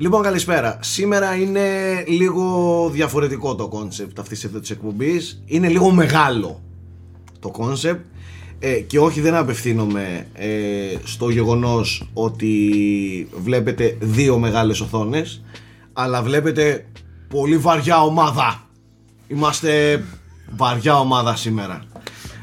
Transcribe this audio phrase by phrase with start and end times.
[0.00, 0.78] Λοιπόν, καλησπέρα.
[0.80, 1.60] Σήμερα είναι
[2.06, 5.42] λίγο διαφορετικό το concept αυτής εδώ της εκπομπής.
[5.46, 6.60] Είναι λίγο μεγάλο
[7.38, 8.04] το concept.
[8.58, 10.48] Ε, και όχι δεν απευθύνομαι ε,
[11.04, 15.44] στο γεγονός ότι βλέπετε δύο μεγάλες οθόνες
[15.92, 16.86] αλλά βλέπετε
[17.28, 18.68] πολύ βαριά ομάδα
[19.28, 20.02] είμαστε
[20.56, 21.84] βαριά ομάδα σήμερα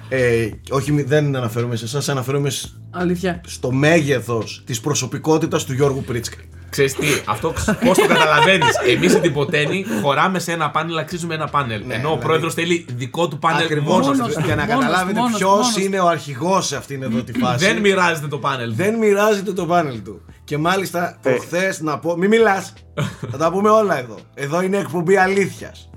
[0.09, 2.51] ε, όχι δεν αναφέρομαι σε εσάς αναφέρομαι
[2.91, 3.41] Αλήθεια.
[3.45, 6.37] στο μέγεθος της προσωπικότητας του Γιώργου Πρίτσκα
[6.69, 7.53] Ξέρεις τι, αυτό
[7.85, 8.75] πώς το καταλαβαίνεις.
[8.87, 11.83] Εμείς οι τυποτένοι χωράμε σε ένα πάνελ, αξίζουμε ένα πάνελ.
[11.85, 14.39] Ναι, ενώ ο δηλαδή- πρόεδρος θέλει δικό του πάνελ Ακριβώς μόνος Μόνος του.
[14.39, 14.45] του.
[14.45, 15.77] για να μόνος, καταλάβετε μόνος, ποιος μόνος.
[15.77, 18.73] είναι ο αρχηγός σε αυτήν εδώ τη φάση Δεν μοιράζεται το πάνελ.
[18.75, 20.21] Δεν μοιράζεται το πάνελ του.
[20.43, 22.15] Και μάλιστα προχθές να πω.
[22.17, 22.73] Μην μιλάς!
[23.31, 24.17] Θα τα πούμε όλα εδώ.
[24.33, 25.89] Εδώ είναι εκπομπή αλήθειας.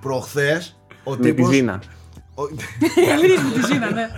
[0.00, 1.54] Προχθές ο Με τη τύπος...
[1.54, 1.80] Ζήνα.
[2.34, 2.42] ο-
[3.06, 4.08] Η αλήθεια μου τη ζήνα, ναι.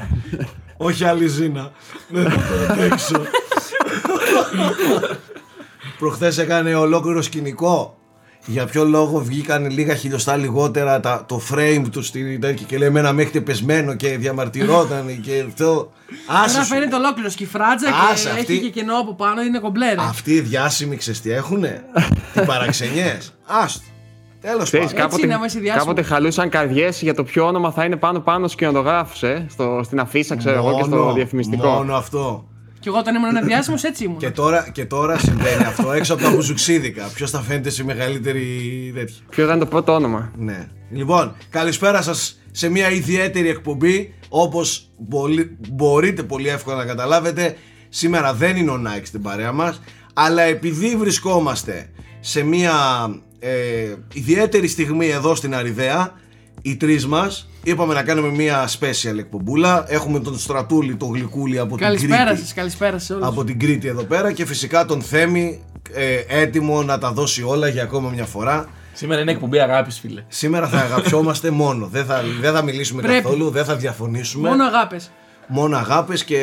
[0.77, 1.71] Όχι άλλη Ζήνα.
[2.09, 3.23] Δεν θα το αντέξω.
[6.01, 7.95] Προχθές έκανε ολόκληρο σκηνικό.
[8.47, 12.89] Για ποιο λόγο βγήκαν λίγα χιλιοστά λιγότερα τα, το frame τους στην τέτοια και λέει
[12.89, 15.93] εμένα με έχετε πεσμένο και διαμαρτυρόταν και αυτό.
[16.27, 16.73] Άσε Τώρα σου.
[16.73, 19.89] φαίνεται ολόκληρος σκυφράτζα Άσε, και αυτή- έχει και κενό από πάνω, είναι κομπλέ.
[19.89, 19.95] ρε.
[20.01, 21.85] Αυτοί οι διάσημοι ξέρεις τι έχουνε;
[22.35, 23.85] Τι παραξενιές Άστο
[24.41, 25.87] Τέλος Ξέρεις, πάντων Έτσι κάποτε, είναι, άμα είσαι διάσημος.
[25.87, 29.81] κάποτε χαλούσαν καρδιές για το ποιο όνομα θα είναι πάνω πάνω στους κινηματογράφους, ε, στο,
[29.85, 31.69] στην αφίσα, ξέρω εγώ, και στο Μόνο- διαφημιστικό.
[31.69, 32.45] Μόνο αυτό
[32.81, 34.19] Και εγώ όταν ήμουν ένα διάσημος έτσι ήμουν.
[34.19, 38.43] και τώρα, και τώρα συμβαίνει αυτό έξω από τα μπουζουξίδικα Ποιος θα φαίνεται σε μεγαλύτερη
[38.95, 44.15] τέτοια Ποιο θα είναι το πρώτο όνομα; Ναι Λοιπόν καλησπέρα σας σε μια ιδιαίτερη εκπομπή
[44.29, 47.57] Όπως πολύ- μπορείτε πολύ εύκολα να καταλάβετε
[47.89, 49.81] Σήμερα δεν είναι ο Nike στην παρέα μας
[50.15, 52.75] Αλλά επειδή βρισκόμαστε σε μια
[53.39, 56.13] ε, ιδιαίτερη στιγμή εδώ στην Αριδαία
[56.63, 61.77] Οι τρεις μας είπαμε να κάνουμε μια special εκπομπούλα Έχουμε τον Στρατούλη, τον Γλυκούλη από
[61.77, 63.27] την Καλησπέρα Κρήτη σας, καλησπέρα σε όλους.
[63.27, 65.61] από την Κρήτη εδώ πέρα και φυσικά τον Θέμη
[65.93, 68.69] ε, έτοιμο να τα δώσει όλα για ακόμα μια φορά.
[68.93, 70.25] Σήμερα είναι εκπομπή αγάπης, φίλε.
[70.29, 71.87] Σήμερα θα αγαπιόμαστε μόνο.
[71.87, 73.23] Δεν θα, δεν θα μιλήσουμε Πρέπει.
[73.23, 74.49] καθόλου, δεν θα διαφωνήσουμε.
[74.49, 75.11] Μόνο αγάπες.
[75.53, 76.39] Μόνο αγάπες και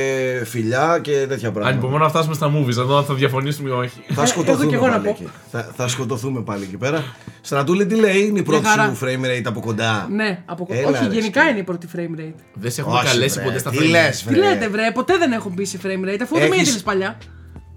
[0.45, 1.67] φιλιά και τέτοια πράγματα.
[1.69, 4.01] Ανυπομονώ να φτάσουμε στα movies, να δω αν θα διαφωνήσουμε ή όχι.
[4.13, 5.09] Θα Ε, σκοτωθούμε έχω κι εγώ να πάλι πω.
[5.09, 5.27] εκεί.
[5.51, 7.03] Θα, θα σκοτωθούμε πάλι εκεί πέρα.
[7.41, 8.93] Στρατούλη, τι λέει, είναι η πρώτη χαρά.
[8.95, 10.07] σου frame rate από κοντά.
[10.11, 11.49] Ναι, από Έλα, Όχι, ρε, γενικά σκύλε.
[11.49, 12.33] είναι η πρώτη frame rate.
[12.53, 13.89] Δεν σε έχουμε Όχι, καλέσει βρε, ποτέ στα Τι frame.
[13.89, 16.69] λες, Τι λέτε, βρε, ποτέ δεν έχω μπει σε frame rate αφού δεν με Έχεις-
[16.69, 17.17] είδες παλιά.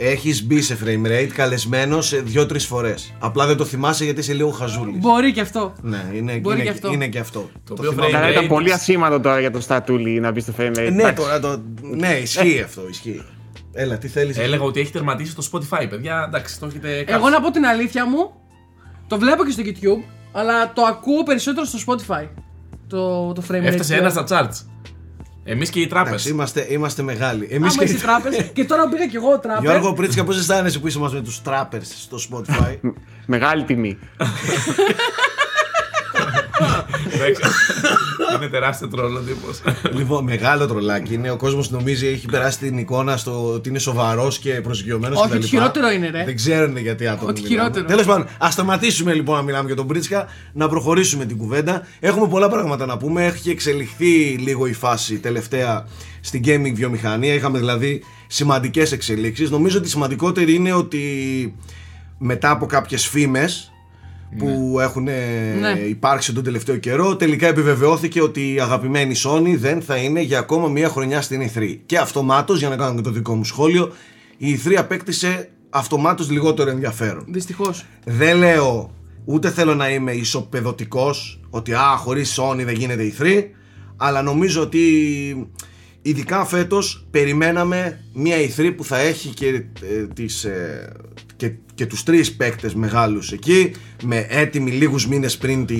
[0.02, 3.12] Έχεις μπει σε frame rate καλεσμένος σε δύο-τρεις φορές.
[3.18, 4.98] Απλά δεν το θυμάσαι γιατί είσαι λίγο χαζούλης.
[4.98, 5.72] Μπορεί και αυτό.
[5.82, 6.92] Ναι, είναι, Μπορεί είναι, και αυτό.
[6.92, 7.50] είναι και αυτό.
[7.66, 8.08] Το οποίο θυμάμαι.
[8.08, 10.76] frame Καλά, ήταν rate- πολύ ασήμαντο τώρα για το Στατούλη να μπεις στο frame rate.
[10.78, 11.14] Ε, ναι, Εντάξει.
[11.14, 11.62] τώρα το.
[11.80, 13.22] Ναι, ισχύει αυτό, ισχύει.
[13.72, 16.24] Έλα, τι θέλεις; Έλεγα ότι έχει τερματίσει το Spotify, παιδιά.
[16.28, 17.18] Εντάξει, το έχετε κάνει.
[17.20, 18.30] Εγώ να πω την αλήθεια μου,
[19.06, 22.26] το βλέπω και στο YouTube, αλλά το ακούω περισσότερο στο Spotify.
[22.88, 23.62] Το, το frame rate.
[23.62, 24.00] Έφτασε του.
[24.00, 24.66] ένα στα charts.
[25.44, 26.26] Εμείς και οι τράπεζες.
[26.26, 27.48] Εντάξει, είμαστε, είμαστε μεγάλοι.
[27.50, 27.92] Εμείς Άμα και.
[27.92, 28.42] είσαι τράπεζα.
[28.42, 29.72] και τώρα πήγα κι εγώ τράπεζα.
[29.72, 32.76] Γιώργο Πρίτσικα, πώς αισθάνεσαι που είσαι μαζί με τους trappers στο Spotify;
[33.26, 33.98] Μεγάλη τιμή.
[37.20, 37.42] Εντάξει.
[38.36, 39.60] Είναι τεράστιο τρόλο τύπος.
[39.98, 41.30] λοιπόν, μεγάλο τρολάκι είναι.
[41.30, 45.20] Ο κόσμος νομίζει έχει περάσει την εικόνα στο ότι είναι σοβαρός και προσγειωμένος.
[45.20, 46.24] Όχι, ότι χειρότερο είναι, ρε.
[46.24, 47.28] Δεν ξέρουν γιατί άτομο.
[47.28, 47.84] Ότι χειρότερο.
[47.84, 51.86] Τέλος πάντων, ας σταματήσουμε λοιπόν να μιλάμε για τον Πρίτσικα, να προχωρήσουμε την κουβέντα.
[52.00, 53.24] Έχουμε πολλά πράγματα να πούμε.
[53.24, 55.86] Έχει εξελιχθεί λίγο η φάση τελευταία
[56.20, 57.34] στην gaming βιομηχανία.
[57.34, 59.50] Είχαμε δηλαδή σημαντικές εξελίξεις.
[59.50, 61.54] Νομίζω ότι η σημαντικότερη είναι ότι
[62.18, 63.72] μετά από κάποιες φήμες
[64.38, 65.70] που έχουν ε, Ναι.
[65.80, 67.16] υπάρξει τον τελευταίο καιρό.
[67.16, 71.78] Τελικά επιβεβαιώθηκε ότι η αγαπημένη Sony δεν θα είναι για ακόμα μία χρονιά στην E3.
[71.86, 73.92] Και αυτομάτως, για να κάνω και το δικό μου σχόλιο,
[74.36, 77.24] η E3 απέκτησε αυτομάτως λιγότερο ενδιαφέρον.
[77.28, 77.84] Δυστυχώς.
[78.04, 78.90] Δεν λέω,
[79.24, 83.42] ούτε θέλω να είμαι ισοπεδωτικός, ότι α, χωρίς Sony δεν γίνεται η 3,
[83.96, 84.80] αλλά νομίζω ότι
[86.02, 90.92] ειδικά φέτος περιμέναμε μια E3 που θα έχει και, ε, τις, ε,
[91.36, 93.72] και, και τους τρεις παίκτες μεγάλους εκεί,
[94.02, 95.76] με έτοιμοι λίγους μήνες πριν τη,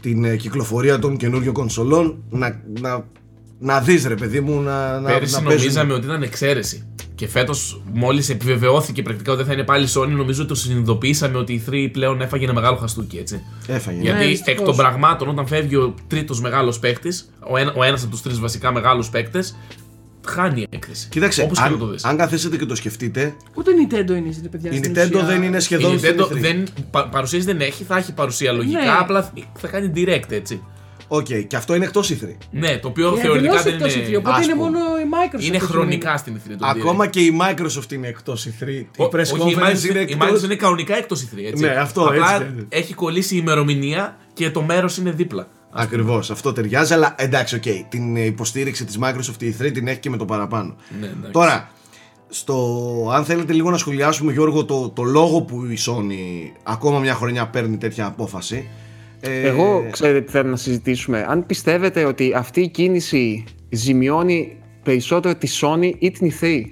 [0.00, 3.06] την ε, κυκλοφορία των καινούριων κονσολών, να, να,
[3.58, 5.60] να δεις ρε παιδί μου, να, να, Πέρυσι να παίζουν.
[5.60, 6.86] νομίζαμε ότι ήταν εξαίρεση.
[7.22, 11.38] Και φέτος, μόλις επιβεβαιώθηκε πρακτικά ότι δεν θα είναι πάλι Sony, νομίζω ότι το συνειδητοποιήσαμε
[11.38, 13.42] ότι η 3 πλέον έφαγε ένα μεγάλο χαστούκι, έτσι.
[13.66, 13.98] Έφαγε.
[14.00, 14.60] Γιατί Ναι, δυστυχώς.
[14.60, 18.22] εκ των πραγμάτων, όταν φεύγει ο τρίτος μεγάλος παίκτης, ο, ένα, ο ένας από τους
[18.22, 19.56] τρεις βασικά μεγάλους παίκτες,
[20.26, 21.08] χάνει η έκθεση.
[21.10, 22.04] Κοίταξε, Όπως και να το αν, δεις.
[22.04, 24.70] αν καθίσετε και το σκεφτείτε, Ούτε Nintendo είναι η παιδιά.
[24.70, 25.24] η στην Nintendo ουσία.
[25.24, 26.38] δεν είναι Η σχεδόν στην Nintendo E3.
[26.40, 28.90] δεν, πα, παρουσίαση δεν έχει, θα έχει παρουσία λογικά, Ναι.
[29.00, 30.62] απλά θα κάνει direct έτσι.
[31.14, 32.28] Οκ, και αυτό είναι εκτός E3.
[32.50, 34.06] Ναι, το οποίο Είναι θεωρητικά εντελώς δεν εκτός είναι.
[34.08, 34.70] E3, Οπότε Ας είναι πούμε.
[34.70, 35.42] μόνο η Microsoft.
[35.44, 37.10] Είναι που χρονικά στην E3 το Ακόμα direct.
[37.10, 38.68] και η Microsoft είναι εκτός E3.
[38.68, 40.28] Η Ο- press όχι, η conference Microsoft, είναι η εκτός.
[40.40, 41.62] Microsoft είναι κανονικά εκτός E3, έτσι.
[41.64, 42.66] Ναι, αυτό, Απλά έτσι είναι.
[42.68, 45.46] έχει κολλήσει η ημερομηνία και το μέρος είναι δίπλα.
[45.70, 47.62] Ακριβώς, αυτό ταιριάζει, αλλά εντάξει, οκ.
[47.88, 50.76] την υποστήριξη της Microsoft η E3 την έχει και με το παραπάνω.
[51.00, 51.30] Ναι, εντάξει.
[51.32, 51.70] Τώρα,
[52.28, 52.56] στο,
[53.14, 57.46] αν θέλετε λίγο να σχολιάσουμε Γιώργο το, το λόγο που η Sony ακόμα μια χρονιά
[57.48, 58.68] παίρνει τέτοια απόφαση.
[59.24, 59.48] Ε...
[59.48, 61.26] Εγώ ξέρετε τι θέλω να συζητήσουμε.
[61.28, 66.64] Αν πιστεύετε ότι αυτή η κίνηση ζημιώνει περισσότερο τη Sony ή την E3.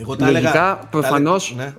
[0.00, 0.76] Εγώ τα έλεγα...
[0.76, 1.74] προφανώς, ναι.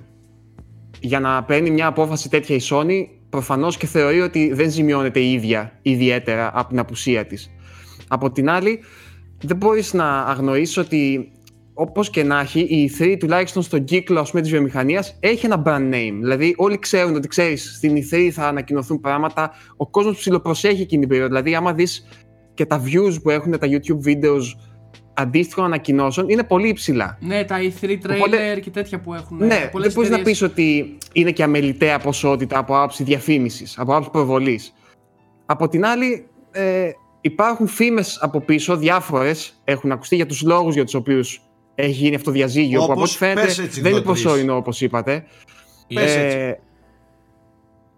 [1.00, 5.32] για να παίρνει μια απόφαση τέτοια η Sony, προφανώς και θεωρεί ότι δεν ζημιώνεται η
[5.32, 7.50] ίδια ιδιαίτερα από την απουσία της.
[8.08, 8.80] Από την άλλη,
[9.42, 11.32] δεν μπορείς να αγνοήσεις ότι
[11.74, 15.62] όπως και να έχει, η E3 τουλάχιστον στον κύκλο ας πούμε, της βιομηχανίας έχει ένα
[15.66, 16.16] brand name.
[16.20, 21.08] Δηλαδή όλοι ξέρουν ότι ξέρεις, στην E3 θα ανακοινωθούν πράγματα, ο κόσμος ψηλοπροσέχει εκείνη την
[21.08, 21.28] περίοδο.
[21.28, 22.08] Δηλαδή άμα δεις
[22.54, 24.42] και τα views που έχουν τα YouTube videos
[25.14, 27.18] αντίστοιχων ανακοινώσεων είναι πολύ υψηλά.
[27.20, 29.36] Ναι, τα E3 trailer και τέτοια που έχουν.
[29.36, 34.10] Ναι, δεν μπορείς να πεις ότι είναι και αμεληταία ποσότητα από άποψη διαφήμισης, από άποψη
[34.10, 34.72] προβολής.
[35.46, 36.90] Από την άλλη, ε,
[37.20, 41.40] υπάρχουν φήμες από πίσω, διάφορες έχουν ακουστεί για τους λόγους για τους οποίους
[41.74, 42.82] έχει γίνει αυτό το διαζύγιο.
[42.82, 45.24] Όπως, που από ό,τι φαίνεται δεν είναι προσωρινό, όπως είπατε.
[45.88, 46.52] Ε,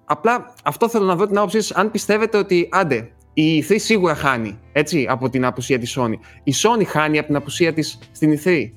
[0.04, 1.76] απλά αυτό θέλω να δω την άποψή σας.
[1.76, 6.14] Αν πιστεύετε ότι άντε, η E3 σίγουρα χάνει έτσι, από την απουσία της Sony.
[6.44, 8.70] Η Sony χάνει από την απουσία της στην E3.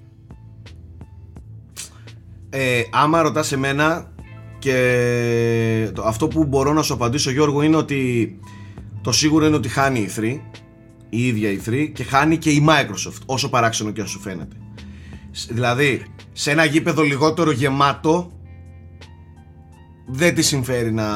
[2.50, 4.12] Ε, άμα ρωτάς εμένα
[4.60, 8.40] και το, αυτό που μπορώ να σου απαντήσω Γιώργο είναι ότι
[9.02, 10.40] το σίγουρο είναι ότι χάνει η E3
[11.10, 14.56] η ίδια η E3 και χάνει και η Microsoft όσο παράξενο και αν σου φαίνεται
[15.50, 18.32] δηλαδή σε ένα γήπεδο λιγότερο γεμάτο
[20.08, 21.08] δεν τη συμφέρει να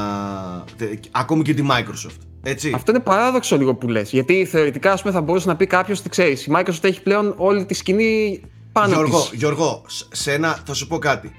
[1.12, 2.72] ακόμη και τη Microsoft έτσι.
[2.76, 4.12] Αυτό είναι παράδοξο λίγο που λες.
[4.12, 7.34] Γιατί θεωρητικά ας πούμε, θα μπορούσε να πει κάποιος ότι ξέρεις, η Microsoft έχει πλέον
[7.38, 8.42] όλη τη σκηνή
[8.72, 9.40] πάνω Γιώργο, της.
[9.40, 11.32] Γιώργο, σε ένα, θα σου πω κάτι.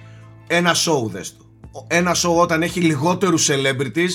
[0.46, 1.44] Ένα show δες το.
[1.87, 4.11] Ένα show όταν έχει λιγότερους celebrities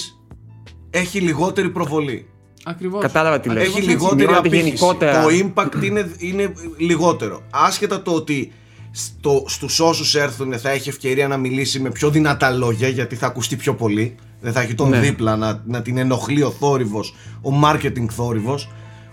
[0.89, 2.29] έχει λιγότερη προβολή.
[2.69, 3.01] Ακριβώς.
[3.01, 3.63] Κατάλαβα τι λες.
[3.67, 4.63] Έχει λιγότερη Σημειώνεται απήχηση.
[4.63, 5.21] γενικότερα.
[5.21, 7.41] Το impact είναι, είναι λιγότερο.
[7.49, 8.51] Άσχετα το ότι
[8.91, 13.27] στο, στους όσους έρθουν θα έχει ευκαιρία να μιλήσει με πιο δυνατά λόγια γιατί θα
[13.27, 14.15] ακουστεί πιο πολύ.
[14.41, 14.99] Δεν θα έχει τον Ναι.
[14.99, 18.69] δίπλα να, να την ενοχλεί ο θόρυβος, ο marketing θόρυβος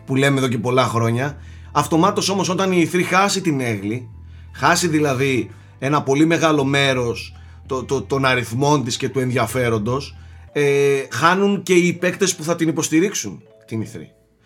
[0.07, 1.37] που λέμε εδώ και πολλά χρόνια.
[1.73, 4.09] Αυτομάτως όμως όταν η E3 χάσει την έγκλη,
[4.53, 7.37] χάσει δηλαδή ένα πολύ μεγάλο μέρος
[7.67, 10.17] το, το, των αριθμών της και του ενδιαφέροντος,
[10.57, 13.99] ε, χάνουν και οι παίκτες που θα την υποστηρίξουν την E3.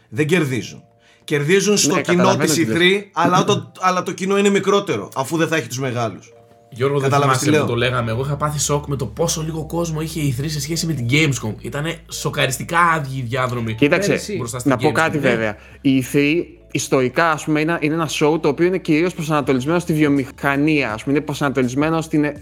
[0.09, 0.83] Δεν κερδίζουν.
[1.25, 3.05] Κερδίζουν στο Ναι, κοινό καταλαβαίνω της τι E3, λες.
[3.13, 6.33] αλλά το, αλλά το κοινό είναι μικρότερο, αφού δεν θα έχει τους μεγάλους.
[6.71, 7.77] Γιώργο, δεν Κατάλαβες θυμάσαι τι που λέω.
[7.77, 8.11] το λέγαμε.
[8.11, 10.93] Εγώ είχα πάθει σοκ με το πόσο λίγο κόσμο είχε η 3 σε σχέση με
[10.93, 11.55] την Gamescom.
[11.61, 13.75] Ήταν σοκαριστικά άδειοι οι διάδρομοι.
[13.75, 14.37] Κοίταξε, Πέρυσι.
[14.37, 14.93] Μπροστά στην να πω Gamescom.
[14.93, 15.29] κάτι Ναι.
[15.29, 15.57] βέβαια.
[15.81, 19.93] Η E3 ιστορικά ας πούμε, είναι, είναι ένα show το οποίο είναι κυρίως προσανατολισμένο στη
[19.93, 20.93] βιομηχανία.
[20.93, 22.33] Ας πούμε, είναι προσανατολισμένο στην, ε,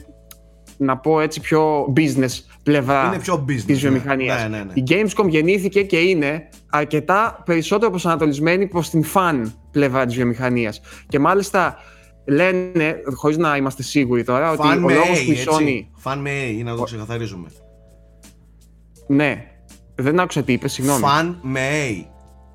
[0.76, 2.30] να πω έτσι, πιο business
[2.66, 3.74] πλευρά Είναι πιο business, της ναι.
[3.74, 4.42] βιομηχανίας.
[4.42, 4.72] Ναι, ναι, ναι.
[4.74, 10.80] Η Gamescom γεννήθηκε και είναι αρκετά περισσότερο προσανατολισμένη προς την fan πλευρά της βιομηχανίας.
[11.08, 11.76] Και μάλιστα
[12.26, 15.60] λένε, χωρίς να είμαστε σίγουροι τώρα, ότι Φαν ο με λόγος A, που η Sony...
[15.60, 15.90] έτσι.
[15.96, 17.48] Φαν με A, για να το ξεκαθαρίζουμε.
[19.06, 19.44] Ναι,
[19.94, 21.00] δεν άκουσα τι είπες, συγγνώμη.
[21.00, 22.04] Φαν με A.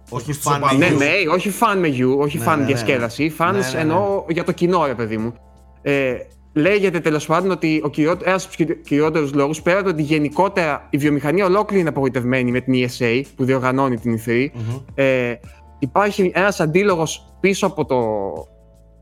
[0.10, 0.80] Όχι στους φαν με οπαδούς.
[0.80, 0.98] Ναι, U.
[0.98, 3.24] ναι, όχι fan με you, όχι Ναι, fan ναι, ναι, διασκέδαση.
[3.24, 3.34] ναι.
[3.38, 3.80] Fans Ναι, ναι, ναι.
[3.80, 5.34] εννοώ για το κοινό, ρε παιδί μου.
[5.82, 6.14] Ε,
[6.54, 10.02] λέγεται τέλος πάντων ότι ο κυριό, ένας από τους κυριότερους λόγους, πέρα από το ότι
[10.04, 14.48] γενικότερα η βιομηχανία ολόκληρη είναι απογοητευμένη με την ESA που διοργανώνει την E3,
[14.96, 15.34] ε,
[15.80, 17.98] υπάρχει ένας αντίλογος πίσω από το.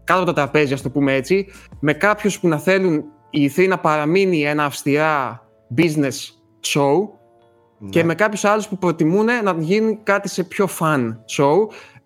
[0.04, 1.48] κάτω από το τραπέζι, ας το πούμε έτσι,
[1.80, 5.44] με κάποιους που να θέλουν η E3 να παραμείνει ένα αυστηρά
[5.78, 6.16] business
[6.74, 6.94] show
[7.82, 7.90] Ναι.
[7.90, 11.56] και με κάποιους άλλους που προτιμούν να γίνει κάτι σε πιο fun show.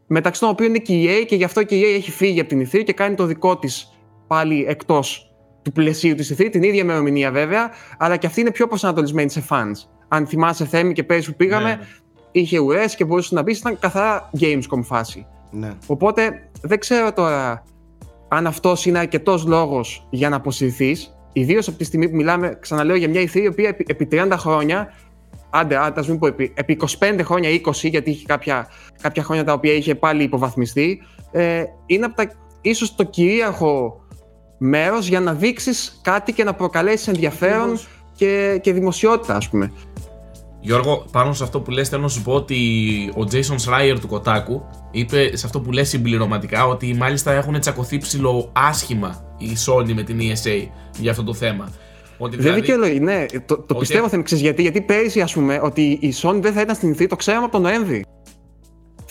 [0.08, 2.40] Μεταξύ των οποίων είναι και η EA και γι' αυτό και η EA έχει φύγει
[2.40, 3.88] από την E3 και κάνει το δικό της
[4.28, 5.33] πάλι εκτός
[5.64, 9.44] του πλαισίου της E3, την ίδια ημερομηνία βέβαια, αλλά και αυτή είναι πιο προσανατολισμένη σε
[9.50, 9.88] fans.
[10.08, 11.86] Αν θυμάσαι Θέμη και πέρυσι που πήγαμε, Ναι, ναι.
[12.32, 15.26] είχε ουρές και μπορούσες να μπει, ήταν καθαρά Gamescom φάση.
[15.52, 15.74] Ναι.
[15.88, 17.64] Οπότε δεν ξέρω τώρα
[18.28, 21.18] αν αυτός είναι αρκετός λόγος για να αποσυρθείς.
[21.34, 24.32] Ιδίως από τη στιγμή που μιλάμε, ξαναλέω, για μια ηθή η οποία επί, επί 30
[24.38, 24.94] χρόνια,
[25.50, 28.68] άντε, άντε ας μην πω επί, επί 25 χρόνια, 20, γιατί είχε κάποια,
[29.02, 31.02] κάποια χρόνια τα οποία είχε πάλι υποβαθμιστεί,
[31.32, 34.03] ε, είναι από τα, ίσως το κυρίαρχο
[34.58, 37.88] μέρος για να δείξεις κάτι και να προκαλέσεις ενδιαφέρον Ακριβώς.
[38.16, 39.72] και, και δημοσιότητα, ας πούμε.
[40.66, 42.58] Γιώργο, πάνω σε αυτό που λες θέλω να σου πω ότι
[43.18, 47.98] ο Jason Schreier του Kotaku είπε σε αυτό που λες συμπληρωματικά ότι μάλιστα έχουν τσακωθεί
[47.98, 50.68] ψηλό άσχημα η Sony με την ESA
[51.00, 51.70] για αυτό το θέμα.
[52.18, 53.26] Ότι Δεν δηλαδή- δικαιολογεί, ναι.
[53.46, 54.62] Το, το Ότι- πιστεύω, θα ξέρεις γιατί.
[54.62, 57.52] Γιατί πέρυσι, ας πούμε, ότι η Sony δεν θα ήταν στην ηθή, το ξέραμε από
[57.54, 58.06] τον Νοέμβρη.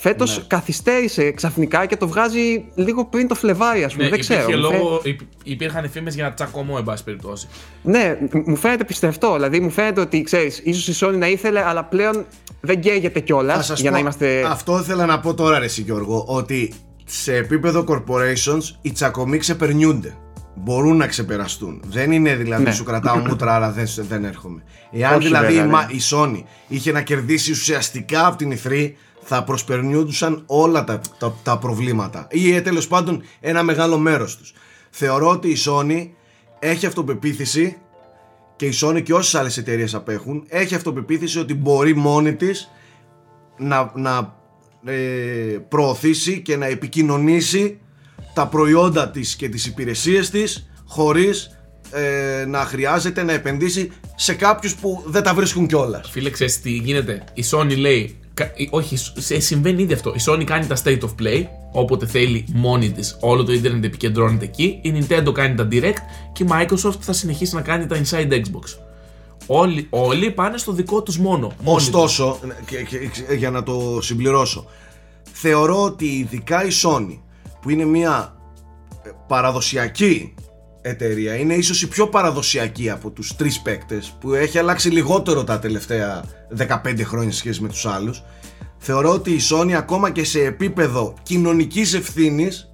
[0.03, 0.45] Φέτος Ναι.
[0.47, 4.05] καθυστέρησε ξαφνικά και το βγάζει λίγο πριν το Φλεβάρι, ας πούμε.
[4.05, 4.41] Ναι, δεν ξέρω.
[4.43, 7.49] υπήρχε Μου φαίνεται- λόγο, υπ- υπήρχαν φήμες για τσακωμό, εν πάση περιπτώσει.
[7.83, 9.35] Ναι, μ- μου φαίνεται πιστευτό.
[9.35, 12.25] Δηλαδή, μου φαίνεται ότι ξέρεις, ίσως η Sony να ήθελε, αλλά πλέον
[12.61, 14.45] δεν καίγεται κιόλας Θα σας για πω, να είμαστε.
[14.49, 16.73] Αυτό ήθελα να πω τώρα, ρε εσύ, Γιώργο, ότι
[17.05, 20.17] σε επίπεδο corporations οι τσακωμοί ξεπερνιούνται.
[20.55, 21.83] Μπορούν να ξεπεραστούν.
[21.87, 22.73] Δεν είναι δηλαδή Ναι.
[22.73, 24.63] σου κρατάω μούτρα, αλλά δεν, δεν έρχομαι.
[24.93, 25.73] Εάν Όχι, δηλαδή βέβαια, η, ναι.
[25.73, 28.91] Μα- η Sony είχε να κερδίσει ουσιαστικά από την E3,
[29.23, 32.27] θα προσπερνιούντουσαν όλα τα, τα, τα προβλήματα.
[32.31, 34.53] Ή ε, τέλος πάντων ένα μεγάλο μέρος τους.
[34.91, 36.09] Θεωρώ ότι η Sony
[36.59, 37.77] έχει αυτοπεποίθηση
[38.57, 42.71] και η Sony και όσες άλλες εταιρείες απέχουν, έχει αυτοπεποίθηση ότι μπορεί μόνη της
[43.59, 44.37] να, να
[44.85, 44.95] ε,
[45.69, 47.79] προωθήσει και να επικοινωνήσει
[48.35, 51.59] τα προϊόντα της και τις υπηρεσίες της χωρίς
[51.91, 56.11] ε, να χρειάζεται να επενδύσει σε κάποιους που δεν τα βρίσκουν κιόλας.
[56.11, 58.22] Φίλε, ξέρεις τι γίνεται; Η Sony λέει.
[58.35, 60.11] Κα- η- Όχι, σε- συμβαίνει ήδη αυτό.
[60.17, 63.17] Η Sony κάνει τα state of play όποτε θέλει μόνη της.
[63.21, 64.79] Όλο το Ιντερνετ επικεντρώνεται εκεί.
[64.83, 65.99] Η Nintendo κάνει τα direct
[66.33, 68.79] και η Microsoft θα συνεχίσει να κάνει τα inside Xbox.
[69.47, 71.53] Όλοι, όλοι πάνε στο δικό τους μόνο.
[71.63, 71.87] μόνοι τους.
[71.89, 74.67] Ωστόσο, και, και- και- για να το συμπληρώσω,
[75.33, 77.19] θεωρώ ότι ειδικά η Sony
[77.63, 78.37] που είναι μια
[79.03, 80.35] ε, παραδοσιακή
[80.83, 85.59] εταιρεία, είναι ίσως η πιο παραδοσιακή από τους τρεις παίκτες που έχει αλλάξει λιγότερο τα
[85.59, 86.25] τελευταία
[86.57, 88.23] 15 χρόνια σε σχέση με τους άλλους
[88.79, 92.71] θεωρώ ότι η Sony ακόμα και σε επίπεδο κοινωνικής ευθύνης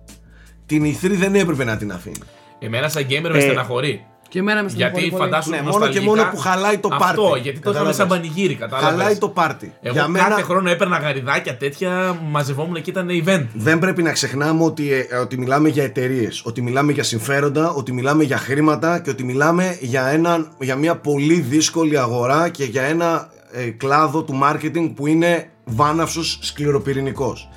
[0.66, 2.18] την E3 δεν έπρεπε να την αφήνει.
[2.58, 4.06] Εμένα σαν gamer με Ε, στεναχωρεί.
[4.28, 5.22] Και εμένα μες Γιατί στεναχωρεί πολύ.
[5.30, 7.04] φαντάσου Ναι, μόνο νοσταλγικά- και μόνο που χαλάει το πάρτι.
[7.04, 7.96] Αυτό, γιατί το είχαμε Κατάλαβες.
[7.96, 8.90] σαν πανηγύρι, κατάλαβες.
[8.98, 9.72] Χαλάει το πάρτι.
[9.82, 13.46] Εγώ Για κάθε μένα χρόνο έπαιρνα γαριδάκια τέτοια, μαζευόμουν και ήταν event.
[13.54, 17.92] δεν πρέπει να ξεχνάμε ότι, ε, ότι μιλάμε για εταιρείες, ότι μιλάμε για συμφέροντα, ότι
[17.92, 22.82] μιλάμε για χρήματα και ότι μιλάμε για, ένα, για μια πολύ δύσκολη αγορά και για
[22.82, 27.48] ένα ε, κλάδο του marketing που είναι βάναυσος σκληροπυρηνικός.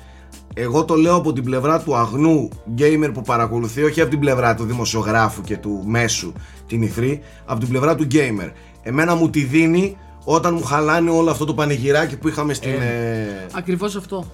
[0.54, 2.48] Εγώ το λέω από την πλευρά του αγνού
[2.78, 6.32] gamer που παρακολουθεί, όχι από την πλευρά του δημοσιογράφου και του μέσου
[6.72, 8.50] την ηθρή, από την πλευρά του gamer.
[8.82, 12.70] Εμένα μου τη δίνει όταν μου χαλάνε όλο αυτό το πανηγυράκι που είχαμε στην...
[12.70, 14.24] Ε, Ακριβώς αυτό.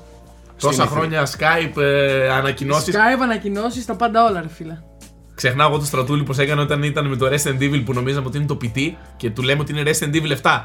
[0.61, 0.89] Τόσα E3.
[0.89, 2.95] χρόνια Skype ε, ανακοινώσεις.
[2.95, 4.79] Skype ανακοινώσεις, τα πάντα όλα, ρε φίλε.
[5.35, 8.37] Ξεχνάω εγώ το στρατούλη πώς έκανε όταν ήταν με το Resident Evil που νομίζαμε ότι
[8.37, 10.61] είναι το PT και του λέμε ότι είναι Resident Evil 7.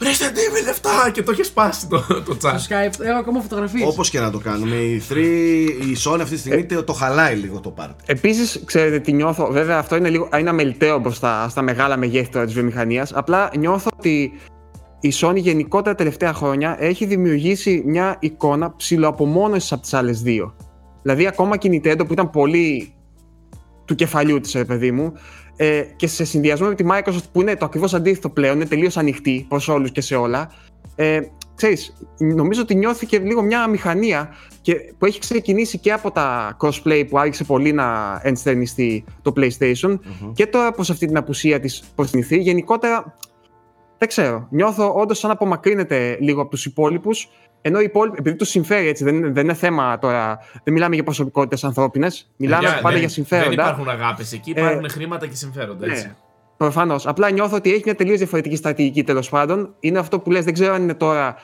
[0.00, 1.12] Resident Evil 7!
[1.12, 2.54] Και το είχε σπάσει το, το chat.
[2.58, 3.88] Στο Skype έχω ακόμα φωτογραφίες.
[3.88, 7.36] Όπως και να το κάνουμε, η 3, η Sony αυτή τη στιγμή το, το χαλάει
[7.36, 8.04] λίγο το πάρτι.
[8.06, 9.48] Επίσης, ξέρετε τι νιώθω.
[9.50, 13.12] Βέβαια, αυτό είναι, λίγο, είναι αμεληταίο μπροστά στα μεγάλα μεγέθη τώρα της βιομηχανίας.
[13.14, 14.32] Απλά νιώθω ότι
[15.00, 20.56] η Sony γενικότερα τα τελευταία χρόνια έχει δημιουργήσει μια εικόνα ψηλοαπομόνωσης από τις άλλες δύο.
[21.02, 22.94] Δηλαδή, ακόμα και η Nintendo που ήταν πολύ
[23.84, 25.12] του κεφαλιού της, ρε παιδί μου,
[25.62, 28.96] ε, και σε συνδυασμό με τη Microsoft που είναι το ακριβώς αντίθετο πλέον, είναι τελείως
[28.96, 30.52] ανοιχτή προς όλους και σε όλα.
[30.96, 31.20] Ε,
[31.54, 37.04] ξέρεις, νομίζω ότι νιώθηκε λίγο μια μηχανία και που έχει ξεκινήσει και από τα crossplay
[37.08, 39.98] που άρχισε πολύ να ενστερνιστεί το PlayStation
[40.32, 42.38] και τώρα προς αυτή την απουσία της προς την E3.
[42.38, 43.16] Γενικότερα,
[43.98, 47.28] δεν ξέρω, νιώθω όντως σαν να απομακρύνεται λίγο από τους υπόλοιπους
[47.62, 50.94] ενώ οι υπόλοιποι, επειδή τους συμφέρει έτσι, δεν, είναι- δεν είναι θέμα τώρα, δεν μιλάμε
[50.94, 53.48] για προσωπικότητες ανθρώπινες, μιλάμε Παιδιά, πάντα δεν- για συμφέροντα.
[53.48, 55.86] Δεν υπάρχουν αγάπες εκεί, Ε, υπάρχουν χρήματα και συμφέροντα.
[55.86, 56.06] Έτσι.
[56.06, 56.14] Ναι,
[56.56, 57.06] προφανώς.
[57.06, 59.74] Απλά νιώθω ότι έχει μια τελείως διαφορετική στρατηγική τέλος πάντων.
[59.80, 61.36] Είναι αυτό που λες, δεν ξέρω αν είναι τώρα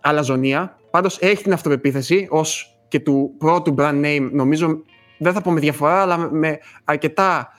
[0.00, 0.78] αλαζονία.
[0.90, 4.82] Πάντως έχει την αυτοπεποίθηση ως και του πρώτου brand name, νομίζω
[5.18, 7.52] δεν θα πω με διαφορά, αλλά με- με αρκετά.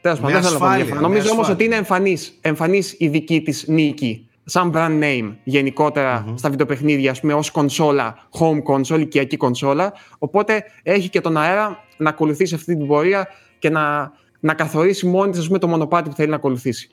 [0.00, 1.00] Τέλος πάντων, Με δεν θέλω να πω με ασφάλεια, διαφορά.
[1.00, 1.54] με Νομίζω όμως ασφάλεια.
[1.54, 4.25] ότι είναι εμφανής εμφανής η δική της νίκη.
[4.48, 9.92] Σαν brand name γενικότερα στα βιντεοπαιχνίδια, ας πούμε, ως κονσόλα, home console, οικιακή κονσόλα.
[10.18, 15.30] Οπότε έχει και τον αέρα να ακολουθήσει αυτή την πορεία και να, να καθορίσει μόνη
[15.30, 16.88] της, ας πούμε, το μονοπάτι που θέλει να ακολουθήσει.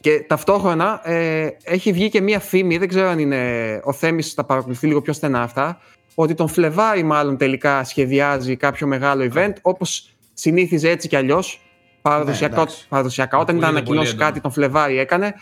[0.00, 4.44] Και ταυτόχρονα ε, έχει βγει και μία φήμη, δεν ξέρω αν είναι ο Θέμης τα
[4.44, 5.78] παρακολουθεί λίγο πιο στενά αυτά,
[6.14, 11.60] ότι τον Φλεβάρι μάλλον τελικά σχεδιάζει κάποιο μεγάλο event, όπως συνήθιζε έτσι κι αλλιώς,
[12.02, 12.88] παραδοσιακά, Ναι, εντάξει.
[12.88, 14.30] παραδοσιακά όταν ήταν Ακούγεται πολύ ανακοινώσει έντονα.
[14.30, 15.34] κάτι τον Φλεβάρι έκανε.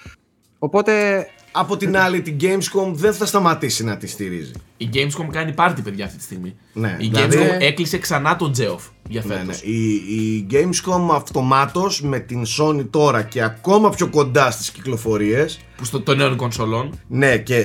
[0.66, 4.52] Οπότε Από την άλλη, την Gamescom δεν θα σταματήσει να τη στηρίζει.
[4.76, 6.54] Η Gamescom κάνει πάρτι, παιδιά, αυτή τη στιγμή.
[6.72, 9.62] Ναι, η δηλαδή- Gamescom έκλεισε ξανά τον Geoff για Ναι, φέτος.
[9.62, 9.70] ναι.
[9.72, 15.84] Η, η Gamescom αυτομάτως με την Sony τώρα και ακόμα πιο κοντά στις κυκλοφορίες Που
[15.84, 17.00] στο, των νέων κονσολών.
[17.08, 17.56] Ναι, και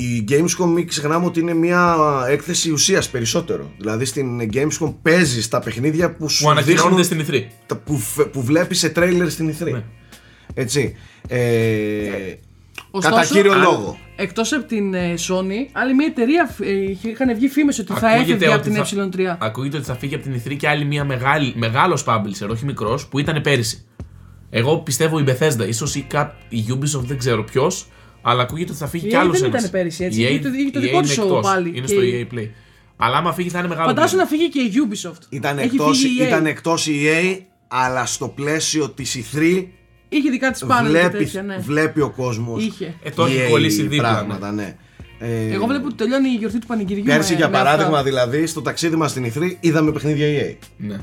[0.00, 1.96] η Gamescom μην ξεχνάμε ότι είναι μια
[2.28, 3.70] έκθεση ουσίας περισσότερο.
[3.78, 7.46] Δηλαδή στην Gamescom παίζεις τα παιχνίδια που σου Που ανακοινώνονται δείχνουν στην E3.
[7.66, 9.72] τα που, φε- που βλέπεις σε τρέιλερ στην E3.
[9.72, 9.82] Ναι.
[10.54, 10.96] Έτσι.
[11.28, 11.38] Ε,
[12.90, 13.98] Ωστόσο, κατά κύριο αν- λόγο.
[14.16, 18.08] Εκτός από την ε, Sony, άλλη μια εταιρεία ε, είχε- είχαν βγει φήμες ότι θα
[18.08, 18.84] Ακούγεται έφευγε από ότι την
[19.24, 19.36] θα- ε3.
[19.40, 23.06] Ακούγεται ότι θα φύγει από την E3 και άλλη μια μεγάλη, μεγάλος publisher, όχι μικρός,
[23.08, 23.84] που ήταν πέρυσι.
[24.50, 27.86] Εγώ πιστεύω η Bethesda, ίσως η, Cap, η Ubisoft, δεν ξέρω ποιος,
[28.22, 29.58] αλλά ακούγεται ότι θα φύγει Η κι EA άλλος δεν ένας.
[29.60, 31.28] ήταν πέρυσι, έτσι, Η EA είχε το- είχε το η δικό EA της είναι show
[31.28, 32.48] εκτός, πάλι Είναι και στο η- EA Play.
[32.96, 33.86] Αλλά άμα φύγει θα είναι μεγάλο.
[33.88, 34.38] Φαντάσου πρόβλημα.
[34.44, 35.22] να φύγει και η Ubisoft.
[35.28, 36.26] Ήταν Έχει εκτός, φύγει η EA.
[36.26, 39.66] ήταν εκτός η EA, αλλά στο πλαίσιο της E3
[40.12, 41.56] Είχε δικά της πάνελ και βλέπει, τέτοια, ναι.
[41.56, 42.94] βλέπει ο κόσμος Είχε.
[43.02, 44.76] Ε, το έχει EA κολλήσει δίπλα, πράγματα, ναι.
[45.18, 47.04] Ε, Εγώ βλέπω ότι τελειώνει η γιορτή του πανηγυριού.
[47.04, 48.02] Πέρσι, με- για με παράδειγμα, αυτά.
[48.02, 50.56] δηλαδή, στο ταξίδι μας στην Ιθρή είδαμε παιχνίδια EA.
[50.76, 50.96] Ναι.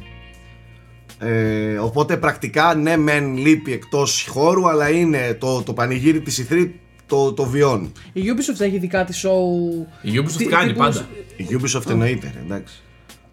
[1.20, 6.80] Ε, οπότε πρακτικά ναι, μεν λείπει εκτός χώρου, αλλά είναι το, το πανηγύρι της Ιθρή
[7.06, 7.92] το, το βιώνει.
[8.14, 9.86] Η Ubisoft έχει δικά της show.
[10.02, 11.08] Η Ubisoft Τι- κάνει τύπου- πάντα.
[11.38, 12.76] Η Ubisoft εννοείται, ρε, εντάξει.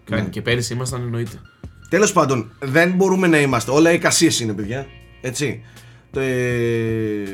[0.04, 0.28] Κάνει.
[0.28, 1.40] Και πέρυσι ήμασταν εννοείται.
[1.88, 3.70] Τέλος πάντων, δεν μπορούμε να είμαστε.
[3.70, 4.86] Όλα εικασίες είναι, παιδιά.
[5.24, 5.62] Έτσι.
[6.10, 7.24] Το, ε,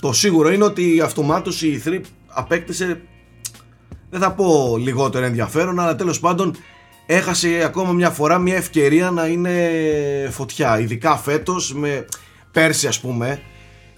[0.00, 3.00] το σίγουρο είναι ότι αυτομάτως η E3 απέκτησε
[4.10, 6.56] δεν θα πω λιγότερο ενδιαφέρον αλλά τέλος πάντων
[7.06, 9.70] έχασε ακόμα μια φορά μια ευκαιρία να είναι
[10.30, 12.06] φωτιά ειδικά φέτος με
[12.52, 13.40] πέρσι ας πούμε.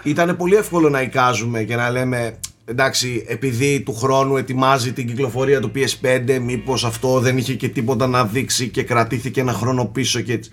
[0.03, 5.61] Ήταν πολύ εύκολο να εικάζουμε και να λέμε εντάξει επειδή του χρόνου ετοιμάζει την κυκλοφορία
[5.61, 10.21] του PS5 μήπως αυτό δεν είχε και τίποτα να δείξει και κρατήθηκε ένα χρόνο πίσω
[10.21, 10.51] και έτσι.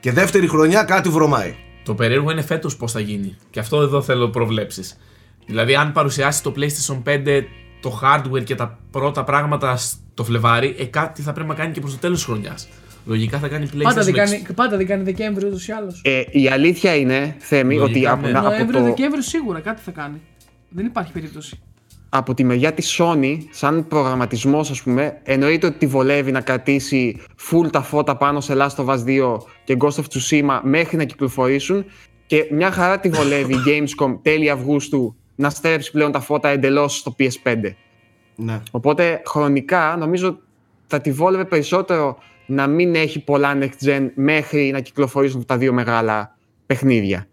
[0.00, 1.54] Και δεύτερη χρονιά κάτι βρωμάει
[1.88, 3.36] Το περίεργο είναι φέτος πώς θα γίνει.
[3.50, 4.98] Και αυτό εδώ θέλω προβλέψεις.
[5.46, 7.42] Δηλαδή, αν παρουσιάσεις το PlayStation 5
[7.80, 11.80] το hardware και τα πρώτα πράγματα στο Φλεβάρι, ε, κάτι θα πρέπει να κάνει και
[11.80, 12.68] προς το τέλος της χρονιάς.
[13.06, 14.16] Λογικά θα κάνει PlayStation Πάντα δεν, Next.
[14.16, 16.00] κάνει, πάντα δεν κάνει Δεκέμβριο ούτως ή άλλως.
[16.04, 18.32] Ε, η αλήθεια είναι, Θέμη, Λογικά, ότι από, ναι.
[18.32, 20.20] να- από, Νοέμβριο, το, Δεκέμβριο σίγουρα κάτι θα κάνει.
[20.68, 21.60] Δεν υπάρχει περίπτωση.
[22.08, 27.20] από τη μεριά της Sony, σαν προγραμματισμός ας πούμε, εννοείται ότι τη βολεύει να κρατήσει
[27.50, 29.38] full τα φώτα πάνω σε Last of Us 2
[29.68, 31.84] και Ghost of Tsushima μέχρι να κυκλοφορήσουν
[32.26, 36.96] και μια χαρά τη βολεύει η Gamescom τέλη Αυγούστου να στρέψει πλέον τα φώτα εντελώς
[36.96, 37.74] στο PS5.
[38.36, 38.62] ναι.
[38.70, 40.38] Οπότε χρονικά νομίζω
[40.86, 45.72] θα τη βόλευε περισσότερο να μην έχει πολλά next gen μέχρι να κυκλοφορήσουν τα δύο
[45.72, 47.26] μεγάλα παιχνίδια.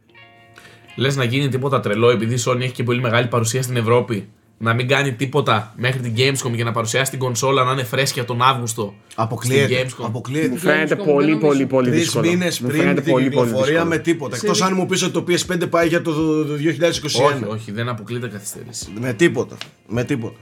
[0.95, 4.29] Λες να γίνει τίποτα τρελό επειδή η Sony έχει και πολύ μεγάλη παρουσία στην Ευρώπη;
[4.57, 8.25] Να μην κάνει τίποτα μέχρι την Gamescom για να παρουσιάσει την κονσόλα να είναι φρέσκια
[8.25, 8.93] τον Αύγουστο.
[9.15, 9.73] Αποκλείεται.
[9.73, 10.05] Στην Gamescom.
[10.07, 10.47] Αποκλείεται.
[10.47, 11.67] Μου φαίνεται Gamescom πολύ δεν πολύ νομίζω.
[11.67, 12.27] πολύ Τρεις δύσκολο.
[12.29, 13.89] μήνες Μου πριν φαίνεται την πολύ, πολύ κυκλοφορία δύσκολο.
[13.89, 14.35] με τίποτα.
[14.35, 16.11] Σε Εκτός δι- αν μου πεις ότι το PS5 πάει για το
[16.57, 17.35] 2021.
[17.35, 18.87] Όχι, όχι, δεν αποκλείεται καθυστέρηση.
[18.99, 19.57] Με τίποτα.
[19.87, 20.35] Με τίποτα.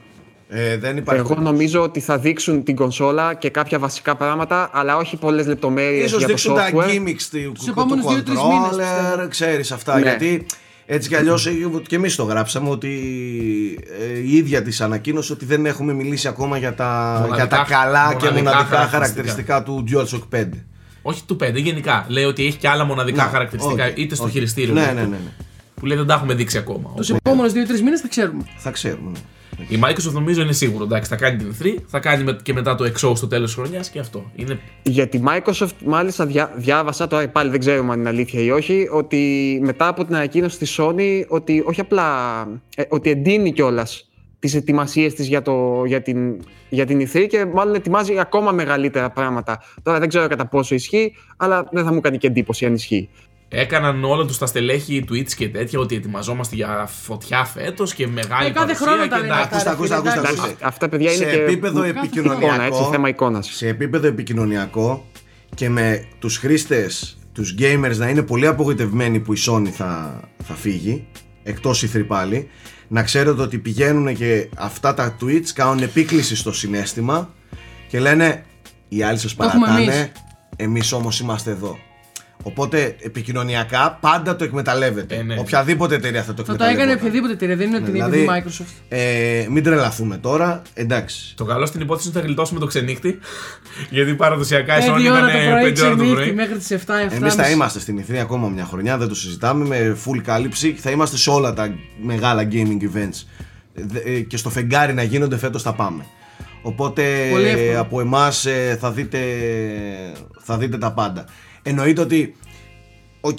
[0.50, 1.22] Ε, δεν υπάρχει.
[1.32, 6.06] Εγώ νομίζω ότι θα δείξουν την κονσόλα και κάποια βασικά πράγματα, αλλά όχι πολλές λεπτομέρειες
[6.06, 6.90] Ίσως για το δείξουν τα software.
[6.90, 9.28] gimmicks του, του επόμενους δύο-τρεις μήνες, controller, πιστεύω.
[9.28, 9.94] ξέρεις αυτά.
[9.96, 10.02] Ναι.
[10.02, 10.46] Γιατί
[10.94, 11.52] έτσι κι αλλιώς ε,
[11.88, 12.90] και εμείς το γράψαμε ότι
[14.16, 17.66] ε, η ίδια της ανακοίνωσε ότι δεν έχουμε μιλήσει ακόμα για τα, Μοναδικά- για τα
[17.70, 18.90] καλά και μοναδικά μοναδικά χαρακτηριστικά.
[18.90, 20.50] χαρακτηριστικά του DualShock 5.
[21.02, 22.06] Όχι του 5, γενικά.
[22.08, 24.34] Λέει ότι έχει και άλλα μοναδικά Να, χαρακτηριστικά, όχι, είτε στο όχι.
[24.34, 24.74] χειριστήριο.
[24.74, 25.32] Ναι, είτε ναι, του- ναι, ναι.
[25.76, 26.90] Που λέει δεν τα έχουμε δείξει ακόμα.
[26.96, 28.44] Τους Οπότε, επόμενους 2-3 μήνες θα ξέρουμε.
[28.58, 29.10] Θα ξέρουμε.
[29.12, 29.20] ναι.
[29.68, 30.84] Η Microsoft νομίζω είναι σίγουρο.
[30.84, 33.64] Εντάξει, θα κάνει την 3, θα κάνει με- και μετά το XO στο τέλος της
[33.64, 34.32] χρονιάς και αυτό.
[34.36, 38.50] Είναι Για τη Microsoft, μάλιστα, διά, διάβασα, τώρα πάλι δεν ξέρουμε αν είναι αλήθεια ή
[38.52, 42.08] όχι, ότι μετά από την ανακοίνωση της Sony, ότι όχι απλά,
[42.76, 44.08] ε, ότι εντείνει κιόλας
[44.40, 46.40] τις ετοιμασίες της για, το, για, την,
[46.70, 49.62] για την E3 και μάλλον ετοιμάζει ακόμα μεγαλύτερα πράγματα.
[49.84, 53.10] Τώρα δεν ξέρω κατά πόσο ισχύει, αλλά δεν θα μου κάνει και εντύπωση αν ισχύει.
[53.56, 58.48] Έκαναν όλα τους τα στελέχη Twitch και τέτοια ότι ετοιμαζόμαστε για φωτιά φέτος και μεγάλη
[58.48, 59.56] Ε, κάθε παρουσία χρόνο και τα λένε εντάξει.
[59.56, 59.72] αυτά.
[59.72, 60.42] Ακούστε, ακούστε, ακούστε, Εντάξει.
[60.50, 60.66] ακούστε.
[60.66, 63.48] Αυτά παιδιά είναι σε και επίπεδο κάθε επικοινωνιακό, εικόνα, έτσι, θέμα εικόνας.
[63.54, 65.06] σε επίπεδο επικοινωνιακό
[65.56, 70.54] και με τους χρήστες, τους gamers να είναι πολύ απογοητευμένοι που η Sony θα, θα
[70.54, 71.08] φύγει,
[71.44, 72.50] εκτός η πάλι,
[72.88, 77.34] να ξέρετε ότι πηγαίνουν και αυτά τα tweets κάνουν επίκληση στο συνέστημα
[77.88, 78.44] και λένε
[78.88, 80.12] οι άλλοι σας Το έχουμε παρατάνε, εμείς.
[80.56, 81.78] εμείς όμως είμαστε εδώ.
[82.46, 85.16] Οπότε επικοινωνιακά πάντα το εκμεταλλεύεται.
[85.16, 85.36] Ε, ναι.
[85.40, 86.84] Οποιαδήποτε εταιρεία θα το Θα το εκμεταλλεύεται.
[86.84, 88.82] έκανε οποιαδήποτε εταιρεία, δεν είναι ότι Ναι, είναι δηλαδή, επειδή Microsoft.
[88.90, 90.62] Ε, μην τρελαθούμε τώρα.
[90.74, 91.34] Εντάξει.
[91.36, 93.20] Το καλό στην υπόθεση είναι ότι θα γλιτώσουμε το ξενύχτη.
[93.90, 96.34] γιατί παραδοσιακά η Sony 5 ώρα ήταν το πρωί 5 ώρα το ξενύχτη πρωί.
[96.34, 96.76] μέχρι τις 7
[97.10, 97.14] 7.
[97.14, 99.66] Εμείς θα είμαστε στην Ιθρή ακόμα μια χρονιά, δεν το συζητάμε.
[99.66, 103.24] Με full κάλυψη θα είμαστε σε όλα τα μεγάλα gaming events.
[103.74, 106.06] Δε- ε, Και στο φεγγάρι να γίνονται φέτος θα πάμε.
[106.62, 107.80] Οπότε Πολύ εύκολο.
[107.80, 108.46] από εμάς
[108.80, 109.20] θα, δείτε,
[110.40, 111.26] θα δείτε τα πάντα.
[111.64, 112.36] Εννοείται ότι.
[113.26, 113.38] Οκ,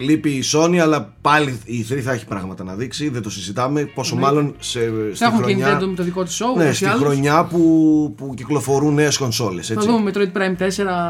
[0.00, 3.84] λείπει η Sony, αλλά πάλι η E3 θα έχει πράγματα να δείξει, δεν το συζητάμε.
[3.84, 4.20] Πόσο Ναι.
[4.20, 6.56] μάλλον σε, στη Θα έχουν και χρονιά, Nintendo με το δικό της show.
[6.56, 7.00] ναι, ούτως ή στη άλλως.
[7.00, 9.66] χρονιά που, που κυκλοφορούν νέες κονσόλες.
[9.66, 10.62] Θα δούμε Metroid Prime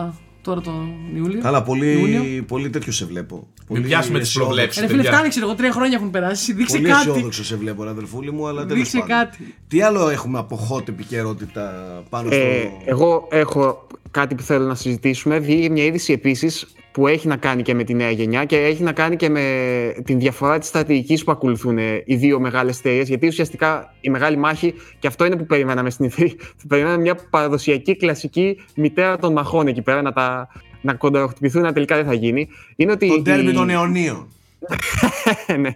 [0.09, 1.41] 4 τώρα τον Ιούλιο.
[1.41, 2.43] Καλά, πολύ, Ιούνιο.
[2.47, 3.47] πολύ τέτοιο σε βλέπω.
[3.67, 4.55] Πολύ πιάσουμε τις αισιόδοξο.
[4.55, 4.81] προβλέψεις.
[4.83, 5.13] Ρε φίλε, παιδιά.
[5.17, 6.53] φτάνει, ξέρω εγώ, τρία χρόνια έχουν περάσει.
[6.53, 7.09] Δείξε Πολύ κάτι.
[7.11, 9.17] αισιόδοξο σε βλέπω, ρε αδελφούλη μου, αλλά τέλος Δείξε πάντων.
[9.17, 9.55] κάτι.
[9.69, 11.73] Τι άλλο έχουμε από hot επικαιρότητα
[12.09, 12.41] πάνω στο.
[12.41, 15.38] Ε, εγώ έχω κάτι που θέλω να συζητήσουμε.
[15.38, 18.83] Βγήκε μια είδηση επίσης που έχει να κάνει και με τη νέα γενιά και έχει
[18.83, 19.42] να κάνει και με
[20.05, 23.03] την διαφορά της στρατηγικής που ακολουθούν ε, οι δύο μεγάλες εταιρείε.
[23.03, 26.37] Γιατί ουσιαστικά η μεγάλη μάχη, και αυτό είναι που περιμέναμε στην ηθρή,
[26.69, 30.49] περιμέναμε μια παραδοσιακή κλασική μητέρα των μαχών εκεί πέρα να, τα,
[30.81, 32.49] να κονταροχτυπηθούν, αλλά τελικά δεν θα γίνει.
[32.77, 33.09] Είναι ότι.
[33.09, 34.29] Το τέρμι η- των αιωνίων.
[35.61, 35.71] ναι.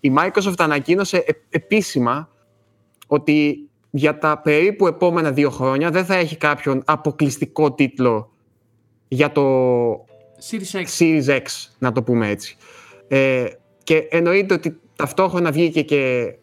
[0.00, 2.28] Η Microsoft ανακοίνωσε ε- επίσημα
[3.06, 8.30] ότι για τα περίπου επόμενα δύο χρόνια δεν θα έχει κάποιον αποκλειστικό τίτλο
[9.08, 9.42] για το
[10.50, 10.84] Series X.
[10.98, 11.42] Series X,
[11.78, 12.56] να το πούμε έτσι.
[13.08, 13.44] Ε,
[13.82, 16.34] και εννοείται ότι ταυτόχρονα βγήκε και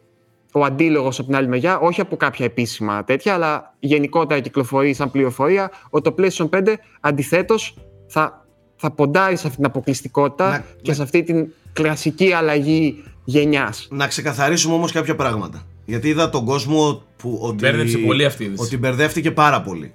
[0.52, 5.10] ο αντίλογος από την άλλη μεριά, όχι από κάποια επίσημα τέτοια, αλλά γενικότερα κυκλοφορεί σαν
[5.10, 10.92] πληροφορία ότι το PlayStation 5 αντιθέτως θα, θα ποντάρει σε αυτή την αποκλειστικότητα Να- και
[10.92, 13.88] σε αυτή την κλασική αλλαγή γενιάς.
[13.90, 15.66] Να ξεκαθαρίσουμε όμως κάποια πράγματα.
[15.86, 17.38] Γιατί είδα τον κόσμο που.
[17.42, 18.62] Ότι, Μπέρδεψε πολύ αυτή η είδηση.
[18.62, 19.94] Ότι μπερδεύτηκε πάρα πολύ.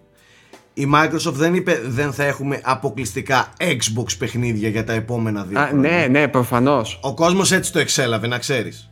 [0.73, 5.60] Η Microsoft δεν είπε δεν θα έχουμε αποκλειστικά Xbox παιχνίδια για τα επόμενα δύο.
[5.60, 5.89] Α, χρόνια.
[5.89, 6.99] ναι, ναι, προφανώς.
[7.01, 8.91] Ο κόσμος έτσι το εξέλαβε, να ξέρεις.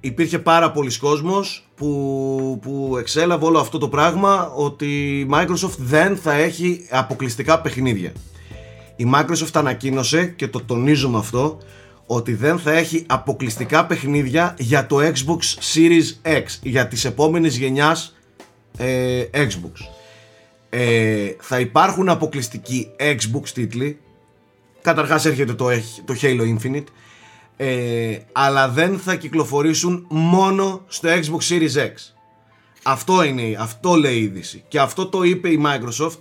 [0.00, 6.16] Υπήρχε πάρα πολλοί κόσμος που, που εξέλαβε όλο αυτό το πράγμα ότι η Microsoft δεν
[6.16, 8.12] θα έχει αποκλειστικά παιχνίδια.
[8.96, 11.58] Η Microsoft ανακοίνωσε και το τονίζουμε αυτό
[12.06, 18.16] ότι δεν θα έχει αποκλειστικά παιχνίδια για το Xbox Series X για τις επόμενες γενιάς
[18.78, 19.72] ε, Xbox.
[20.70, 23.98] Ε, θα υπάρχουν αποκλειστικοί Xbox τίτλοι
[24.84, 25.68] Καταρχάς έρχεται το,
[26.04, 26.84] το Halo Infinite
[27.56, 31.92] ε, αλλά δεν θα κυκλοφορήσουν μόνο στο Xbox Series X.
[32.82, 34.64] Αυτό είναι, αυτό λέει η είδηση.
[34.68, 36.18] Και αυτό το είπε η Microsoft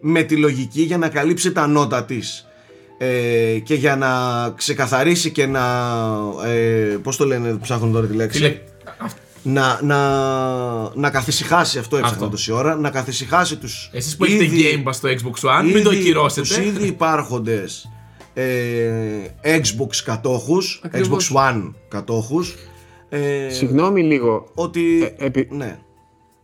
[0.00, 2.46] με τη λογική για να καλύψει τα νότα της
[3.04, 4.08] ε, και για να
[4.56, 5.62] ξεκαθαρίσει και να
[6.46, 8.58] ε, πώς το λένε ψάχνουν τώρα τη λέξη Φίλε,
[8.98, 9.98] αυ- να, να,
[10.94, 12.30] να καθησυχάσει αυτό έψαχνα Αυτό.
[12.30, 15.82] τόση ώρα να καθησυχάσει τους εσείς που έχετε ήδη- Game Pass στο Xbox One, μην
[15.84, 16.40] το ήδη- κυρώσετε.
[16.40, 17.88] τους ήδη υπάρχοντες
[18.34, 18.44] ε,
[19.42, 21.30] Xbox κατόχους Ακριβώς.
[21.32, 22.54] Xbox One κατόχους
[23.08, 24.50] ε, Συγγνώμη λίγο.
[24.54, 25.78] ότι Ε, επει- ναι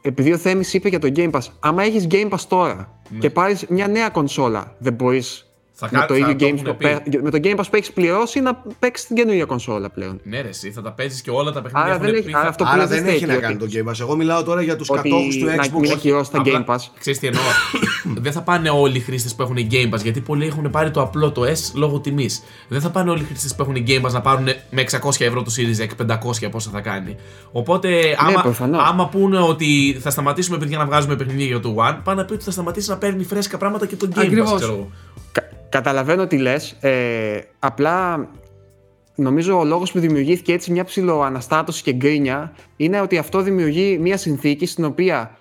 [0.02, 3.64] Επειδή ο Θέμης είπε για το Game Pass, άμα έχεις Game Pass τώρα και πάρεις
[3.68, 5.49] μια νέα κονσόλα, δεν μπορείς
[5.82, 7.18] Θα με κα- το θα ίδιο το Game έχουνε Pass, πει.
[7.22, 10.20] με το Game Pass που έχεις πληρώσει να παίξεις την καινούργια κονσόλα πλέον.
[10.22, 11.80] Ναι, ρε, εσύ θα τα παίζεις και όλα τα παιχνίδια.
[11.86, 13.32] Άρα έχουν δεν έχει- πει, άρα θα- αυτό που άρα λες δεν δεν έχει να
[13.32, 15.54] στέκει, κάνει ότι- τον Game Pass εγώ μιλάω τώρα για τους Ότι κατόχους του να
[15.54, 16.78] Xbox μην ακυρώσει τα Απλά, Game Pass.
[16.98, 17.42] Ξέρεις τι εννοώ.
[18.24, 21.00] δεν θα πάνε όλοι οι χρήστες που έχουν Game Pass γιατί πολλοί έχουν πάρει το
[21.02, 22.42] απλό το S λόγω τιμής.
[22.68, 25.42] Δεν θα πάνε όλοι οι χρήστες που έχουν Game Pass να πάρουν με 600 ευρώ
[25.42, 27.16] το Series X, 500 πόσα θα κάνει.
[27.52, 28.82] Οπότε, άμα, προφανώς.
[28.88, 32.32] άμα πούνε ότι θα σταματήσουμε παιδιά να βγάζουμε παιχνίδια για το One, πάνε να πει
[32.32, 34.84] ότι θα σταματήσει να παίρνει φρέσκα πράγματα και το Game Pass,
[35.76, 36.04] Ακριβώς.
[36.04, 36.24] ξέρω εγώ.
[36.24, 36.76] Κα- καταλαβαίνω τι λες.
[36.80, 38.28] Ε, απλά
[39.14, 44.16] νομίζω ο λόγος που δημιουργήθηκε έτσι μια ψηλοαναστάτωση και γκρίνια είναι ότι αυτό δημιουργεί μια
[44.16, 45.36] συνθήκη στην οποία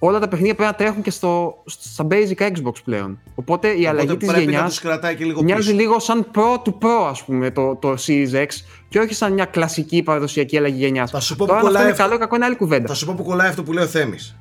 [0.00, 3.18] όλα τα παιχνίδια πρέπει να τρέχουν και στο, στα basic Xbox πλέον.
[3.34, 5.98] Οπότε η αλλαγή Οπότε της πρέπει να γενιάς τους κρατάει και λίγο μοιάζει πίσω λίγο
[5.98, 8.46] σαν Pro του Pro ας πούμε το, το Series X
[8.88, 11.10] και όχι σαν μια κλασική παραδοσιακή αλλαγή γενιάς.
[11.10, 12.02] Θα σου πω Τώρα που αν αυτό κολλάει είναι αυτό.
[12.04, 12.86] καλό ή κακό είναι άλλη κουβέντα.
[12.86, 14.36] Θα σου πω που κολλάει αυτό που λέει ο Θέμης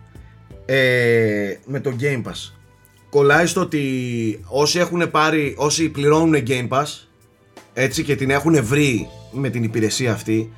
[0.65, 2.51] ε, με το Game Pass.
[3.09, 3.83] Κολλάει στο ότι
[4.47, 6.85] όσοι έχουν πάρει, όσοι πληρώνουν Game Pass
[7.73, 10.51] έτσι και την έχουν βρει με την υπηρεσία αυτή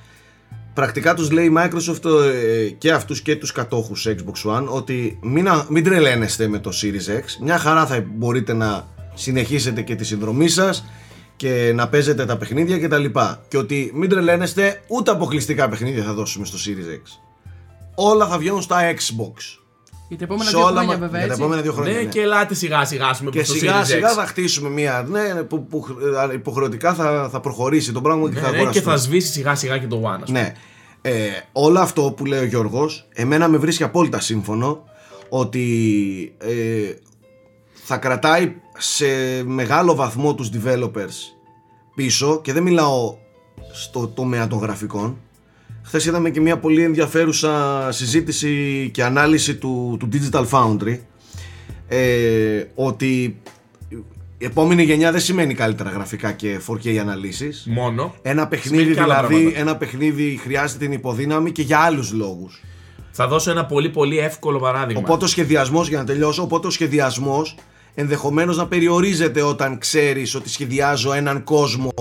[0.79, 5.47] πρακτικά τους λέει η Microsoft ε, και αυτούς και τους κατόχους Xbox One ότι μην,
[5.47, 7.23] α- μην τρελαίνεστε με το Series X.
[7.41, 10.85] Μια χαρά θα μπορείτε να συνεχίσετε και τη συνδρομή σας
[11.35, 13.45] και να παίζετε τα παιχνίδια και τα λοιπά.
[13.47, 17.19] Και ότι μην τρελαίνεστε ούτε αποκλειστικά παιχνίδια θα δώσουμε στο Series X.
[17.95, 19.58] Όλα θα βγαίνουν στα Xbox
[20.09, 21.17] Για τα επόμενα Σε δύο όλα χρόνια, μα- βέβαια.
[21.19, 21.41] για τα Έτσι.
[21.41, 22.05] επόμενα δύο χρόνια Ναι, ναι.
[22.05, 24.15] και ελάτε σιγά σιγά ας πούμε, Και προς το σιγά Series σιγά X.
[24.15, 25.05] θα χτίσουμε μια.
[25.09, 25.85] Ναι, που, που
[26.31, 28.81] ε, υποχρεωτικά θα, θα προχωρήσει το πράγμα και Ναι, θα ναι, και αγοραστεί.
[28.83, 30.19] θα σβήσει σιγά σιγά και το One.
[30.21, 30.41] ας πούμε.
[30.41, 30.53] Ναι.
[31.01, 34.83] Ε, όλο αυτό που λέει ο Γιώργος εμένα με βρίσκει απόλυτα σύμφωνο
[35.29, 36.93] ότι ε,
[37.73, 39.05] θα κρατάει σε
[39.45, 41.33] μεγάλο βαθμό τους developers
[41.95, 43.15] πίσω και δεν μιλάω
[43.71, 45.17] στο τομέα των γραφικών
[45.89, 50.97] Χθες είδαμε και μια πολύ ενδιαφέρουσα συζήτηση και ανάλυση του, του Digital Foundry
[51.87, 53.39] ε, ότι
[54.37, 58.15] η επόμενη γενιά δεν σημαίνει καλύτερα γραφικά και 4K αναλύσεις Μόνο.
[58.21, 59.59] ένα παιχνίδι Σημαίνει και άλλα δηλαδή, πράγματα.
[59.59, 62.63] ένα παιχνίδι χρειάζεται την υποδύναμη και για άλλους λόγους.
[63.11, 65.01] Θα δώσω ένα πολύ πολύ εύκολο παράδειγμα.
[65.05, 67.55] Οπότε ο σχεδιασμός, για να τελειώσω, οπότε ο σχεδιασμός
[67.93, 71.91] ενδεχομένως να περιορίζεται όταν ξέρεις ότι σχεδιάζω έναν κόσμο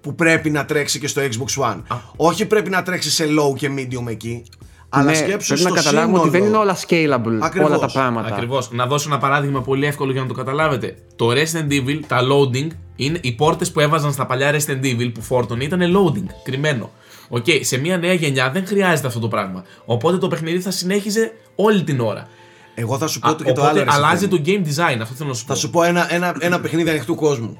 [0.00, 1.80] που πρέπει να τρέξει και στο Xbox One.
[2.16, 4.42] Όχι πρέπει να τρέξει σε low και medium εκεί,
[4.88, 6.22] αλλά Ναι, σκέψου πρέπει στο να καταλάβουμε σύνολο.
[6.22, 8.28] ότι δεν είναι όλα scalable Ακριβώς, όλα τα πράγματα.
[8.34, 8.70] Ακριβώς.
[8.72, 10.96] Να δώσω ένα παράδειγμα πολύ εύκολο για να το καταλάβετε.
[11.16, 15.22] Το Resident Evil, τα loading, είναι οι πόρτες που έβαζαν στα παλιά Resident Evil που
[15.22, 16.90] φόρτωνε ήταν loading, κρυμμένο.
[17.28, 19.64] Οκ, σε μια νέα γενιά δεν χρειάζεται αυτό το πράγμα.
[19.84, 22.28] Οπότε το παιχνίδι θα συνέχιζε όλη την ώρα.
[22.74, 23.84] Εγώ θα σου πω Α, το και το οπότε άλλο.
[23.90, 24.42] ρε αλλάζει Σεφίλη.
[24.42, 25.52] το game design, αυτό θέλω να σου πω.
[25.54, 27.58] Θα σου πω ένα, ένα, ένα παιχνίδι ανοιχτού κόσμου.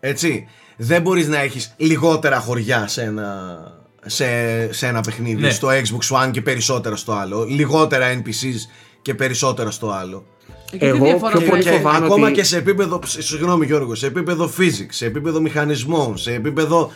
[0.00, 0.46] Έτσι.
[0.76, 3.58] Δεν μπορείς να έχεις λιγότερα χωριά σε ένα,
[4.06, 4.26] σε,
[4.72, 5.50] σε ένα παιχνίδι Ναι.
[5.50, 7.44] στο Xbox One και περισσότερα στο άλλο.
[7.44, 8.56] Λιγότερα NPCs
[9.02, 10.24] και περισσότερα στο άλλο.
[10.66, 11.48] Εκεί τι Εγώ διαφορά πιο είναι.
[11.50, 15.06] πολύ και φοβάμαι ακόμα ότι- και σε επίπεδο, ψ- συγγνώμη Γιώργο, σε επίπεδο physics, σε
[15.06, 16.90] επίπεδο μηχανισμών, σε επίπεδο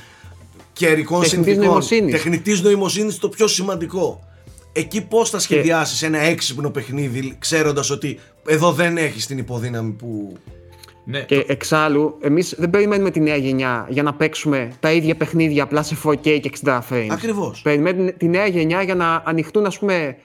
[0.72, 2.12] καιρικών Τεχνητής συνθήκων, νοημοσύνης.
[2.12, 4.22] τεχνητής νοημοσύνης το πιο σημαντικό.
[4.72, 10.36] Εκεί πώς θα σχεδιάσεις ένα έξυπνο παιχνίδι ξέροντας ότι εδώ δεν έχεις την υποδύναμη που...
[11.10, 15.62] Ναι, Και εξάλλου, εμείς δεν περιμένουμε τη νέα γενιά για να παίξουμε τα ίδια παιχνίδια
[15.62, 17.06] απλά σε 4K και 60 frames.
[17.10, 17.62] Ακριβώς.
[17.62, 20.16] Περιμένουμε τη νέα γενιά για να ανοιχτούν, ας πούμε,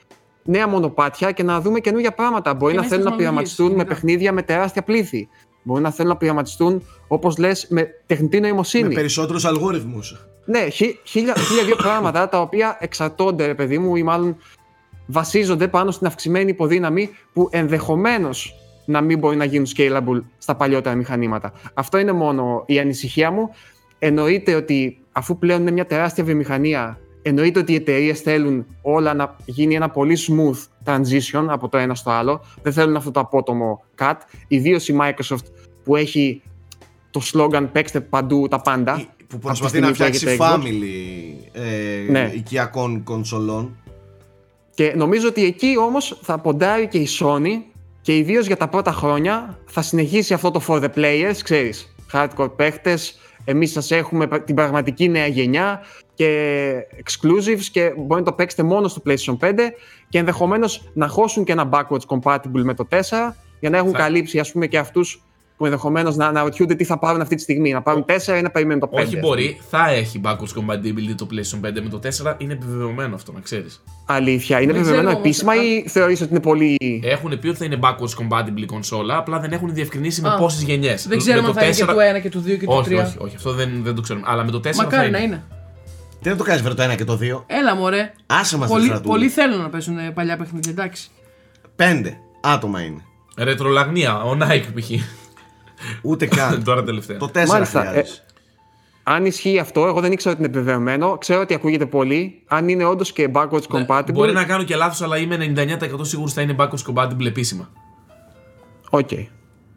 [0.44, 2.54] νέα μονοπάτια και να δούμε καινούργια πράγματα.
[2.54, 3.94] Μπορεί Και να νέες θέλουν να τεχνολογίες, πειραματιστούν με γενικά.
[3.94, 5.28] παιχνίδια με τεράστια πλήθη.
[5.64, 8.88] Μπορεί να θέλουν να πειραματιστούν, όπως λες, με τεχνητή νοημοσύνη.
[8.88, 10.26] Με περισσότερους αλγόριθμους.
[10.46, 14.38] Ναι, χι- χίλια, χίλια δύο πράγματα τα οποία εξαρτώνται, ρε παιδί μου, ή μάλλον
[15.06, 20.96] βασίζονται πάνω στην αυξημένη υποδύναμη που ενδεχομένως να μην μπορεί να γίνουν scalable στα παλιότερα
[20.96, 21.54] μηχανήματα.
[21.74, 23.50] Αυτό είναι μόνο η ανησυχία μου.
[24.00, 29.36] Εννοείται ότι αφού πλέον είναι μια τεράστια βιομηχανία, εννοείται ότι οι εταιρείες θέλουν όλα να
[29.46, 32.42] γίνει ένα πολύ smooth transition από το ένα στο άλλο.
[32.62, 34.16] Δεν θέλουν αυτό το απότομο cut.
[34.48, 35.46] Ιδίως η Microsoft
[35.84, 36.42] που έχει
[37.12, 38.94] το slogan παίξτε παντού τα πάντα.
[39.28, 40.58] Που από τη προσπαθεί στιγμή να που φτιάξει λέγεται Xbox.
[40.58, 40.84] family
[41.52, 42.32] ε, Ναι.
[42.34, 43.78] οικιακών κονσολών.
[44.74, 47.73] Και νομίζω ότι εκεί όμως θα ποντάρει και η Sony
[48.04, 52.56] και ιδίως για τα πρώτα χρόνια θα συνεχίσει αυτό το for the players, ξέρεις, hardcore
[52.56, 55.82] παίχτες, εμείς σας έχουμε την πραγματική νέα γενιά
[56.14, 56.72] και
[57.04, 59.54] exclusives και μπορεί να το παίξετε μόνο στο PlayStation 5
[60.10, 63.98] και ενδεχομένως να χώσουν και ένα backwards compatible με το 4 για να έχουν Θα-
[63.98, 65.24] καλύψει ας πούμε και αυτούς
[65.58, 67.72] που ενδεχομένως να αναρωτιούνται τι θα πάρουν αυτή τη στιγμή.
[67.72, 69.04] Να πάρουν 4 ή να περιμένουν το 5.
[69.04, 72.36] όχι μπορεί, θα έχει backwards compatibility το PlayStation 5 με το 4.
[72.38, 73.84] Είναι επιβεβαιωμένο αυτό, να ξέρεις.
[74.06, 74.62] Αλήθεια.
[74.62, 76.78] Είναι Δεν βεβαιωμένο ξέρω όμως, επίσημα αν- ή θεωρείς ότι είναι πολύ.
[77.04, 80.62] Έχουν πει ότι θα είναι backwards compatible κονσόλα, απλά δεν έχουν διευκρινίσει με Α, πόσες
[80.62, 81.08] γενιές.
[81.08, 82.78] Δεν ξέρουμε αν θα είναι και του 1 και του 2 και του 3.
[82.80, 84.26] Όχι, όχι, όχι, αυτό δεν, δεν το ξέρουμε.
[84.30, 85.18] Αλλά με το 4 θα Μακάρι είναι.
[85.18, 85.44] να είναι.
[86.22, 88.14] Τι να το κάνεις βρε το ένα και το δύο; Έλα μωρέ.
[88.26, 91.10] Άσε μας Πολλοί, τη πολλοί θέλουν να παίζουν ε, παλιά παιχνίδια, εντάξει.
[91.76, 93.02] Πέντε άτομα είναι.
[93.38, 94.90] Ρετρολαγνία, ο Nike π.χ.
[96.02, 96.64] Ούτε καν.
[96.66, 97.18] Τώρα τελευταία.
[97.18, 98.24] το τέσσερα Μάλιστα, χρειάζεσαι.
[99.04, 101.18] Αν ισχύει αυτό, εγώ δεν ήξερα ότι είναι επιβεβαιωμένο.
[101.18, 102.42] Ξέρω ότι ακούγεται πολύ.
[102.48, 104.06] Αν είναι όντως και backwards compatible.
[104.06, 107.70] Ναι, Μπορεί να κάνω και λάθος, αλλά είμαι 99% σίγουρος θα είναι backwards compatible επίσημα.
[108.90, 109.10] Οκ.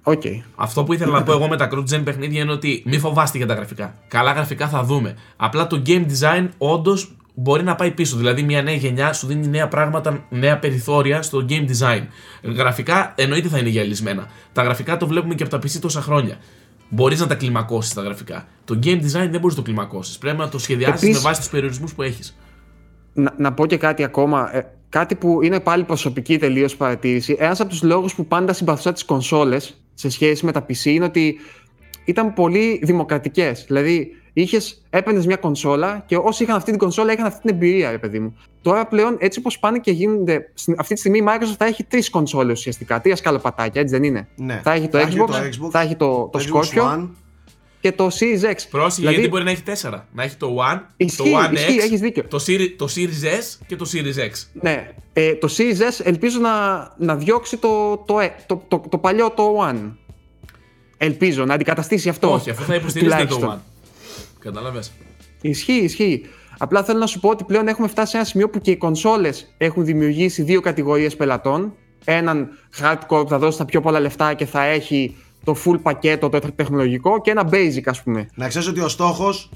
[0.03, 0.23] Οκ.
[0.55, 3.47] Αυτό που ήθελα να πω εγώ με τα cross-gen παιχνίδια είναι ότι μη φοβάστε για
[3.47, 3.95] τα γραφικά.
[4.09, 5.17] Καλά γραφικά θα δούμε.
[5.37, 8.17] Απλά το game design όντως μπορεί να πάει πίσω.
[8.17, 12.03] Δηλαδή, μια νέα γενιά σου δίνει νέα πράγματα, νέα περιθώρια στο game design.
[12.43, 14.29] Γραφικά εννοείται θα είναι γυαλισμένα.
[14.53, 16.37] Τα γραφικά το βλέπουμε και από τα PC τόσα χρόνια.
[16.89, 18.47] Μπορείς να τα κλιμακώσεις τα γραφικά.
[18.65, 20.19] Το game design δεν μπορείς να το κλιμακώσεις.
[20.19, 22.37] Πρέπει να το σχεδιάσεις Επίσης- με βάση τους περιορισμούς που έχεις.
[23.13, 24.57] Να, να πω και κάτι ακόμα.
[24.57, 27.37] Ε, κάτι που είναι πάλι προσωπική τελείως παρατήρηση.
[27.39, 31.05] Ένας από τους λόγους που πάντα συμπαθούσα τις κονσόλες σε σχέση με τα PC είναι
[31.05, 31.39] ότι
[32.07, 33.65] ήταν πολύ δημοκρατικές.
[33.67, 37.91] Δηλαδή, είχες, έπαιρνες μια κονσόλα και όσοι είχαν αυτή την κονσόλα είχαν αυτή την εμπειρία,
[37.91, 38.37] ρε παιδί μου.
[38.63, 40.51] Τώρα πλέον, έτσι όπως πάνε και γίνονται.
[40.55, 43.01] στην- Αυτή τη στιγμή η Microsoft θα έχει τρεις κονσόλες ουσιαστικά.
[43.01, 44.61] Τρία σκαλοπατάκια, έτσι δεν είναι; Ναι.
[44.65, 47.09] Θα έχει το, Θα έχει Xbox, το Xbox, θα έχει το, το, Xbox Scorpio One.
[47.81, 48.55] και το Series X.
[48.71, 50.07] Πρόσεχε Δηλαδή, γιατί μπορεί να έχει 4.
[50.13, 52.25] Να έχει το One, Ισχύει, το One ισχύει, X, έχεις δίκιο.
[52.25, 54.31] Το, Series, το Series S και το Series X.
[54.53, 54.91] Ναι.
[55.13, 56.53] Ε, το Series S ελπίζω να,
[56.99, 59.91] να διώξει το, το, ε- το, το, το παλιό το One.
[60.99, 62.33] Ελπίζω να αντικαταστήσει αυτό.
[62.33, 63.59] Όχι, αυτό θα υποστηρίζεται το Τουλάχιστον.
[63.59, 64.39] One.
[64.39, 64.93] Κατάλαβες.
[65.41, 66.23] Ισχύει, ισχύει.
[66.59, 68.77] Απλά θέλω να σου πω ότι πλέον έχουμε φτάσει σε ένα σημείο που και οι
[68.77, 71.73] κονσόλες έχουν δημιουργήσει δύο κατηγορίες πελατών.
[72.05, 72.49] Έναν
[72.81, 76.41] hardcore που θα δώσει τα πιο πολλά λεφτά και θα έχει το full πακέτο το
[76.57, 78.29] τεχνολογικό και ένα basic, ας πούμε.
[78.35, 79.51] Να ξέρεις ότι ο στόχος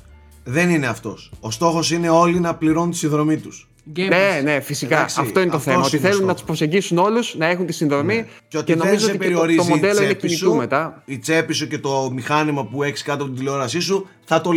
[0.45, 1.33] δεν είναι αυτός.
[1.41, 3.69] Ο στόχος είναι όλοι να πληρώνουν τη συνδρομή τους.
[3.97, 4.43] Game Ναι, Pass.
[4.45, 4.97] ναι, φυσικά.
[4.97, 5.85] Εντάξει, αυτό είναι το αυτός θέμα.
[5.87, 6.35] Ότι είναι ο θέλουν να στόχος.
[6.35, 8.27] τους προσεγγίσουν όλους, να έχουν τη συνδρομή Ναι.
[8.49, 10.45] Και ότι δεν νομίζω σε ότι και το, περιορίζει το μοντέλο η είναι τσέπη κινητού
[10.45, 11.03] σου, μετά.
[11.05, 14.51] η τσέπη σου και το μηχάνημα που έχεις κάτω από την τηλεόρασή σου θα το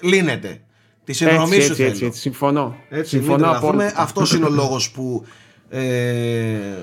[0.00, 0.60] λύνεται.
[1.04, 1.88] Τη συνδρομή Έτσι, σου έτσι, θέλω.
[1.90, 2.76] έτσι, έτσι, συμφωνώ.
[2.88, 3.70] Έτσι, μην συμφωνώ τρελαθούμε.
[3.84, 4.00] απόλυτα.
[4.02, 5.24] Αυτός είναι ο λόγος που.
[5.68, 5.78] Ε,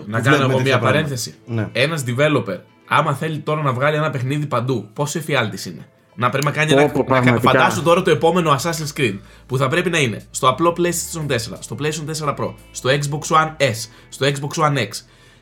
[0.05, 0.91] Να που κάνω βλέπουμε εγώ τέτοια μια πράγματα.
[0.91, 1.33] παρένθεση.
[1.45, 1.67] Ναι.
[1.71, 5.87] Ένας developer, άμα θέλει τώρα να βγάλει ένα παιχνίδι παντού, πόσο εφιάλτης είναι;
[6.19, 6.89] Να πρέπει να κάνει Πω, ένα.
[6.89, 7.51] πω, να κα- πραγματικά.
[7.51, 11.35] Φαντάσου τώρα το επόμενο Assassin's Creed που θα πρέπει να είναι στο απλό PlayStation 4,
[11.59, 13.73] στο PlayStation 4 Pro, στο Xbox One S,
[14.09, 14.87] στο Xbox One X,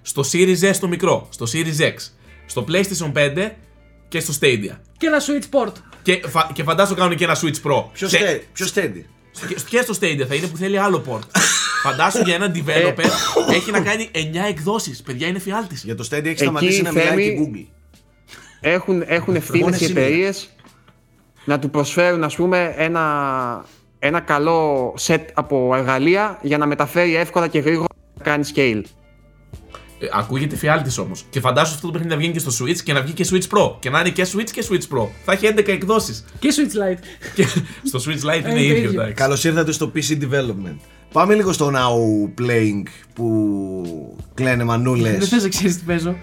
[0.01, 1.93] στο Series S το μικρό, στο Series X,
[2.45, 3.51] στο PlayStation 5
[4.07, 4.77] και στο Stadia.
[4.97, 5.71] Και ένα Switch Port.
[6.01, 7.83] Και, φα, και φαντάσου κάνουν και ένα Switch Pro.
[7.93, 9.05] Ποιος Και- στέ- ποιος στέντι.
[9.47, 11.39] και- Και στο Stadia θα είναι που θέλει άλλο port.
[11.85, 13.05] Φαντάσου για έναν developer
[13.53, 15.01] έχει να κάνει 9 εκδόσεις.
[15.01, 15.83] Παιδιά είναι φιάλτης.
[15.83, 17.73] Για το Steady έχει Εκεί σταματήσει να μιλάει Θέμη, και η Google.
[18.61, 20.54] Έχουν, έχουν ευθύνες Μόνο οι εσύ εταιρείες
[21.45, 23.65] να του προσφέρουν ας πούμε ένα,
[23.99, 28.81] ένα καλό set από εργαλεία για να μεταφέρει εύκολα και γρήγορα να κάνει scale.
[29.99, 31.25] Ε, ακούγεται φιάλτης όμως.
[31.29, 33.57] Και φαντάσου αυτό το παιχνίδι να βγαίνει και στο Switch και να βγει και Switch
[33.57, 33.75] Pro.
[33.79, 35.07] Και να είναι και Switch και Switch Pro.
[35.25, 36.25] Θα έχει 11 εκδόσεις.
[36.39, 36.99] Και Switch Lite.
[37.35, 37.45] και
[37.83, 38.89] στο Switch Lite είναι το ίδιο, ίδιο.
[38.89, 39.13] εντάξει.
[39.13, 40.75] Καλώς ήρθατε στο PC Development.
[41.11, 45.17] Πάμε λίγο στο Now Playing που κλαίνε μανούλες.
[45.17, 46.15] Δεν θες να ξέρεις τι παίζω.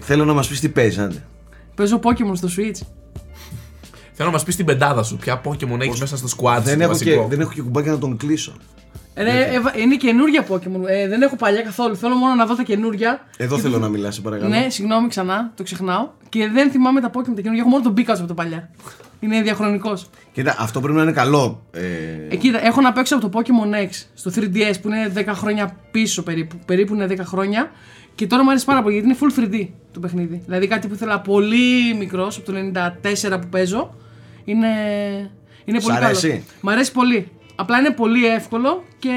[0.00, 1.24] Θέλω να μας πεις τι παίζεις, άντε.
[1.74, 2.86] Παίζω Pokémon στο Switch.
[4.12, 5.16] Θέλω να μας πεις την πεντάδα σου.
[5.16, 7.26] Ποια Pokémon έχεις μέσα στο squad Δεν σου, έχω, και, βασικό.
[7.28, 8.52] δεν έχω και κουμπάκι να τον κλείσω.
[9.16, 10.86] Ρε, έβα- είναι καινούργια Pokemon.
[10.88, 11.96] Ε, δεν έχω παλιά καθόλου.
[11.96, 13.20] Θέλω μόνο να δω τα καινούργια.
[13.36, 14.48] Εδώ θέλω να μιλάς, σε παρακαλώ.
[14.50, 16.08] Ναι, συγγνώμη ξανά, το ξεχνάω.
[16.28, 17.60] Και δεν θυμάμαι τα Pokemon τα καινούργια.
[17.60, 18.70] Έχω μόνο τον Pikachu από το παλιά.
[19.20, 20.10] Είναι διαχρονικός.
[20.32, 21.62] Κοίτα, αυτό πρέπει να είναι καλό.
[21.72, 21.80] Ε,
[22.30, 25.76] Ε, κοίτα, έχω να παίξω από το Pokemon X στο 3DS που είναι 10 χρόνια
[25.90, 26.56] πίσω περίπου.
[26.66, 27.70] Περίπου είναι 10 χρόνια.
[28.14, 30.42] Και τώρα μου αρέσει πάρα πολύ γιατί είναι full 3D το παιχνίδι.
[30.44, 32.58] Δηλαδή κάτι που ήθελα πολύ μικρός, από το
[33.32, 33.94] 94 που παίζω.
[34.44, 34.68] Είναι,
[35.64, 36.42] είναι Σ' πολύ αρέσει; καλό.
[36.60, 37.28] Μ' αρέσει πολύ.
[37.54, 39.10] Απλά είναι πολύ εύκολο και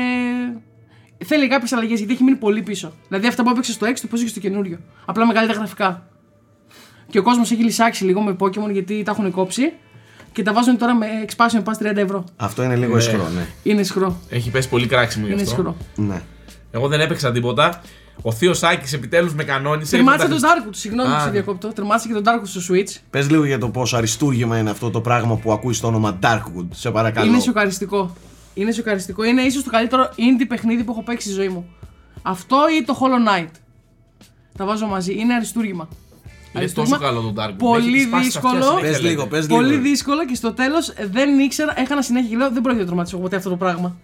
[1.26, 2.94] θέλει κάποιες αλλαγές γιατί έχει μείνει πολύ πίσω.
[3.08, 4.80] Δηλαδή αυτά που έπαιξε στο 6 το παίζω και στο καινούριο.
[5.06, 6.08] Απλά μεγαλύτερα γραφικά.
[7.10, 9.74] Και ο κόσμος έχει λυσάξει λίγο με Pokemon γιατί τα έχουν κόψει
[10.32, 12.24] και τα βάζουν τώρα με expansion pass 30 ευρώ.
[12.36, 13.48] αυτό είναι λίγο ισχυρό, ναι.
[13.64, 14.20] Είναι ισχυρό.
[14.30, 15.54] Έχει πέσει πολύ κράξιμο γι' Είναι αυτό.
[15.54, 15.78] ισχυρό.
[15.96, 16.22] ναι.
[16.72, 17.82] Εγώ δεν έπαιξα τίποτα.
[18.22, 19.96] Ο Θείος Άκης επιτέλους με κανόνισε.
[19.96, 21.32] Τερμάτισε Ήρθε τον τα- Darkwood, συγγνώμη που Α, σε ναι.
[21.32, 21.68] διακόπτω.
[21.68, 23.00] Τερμάτισε και τον Darkwood στο Switch.
[23.10, 26.68] Πες λίγο για το πόσο αριστούργημα είναι αυτό το πράγμα που ακούεις το όνομα Darkwood.
[26.72, 27.30] Σε παρακαλώ.
[27.30, 28.16] Είναι σοκαριστικό.
[28.54, 29.24] Είναι σοκαριστικό.
[29.24, 31.66] Είναι ίσως το καλύτερο indie παιχνίδι που έχω παίξει στη ζωή μου.
[32.22, 33.50] Αυτό ή το Hollow Knight.
[34.58, 35.14] Τα βάζω μαζί.
[35.14, 35.88] Είναι αριστούργημα.
[36.56, 37.54] Είναι τόσο καλό το Dark.
[37.58, 38.78] Πολύ δύσκολο.
[38.82, 39.56] Πες λίγο, πες λίγο.
[39.56, 43.18] Πολύ δύσκολο και στο τέλος δεν ήξερα, έκανα συνέχεια και λέω δεν πρόκειται να τροματίσω
[43.18, 43.96] ποτέ αυτό το πράγμα.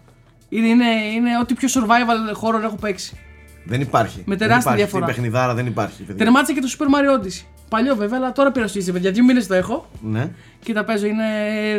[0.50, 3.18] Είναι, είναι, είναι ό,τι πιο survival horror έχω παίξει.
[3.64, 4.18] Δεν υπάρχει.
[4.18, 4.78] Με δεν τεράστια υπάρχει.
[4.78, 5.06] διαφορά.
[5.06, 6.04] Αυτή η παιχνιδάρα δεν υπάρχει.
[6.04, 6.24] παιδιά.
[6.24, 7.46] Τερμάτισα και το Super Mario Odyssey.
[7.70, 9.12] Παλιό βέβαια, αλλά τώρα πήρα στο Easy, παιδιά.
[9.12, 10.32] Δύο μήνες το έχω Ναι.
[10.64, 11.06] και τα παίζω.
[11.06, 11.24] Είναι...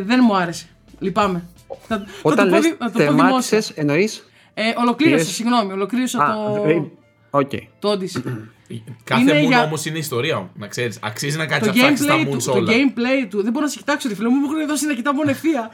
[0.04, 0.66] Δεν μου άρεσε.
[0.98, 1.44] Λυπάμαι.
[1.86, 3.16] Θα, θα Όταν το πω, λες δη- θα το πω δημόσια.
[3.24, 4.26] τερμάτισες, εννοείς...
[4.54, 6.82] Ε, ολοκλήρωσα, Πήρες- συγγνώμη, ολοκλήρωσα Α, το, ε,
[7.30, 7.50] Οκ.
[7.78, 8.22] το Odyssey.
[9.04, 10.50] Κάθε Είναι moon για- όμως είναι ιστορία.
[10.54, 10.98] Να ξέρεις.
[11.02, 12.72] Αξίζει να κάτσεις το, να ψάξεις τα gameplay moons του, το όλα.
[12.72, 13.42] gameplay του.
[13.42, 14.34] Δεν μπορώ να σε κοιτάξω, ρε φίλε μου.
[14.36, 15.70] Μου έχουν δώσει να κοιτάω μόνο ευθεία.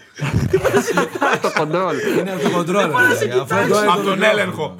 [1.42, 2.18] το control.
[2.18, 2.90] Είναι από το controller.
[3.18, 3.40] παιδιά.
[3.42, 4.76] Αυτό είναι το- Από τον έλεγχο.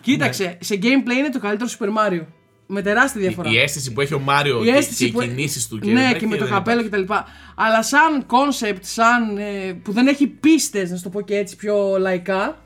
[0.00, 2.24] Κοίταξε, σε gameplay είναι το καλύτερο Super Mario.
[2.68, 3.50] Με τεράστια διαφορά.
[3.50, 5.78] Η αίσθηση που έχει ο Μάριο Η και, αίσθηση και οι που- κινήσεις του.
[5.82, 7.04] ναι, τέτοια και με το δεν καπέλο υπάρχει.
[7.04, 7.12] κτλ.
[7.54, 9.36] Αλλά σαν concept, σαν.
[9.38, 12.58] ε, που δεν έχει πίστες, να σου το πω και έτσι πιο λαϊκά,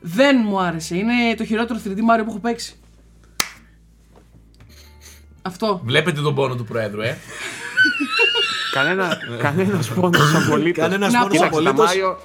[0.00, 0.96] δεν μου άρεσε.
[0.96, 2.74] Είναι το χειρότερο 3D Mario που έχω παίξει.
[5.42, 5.80] Αυτό.
[5.84, 7.18] Βλέπετε τον πόνο του Προέδρου, ε.
[8.72, 10.82] Κανένα, κανένας πόνος απολύτως.
[10.84, 11.92] Κανένας Να πόνος πω- Κοίταξε, τα απολύτως.
[11.94, 12.16] Mario,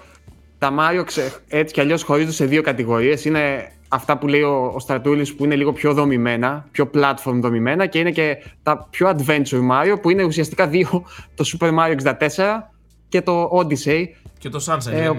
[0.60, 3.25] τα Mario ξε, έτσι κι αλλιώς χωρίζονται σε δύο κατηγορίες.
[3.25, 7.86] Είναι αυτά που λέει ο, ο Στρατούλης που είναι λίγο πιο δομημένα, πιο platform δομημένα
[7.86, 12.13] και είναι και τα πιο adventure Mario που είναι ουσιαστικά δύο, το Super Mario 64
[13.10, 14.03] και το Odyssey.
[14.39, 14.91] Και το Sunshine.
[14.91, 15.13] Ε, είναι.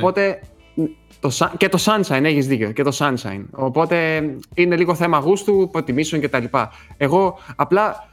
[1.20, 3.44] Οπότε, το, Sun- και το Sunshine, έχεις δίκιο, και το Sunshine.
[3.50, 4.22] Οπότε
[4.54, 6.44] είναι λίγο θέμα γούστου, προτιμήσεων κτλ.
[6.96, 8.08] Εγώ απλά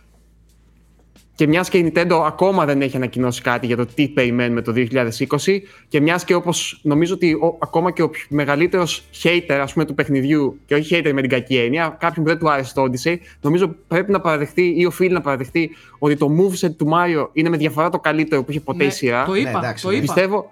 [1.36, 4.74] και μιας και η Nintendo ακόμα δεν έχει ανακοινώσει κάτι για το τι περιμένουμε το
[4.76, 9.74] 2020 και μιας και όπως νομίζω ότι ο, ακόμα και ο πιο μεγαλύτερος hater ας
[9.74, 12.74] πούμε του παιχνιδιού και όχι hater με την κακή έννοια, κάποιον που δεν του άρεσε
[12.74, 17.28] το Odyssey, νομίζω πρέπει να παραδεχτεί ή οφείλει να παραδεχτεί ότι το moveset του Mario
[17.34, 19.26] είναι με διαφορά το καλύτερο που είχε ποτέ η Ναι, σειρά.
[19.26, 19.52] Το είπα.
[19.52, 19.96] Ναι, εντάξει, το ναι.
[19.96, 20.14] είπα.
[20.14, 20.52] Πιστεύω,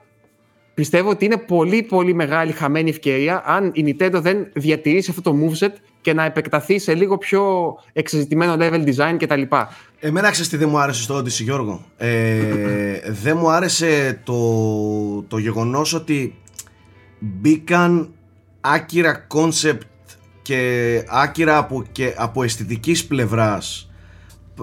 [0.73, 5.37] πιστεύω ότι είναι πολύ πολύ μεγάλη χαμένη ευκαιρία αν η Nintendo δεν διατηρήσει αυτό το
[5.41, 9.41] moveset και να επεκταθεί σε λίγο πιο εξεζητημένο level design κτλ.
[9.99, 14.35] Εμένα ξέρεις τι δεν μου άρεσε στο Odyssey Γιώργο; Ε, Δεν μου άρεσε το,
[15.21, 16.35] το γεγονός ότι
[17.19, 18.13] μπήκαν
[18.61, 19.87] άκυρα κόνσεπτ
[20.41, 23.91] και άκυρα από, και από αισθητικής πλευράς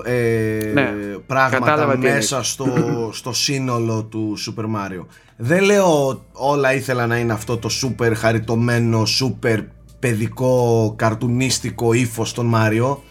[0.05, 0.93] ε, Ναι,
[1.27, 2.67] πράγματα κατάλαβα τι μέσα στο,
[3.21, 5.05] στο σύνολο του Super Mario.
[5.43, 9.65] Δεν λέω όλα ήθελα να είναι αυτό το super χαριτωμένο, super
[9.99, 13.03] παιδικό, καρτουνίστικο ύφος των Μάριο,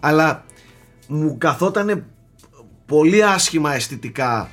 [0.00, 0.44] αλλά
[1.08, 2.04] μου καθότανε
[2.86, 4.48] πολύ άσχημα αισθητικά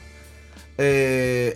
[0.75, 1.49] ε,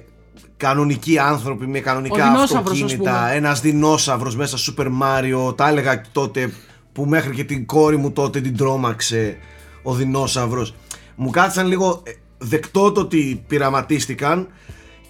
[0.57, 3.35] κανονικοί άνθρωποι με κανονικά Ο δεινόσαυρος, ας αυτοκίνητα, πούμε.
[3.35, 6.53] ένας δεινόσαυρος μέσα στο Super Mario, τα έλεγα τότε
[6.91, 9.37] που μέχρι και την κόρη μου τότε την τρόμαξε
[9.83, 10.75] ο δεινόσαυρος.
[11.15, 14.47] Μου κάθισαν λίγο ε, δεκτό το ότι πειραματίστηκαν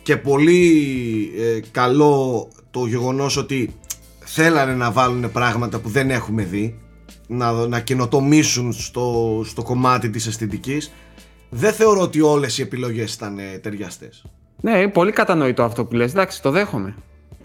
[0.07, 3.73] και πολύ ε, καλό το γεγονός ότι
[4.19, 6.79] θέλανε να βάλουν πράγματα που δεν έχουμε δει
[7.27, 10.91] να, να καινοτομήσουν στο, στο κομμάτι της αισθητικής
[11.49, 14.23] δεν θεωρώ ότι όλες οι επιλογές ήταν ε, ταιριαστές
[14.61, 16.11] Ναι, είναι πολύ κατανοητό αυτό που λες.
[16.11, 16.95] Εντάξει, το δέχομαι.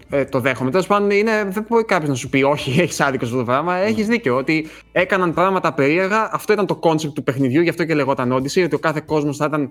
[0.09, 0.71] Ε, το δέχομαι.
[0.71, 3.75] Τέλος πάντων, είναι, δεν μπορεί κάποιος να σου πει Όχι, έχεις άδικο αυτό το πράγμα.
[3.75, 4.35] Έχεις δίκιο.
[4.37, 6.29] Ότι έκαναν πράγματα περίεργα.
[6.33, 8.63] Αυτό ήταν το κόνσεπτ του παιχνιδιού, γι' αυτό και λεγόταν Odyssey.
[8.65, 9.69] Ότι ο κάθε κόσμος θα ήταν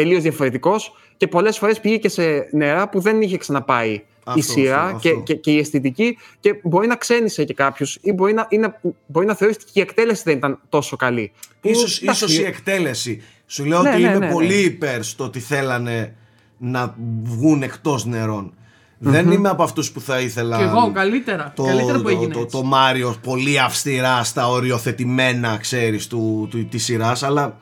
[0.00, 4.42] τελείως διαφορετικός και πολλές φορές πήγε και σε νερά που δεν είχε ξαναπάει η Αυτό,
[4.42, 5.22] σειρά αυτό, και, αυτό.
[5.22, 6.16] και, και η αισθητική.
[6.40, 9.78] Και μπορεί να ξένησε και κάποιους ή μπορεί να, είναι, μπορεί να θεωρήσει ότι και
[9.78, 11.32] η εκτέλεση δεν ήταν τόσο καλή.
[11.60, 14.32] Που, ίσως, εντάξει, ίσως η εκτέλεση σου λέω Ναι, ότι ναι, είμαι ναι, ναι.
[14.32, 16.14] πολύ υπέρ στο ότι θέλανε
[16.58, 18.54] να βγουν εκτός νερών
[19.02, 21.52] δεν είμαι από αυτούς που θα ήθελα Και εγώ, καλύτερα.
[21.56, 22.36] το, καλύτερα που το, έγινες.
[22.36, 22.56] το, έτσι.
[22.56, 27.58] το Mario πολύ αυστηρά στα οριοθετημένα ξέρεις του, του, της σειράς αλλά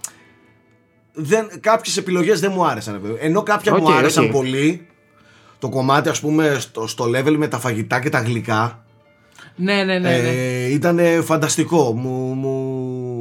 [1.20, 3.16] δεν, κάποιες επιλογές δεν μου άρεσαν βέβαια.
[3.20, 4.30] ενώ κάποια μου Οκ, άρεσαν οκ.
[4.30, 4.86] πολύ
[5.58, 8.84] το κομμάτι ας πούμε στο, στο level με τα φαγητά και τα γλυκά
[9.60, 9.98] Ναι, ναι, ναι.
[9.98, 10.16] ναι.
[10.28, 11.92] ε, ήταν φανταστικό.
[11.92, 12.48] Μου, μου,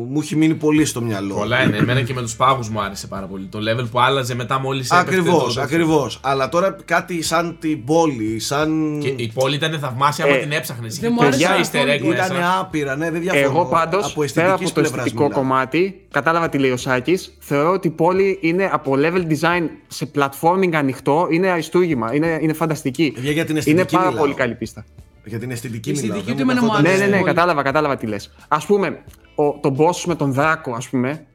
[0.09, 1.35] μου έχει μείνει πολύ στο μυαλό.
[1.35, 1.77] Πολλά είναι.
[1.77, 3.45] Εμένα και με τους πάγους μου άρεσε πάρα πολύ.
[3.45, 5.09] Το level που άλλαζε μετά μόλις έπεφτε.
[5.15, 6.19] Ακριβώς, το- ακριβώς.
[6.23, 8.97] Αλλά τώρα κάτι σαν την πόλη, σαν.
[9.01, 10.99] Και η πόλη ήταν θαυμάσια άμα Ε, την έψαχνες.
[10.99, 11.65] δεν μου άρεσε Είχε καθόλου.
[11.85, 12.59] easter egg Ήταν μέσα.
[12.59, 13.43] άπειρα, ναι, δεν διαφωνώ.
[13.45, 15.39] Εγώ πάντως, από πέρα αισθητικής από το πλευράς αισθητικό μιλάω.
[15.39, 17.35] κομμάτι, κατάλαβα τι λέει ο Σάκης.
[17.39, 22.53] Θεωρώ ότι η πόλη είναι από level design σε platforming ανοιχτό, είναι αριστούργημα, είναι, είναι
[22.53, 23.13] φανταστική.
[23.17, 24.21] Για- για την είναι αισθητική πάρα μιλάω.
[24.21, 24.85] πολύ καλή πίστα.
[25.27, 26.07] Για την αισθητική Η μιλάω.
[26.17, 27.03] αισθητική δεν του μου εμένα μου καθόταν- Ναι, άρεσε.
[27.05, 27.33] ναι, ναι, πολύ.
[27.33, 28.33] κατάλαβα, κατάλαβα τι λες.
[28.47, 29.03] Α πούμε,
[29.35, 31.25] ο, το boss με τον δράκο, ας πούμε,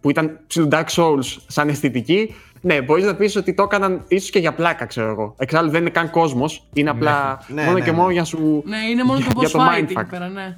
[0.00, 4.30] που ήταν ψηλό Dark Souls σαν αισθητική, ναι, μπορείς να πεις ότι το έκαναν ίσως
[4.30, 5.34] και για πλάκα, ξέρω εγώ.
[5.38, 7.96] Εξάλλου δεν είναι καν κόσμος, είναι απλά Ναι, μόνο ναι, και ναι.
[7.96, 8.62] μόνο για σου.
[8.66, 10.00] Ναι, είναι μόνο για- το για boss το fight mindfuck.
[10.00, 10.56] εκεί πέρα, ναι.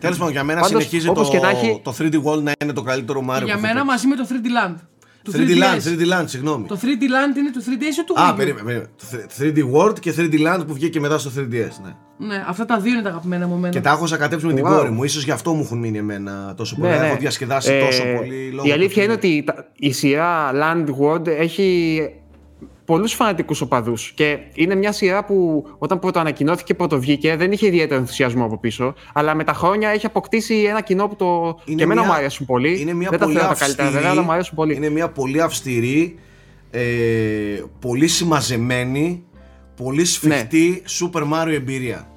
[0.00, 2.52] Τέλος πάντων, για μένα Πάντως, συνεχίζει το, όπως και να έχει- το 3D World να
[2.62, 3.44] είναι το καλύτερο Mario.
[3.44, 4.74] Για που μένα έχω μαζί με το 3D Land.
[5.32, 5.62] Το 3D 3DS.
[5.62, 6.66] Land, 3D Land, συγγνώμη.
[6.66, 8.36] Το 3D Land είναι του 3DS ή του Α, Wii U?
[8.36, 8.88] περίμενε, περίμενε.
[8.98, 9.06] Το
[9.38, 11.94] 3D World και 3D Land που βγήκε μετά στο 3DS, ναι.
[12.26, 13.72] Ναι, αυτά τα δύο είναι τα αγαπημένα μου εμένα.
[13.72, 14.68] Και τα έχω σακατέψει με την Wow.
[14.68, 15.04] κόρη μου.
[15.04, 16.90] Ίσως γι' αυτό μου έχουν μείνει εμένα τόσο πολύ.
[16.90, 17.18] Ναι, Έχω ναι.
[17.18, 18.50] διασκεδάσει Ε, τόσο πολύ.
[18.50, 19.16] λόγω Η του αλήθεια είναι 3D.
[19.16, 21.98] ότι τα- η σειρά Land World έχει
[22.88, 27.66] πολλούς φανατικούς οπαδούς και είναι μια σειρά που όταν πρώτο ανακοινώθηκε, πρώτο βγήκε, δεν είχε
[27.66, 31.58] ιδιαίτερο ενθουσιασμό από πίσω, αλλά με τα χρόνια έχει αποκτήσει ένα κοινό που το...
[31.64, 32.80] Είναι και εμένα μια- μου αρέσουν πολύ.
[32.80, 34.74] Είναι μια δεν τα πολύ θέλω τα καλύτερα, αυστηρή, βέβαια, αλλά μου αρέσουν πολύ.
[34.76, 36.18] Είναι μια πολύ αυστηρή,
[36.70, 36.80] ε,
[37.78, 39.24] πολύ συμμαζεμένη,
[39.76, 42.08] πολύ σφιχτή Super Mario εμπειρία.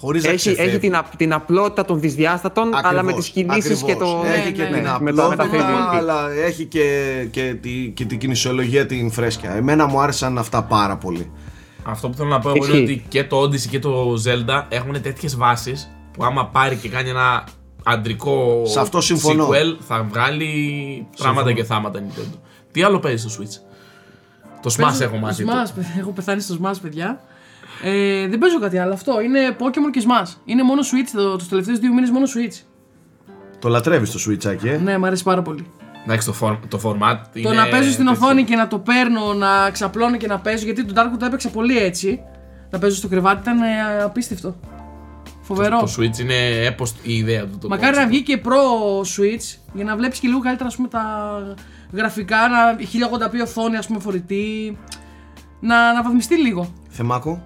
[0.00, 0.34] Χωρίς να Ναι.
[0.34, 0.70] Έχει, ξεφεύγει.
[0.70, 4.12] έχει την, απ- την απλότητα των δυσδιάστατων, αλλά με Ακριβώς, τις κινήσεις και ακριβώς.
[4.12, 4.26] το...
[4.26, 4.96] Έχει Ναι, και ναι, την ναι.
[5.00, 5.96] Με το- με τα απλότητα, 3D.
[5.96, 9.50] αλλά έχει και, και, τη, και την κινησιολογία την φρέσκια.
[9.54, 11.30] Εμένα μου άρεσαν αυτά πάρα πολύ.
[11.84, 12.82] Αυτό που θέλω να πω εγώ είναι Ισχύει.
[12.92, 17.08] ότι και το Odyssey και το Zelda έχουν τέτοιες βάσεις που άμα πάρει και κάνει
[17.08, 17.44] ένα
[17.84, 19.48] αντρικό Σε αυτό συμφωνώ.
[19.48, 22.38] sequel θα βγάλει πράγματα και θάματα Nintendo.
[22.72, 23.60] Τι άλλο παίζει στο Switch;
[24.62, 25.44] Το Smash Παίζω- έχω μάθει.
[25.46, 25.94] Smash, παιδιά.
[25.98, 27.20] έχω πεθάνει στο Smash, παιδιά.
[27.82, 28.92] Ε, δεν παίζω κάτι άλλο.
[28.92, 30.30] Αυτό είναι Pokemon και Smash.
[30.44, 32.62] Είναι μόνο Switch το, τους τελευταίους δύο μήνες μόνο Switch.
[33.58, 35.66] Το λατρεύεις το Switch, ε; Ναι, μου αρέσει πάρα πολύ.
[36.04, 38.22] Εντάξει, το, for, το format Το είναι να παίζω στην τέτοιο.
[38.24, 40.64] οθόνη και να το παίρνω, να ξαπλώνω και να παίζω.
[40.64, 42.20] Γιατί τον Dark το έπαιξα πολύ έτσι.
[42.70, 44.56] Να παίζω στο κρεβάτι ήταν ε, απίστευτο.
[45.40, 45.78] Φοβερό.
[45.78, 46.34] Το Switch είναι
[46.66, 47.58] έπος η ιδέα του.
[47.60, 48.00] Το Μακάρι concept.
[48.00, 48.50] να βγει και Pro
[49.00, 51.02] Switch για να βλέπεις και λίγο καλύτερα ας πούμε, τα
[51.92, 54.76] γραφικά, να 1080p οθόνη, ας πούμε, φορητή.
[55.60, 56.72] Να, να βαθμιστεί λίγο.
[56.88, 57.42] Θεμάκο.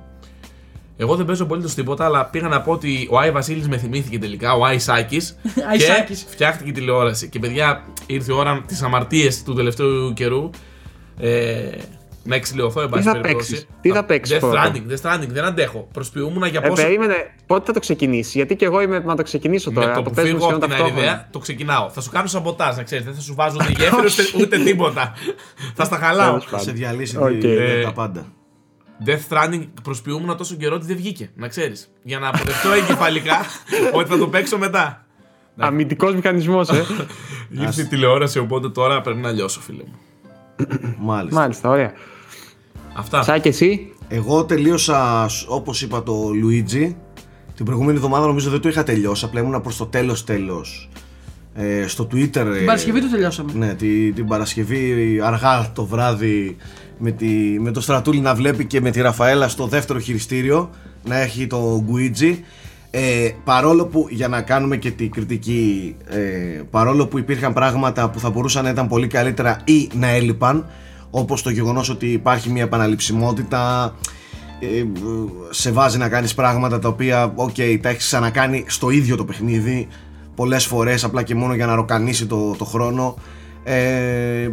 [0.97, 4.18] Εγώ δεν παίζω πολύ τίποτα, αλλά πήγα να πω ότι ο Άι Βασίλης με θυμήθηκε
[4.18, 5.38] τελικά, ο Άι Σάκης.
[5.70, 6.24] Άι και Σάκης.
[6.28, 7.28] φτιάχτηκε τηλεόραση.
[7.28, 10.51] Και παιδιά, ήρθε η ώρα της αμαρτίε του τελευταίου καιρού.
[11.20, 11.68] Ε,
[12.24, 13.51] να εξηλαιωθώ, εν πάση θα περιπτώσει.
[13.51, 15.88] παίξεις; Τι θα παίξεις Death πρώτα; Stranding, Death Stranding, δεν αντέχω.
[15.93, 16.82] Προσποιούμουν για Ε, πόσο.
[16.82, 17.14] περίμενε,
[17.47, 19.86] πότε θα το ξεκινήσει, γιατί και εγώ είμαι να το ξεκινήσω τώρα.
[19.86, 21.12] με το να που παίζουμε φύγω από σχεδόν την άλλη ταυτόχρονα.
[21.12, 21.88] ιδέα, το ξεκινάω.
[21.90, 23.05] Θα σου κάνω σαμποτάζ, να ξέρεις.
[23.05, 25.12] Δεν θα σου βάζω ούτε γέφυρα ούτε, ούτε τίποτα.
[25.76, 26.26] θα στα χαλάω.
[26.28, 26.66] Τέλος Θα πάντων.
[26.66, 27.28] σε διαλύσει Οκ.
[27.40, 28.26] τη- Ε, τα πάντα.
[29.07, 31.90] Death Stranding προσποιούμουν τόσο καιρό ότι δεν βγήκε, να ξέρεις.
[32.03, 33.40] Για να αποδεχτώ εγκεφαλικά
[33.98, 35.07] ότι θα το παίξω μετά.
[35.57, 36.84] Αμυντικός μηχανισμός, ε.
[37.62, 39.98] Ήρθε η τηλεόραση, οπότε τώρα πρέπει να λιώσω, φίλε μου.
[41.11, 41.40] Μάλιστα.
[41.40, 41.92] Μάλιστα, ωραία.
[42.94, 43.22] Αυτά.
[43.22, 46.94] Σάκη, εσύ; Εγώ τελείωσα, όπως είπα, το Luigi.
[47.55, 49.24] Την προηγούμενη εβδομάδα νομίζω δεν το είχα τελειώσει.
[49.24, 50.88] Απλά ήμουνα προς το τέλος τέλος.
[51.55, 52.30] Ε, στο Twitter.
[52.30, 53.53] Την Παρασκευή το τελειώσαμε.
[53.55, 56.57] Ναι, τη, την Παρασκευή αργά το βράδυ
[57.03, 57.26] με, τη,
[57.61, 60.70] με το Στρατούλη να βλέπει και με τη Ραφαέλα στο δεύτερο χειριστήριο
[61.05, 62.36] να έχει το Guigi.
[62.90, 66.18] Ε, παρόλο που, για να κάνουμε και την κριτική, ε,
[66.70, 70.66] παρόλο που υπήρχαν πράγματα που θα μπορούσαν να ήταν πολύ καλύτερα ή να έλειπαν,
[71.11, 73.94] όπως το γεγονός ότι υπάρχει μια επαναληψιμότητα,
[74.61, 74.84] ε,
[75.50, 79.88] σε βάζει να κάνεις πράγματα τα οποία, οκ, τα έχεις ξανακάνει στο ίδιο το παιχνίδι
[80.34, 83.16] πολλές φορές απλά και μόνο για να ροκανίσει το, το χρόνο
[83.64, 84.48] ε,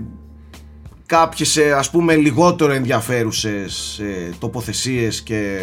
[1.09, 5.57] κάποιες ε, ας πούμε λιγότερο ενδιαφέρουσες ε, τοποθεσίες και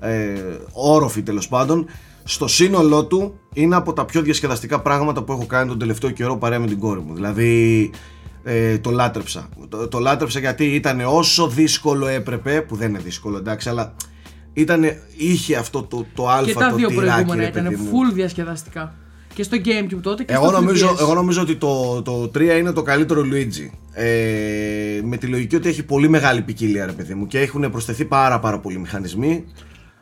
[0.00, 0.32] ε,
[0.72, 1.86] όροφοι τέλος πάντων
[2.24, 6.36] στο σύνολό του είναι από τα πιο διασκεδαστικά πράγματα που έχω κάνει τον τελευταίο καιρό
[6.36, 7.90] παρέα με την κόρη μου δηλαδή
[8.44, 13.36] ε, το λάτρεψα το, το λάτρεψα γιατί ήταν όσο δύσκολο έπρεπε που δεν είναι δύσκολο
[13.36, 13.94] εντάξει αλλά
[14.52, 17.76] ήτανε, είχε αυτό το, το αλφα Και τα το δύο τυράκι, προηγούμενα ρε ήταν παιδί
[17.76, 17.90] μου.
[17.90, 18.94] full διασκεδαστικά.
[19.34, 21.00] Και στο Gamecube τότε και Εγώ στο νομίζω, 3DS.
[21.00, 23.70] εγώ νομίζω ότι το, το 3 είναι το καλύτερο Luigi.
[23.92, 28.04] Ε, με τη λογική ότι έχει πολύ μεγάλη ποικιλία, ρε παιδί μου, και έχουν προσθεθεί
[28.04, 29.44] πάρα πάρα πολλοί μηχανισμοί.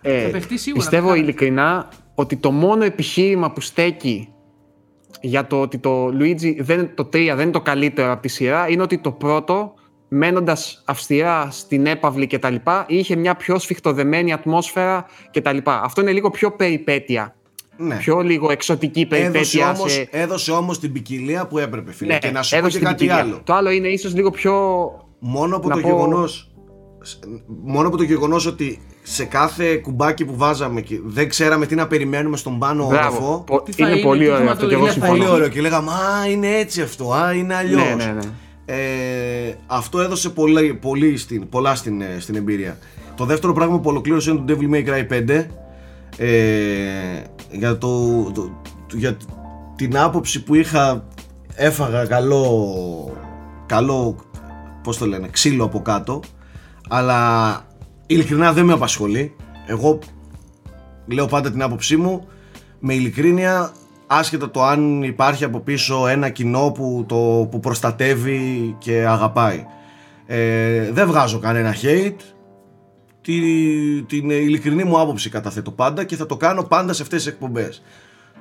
[0.00, 1.16] Ε, Θα παιχτεί σίγουρα, πιστεύω θα.
[1.16, 4.28] ειλικρινά ότι το μόνο επιχείρημα που στέκει
[5.20, 8.68] για το ότι το Luigi δεν, το 3 δεν είναι το καλύτερο από τη σειρά
[8.68, 9.74] είναι ότι το πρώτο
[10.08, 12.54] μένοντας αυστηρά στην έπαυλη κτλ.
[12.86, 15.56] είχε μια πιο σφιχτοδεμένη ατμόσφαιρα κτλ.
[15.64, 17.34] Αυτό είναι λίγο πιο περιπέτεια.
[17.80, 17.94] Ναι.
[17.96, 19.70] Πιο λίγο εξωτική Έδωσε περιπέτεια.
[19.70, 20.08] όμως, σε...
[20.10, 22.12] έδωσε όμως την ποικιλία που έπρεπε, φίλε.
[22.12, 23.22] Ναι, και να σου πω έδωσε και την κάτι ποικιλία.
[23.24, 23.40] άλλο.
[23.44, 24.52] Το άλλο είναι ίσως λίγο πιο
[25.18, 26.50] Μόνο από να το πω- γεγονός
[27.02, 27.24] σ-
[27.64, 31.86] μόνο από το γεγονός ότι σε κάθε κουμπάκι που βάζαμε και δεν ξέραμε τι να
[31.86, 33.16] περιμένουμε στον πάνω Μπράβο.
[33.16, 33.42] όροφο.
[33.46, 35.18] Πο- Τι θα Είναι είναι, πολύ τι ωραίο αυτό και εγώ θεματολογία θα συμφωνώ.
[35.18, 37.82] Πολύ ωραίο και λέγαμε Α, είναι έτσι αυτό, Α, είναι αλλιώς.
[37.82, 38.20] Ναι, ναι, ναι.
[38.70, 42.78] Ε, αυτό έδωσε πολύ, πολύ στην, πολλά στην, ε, στην εμπειρία.
[43.16, 45.46] Το δεύτερο πράγμα που ολοκλήρωσε είναι το Devil May Cry 5.
[46.16, 46.28] Ε,
[47.50, 48.50] για, το, το-
[48.86, 49.16] το- για
[49.76, 51.04] την άποψη που είχα
[51.54, 53.12] έφαγα καλό,
[53.66, 54.16] καλό
[54.82, 56.20] πώς το λένε, ξύλο από κάτω
[56.88, 57.50] αλλά
[58.06, 59.34] ειλικρινά δεν με απασχολεί.
[59.66, 59.98] Εγώ
[61.06, 62.26] λέω πάντα την άποψή μου
[62.78, 63.72] με ειλικρίνεια
[64.06, 69.66] άσχετα το αν υπάρχει από πίσω ένα κοινό που, το, που προστατεύει και αγαπάει.
[70.26, 72.20] Ε, δεν βγάζω κανένα hate
[73.20, 73.40] τη,
[74.02, 77.82] την ειλικρινή μου άποψη καταθέτω πάντα και θα το κάνω πάντα σε αυτές τις εκπομπές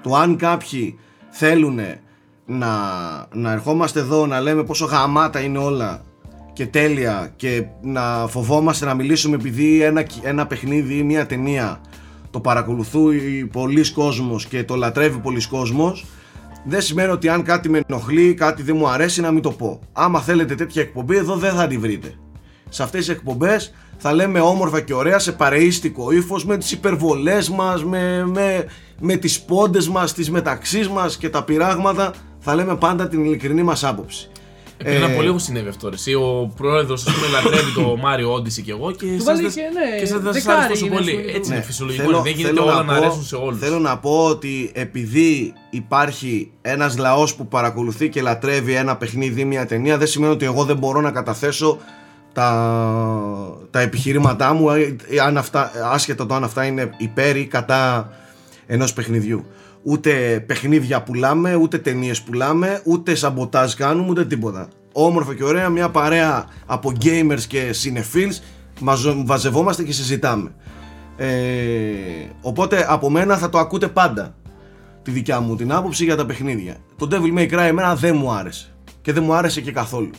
[0.02, 1.00] το αν κάποιοι
[1.30, 1.80] θέλουν
[2.46, 2.70] να,
[3.34, 6.06] να ερχόμαστε εδώ να λέμε πόσο γαμάτα είναι όλα
[6.54, 11.82] και τέλεια και να φοβόμαστε να μιλήσουμε επειδή ένα, ένα παιχνίδι ή μια ταινία
[12.30, 16.06] το παρακολουθούει πολλοί κόσμος και το λατρεύει πολλοί κόσμος
[16.70, 19.80] δεν σημαίνει ότι αν κάτι με ενοχλεί, κάτι δεν μου αρέσει να μην το πω.
[19.94, 22.14] Άμα θέλετε τέτοια εκπομπή εδώ δεν θα τη βρείτε.
[22.70, 27.50] Σε αυτές τις εκπομπές θα λέμε όμορφα και ωραία σε παρεΐστικο ύφος με τις υπερβολές
[27.50, 28.66] μας, με, με,
[29.00, 33.64] με τις πόντες μας, τις μεταξύ μας και τα πειράγματα θα λέμε πάντα την ειλικρινή
[33.64, 34.30] μας άποψη.
[34.78, 35.90] Πριν Ε, από λίγο συνέβη αυτό.
[35.90, 35.96] ρε.
[35.96, 39.52] Εσύ, ο πρόεδρος, ας πούμε, λατρεύει το Mario Odyssey και εγώ και εσάς βάλει δεν-
[39.52, 41.10] και, ναι, και εσάς δεν σας δεκάρι αρέσει τόσο είναι, πολύ.
[41.12, 42.06] ας πούμε, Έτσι το- είναι Ναι, φυσιολογικό.
[42.06, 43.60] θέλω- δεν γίνεται θέλω όλα να, πω- αρέσουν σε όλους.
[43.60, 49.46] Θέλω να πω ότι επειδή υπάρχει ένας λαός που παρακολουθεί και λατρεύει ένα παιχνίδι ή
[49.46, 51.78] μια ταινία δεν σημαίνει ότι εγώ δεν μπορώ να καταθέσω
[52.38, 57.46] τα, τα επιχειρήματά μου ε, ε, αν αυτά, άσχετα το αν αυτά είναι υπέρ ή
[57.46, 58.10] κατά
[58.66, 59.46] ενός παιχνιδιού.
[59.84, 64.68] Ούτε παιχνίδια πουλάμε, ούτε ταινίες πουλάμε, ούτε σαμποτάζ κάνουμε, ούτε τίποτα.
[64.92, 68.42] Όμορφα και ωραία, μια παρέα από gamers και cinephiles
[68.80, 70.56] μαζο- βαζευόμαστε και συζητάμε.
[71.18, 71.28] Ε,
[72.42, 74.36] οπότε από μένα θα το ακούτε πάντα
[75.02, 76.76] τη δικιά μου την άποψη για τα παιχνίδια.
[76.98, 78.68] Το Devil May Cry εμένα δεν μου άρεσε
[79.02, 80.10] και δεν μου άρεσε και καθόλου.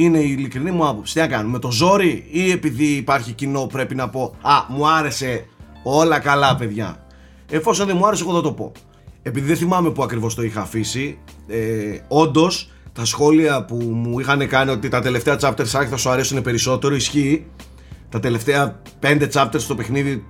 [0.00, 1.14] Είναι η ειλικρινή μου άποψη.
[1.14, 4.88] Τι να κάνουμε, με το ζόρι ή επειδή υπάρχει κοινό πρέπει να πω Α, μου
[4.88, 5.46] άρεσε
[5.82, 7.06] όλα καλά παιδιά.
[7.50, 8.72] Εφόσον δεν μου άρεσε εγώ θα το πω.
[9.22, 14.48] Επειδή δεν θυμάμαι που ακριβώς το είχα αφήσει, ε, όντως τα σχόλια που μου είχαν
[14.48, 17.46] κάνει ότι τα τελευταία chapters άρχι θα σου αρέσουν περισσότερο ισχύει.
[18.08, 20.24] Τα τελευταία 5 chapters στο παιχνίδι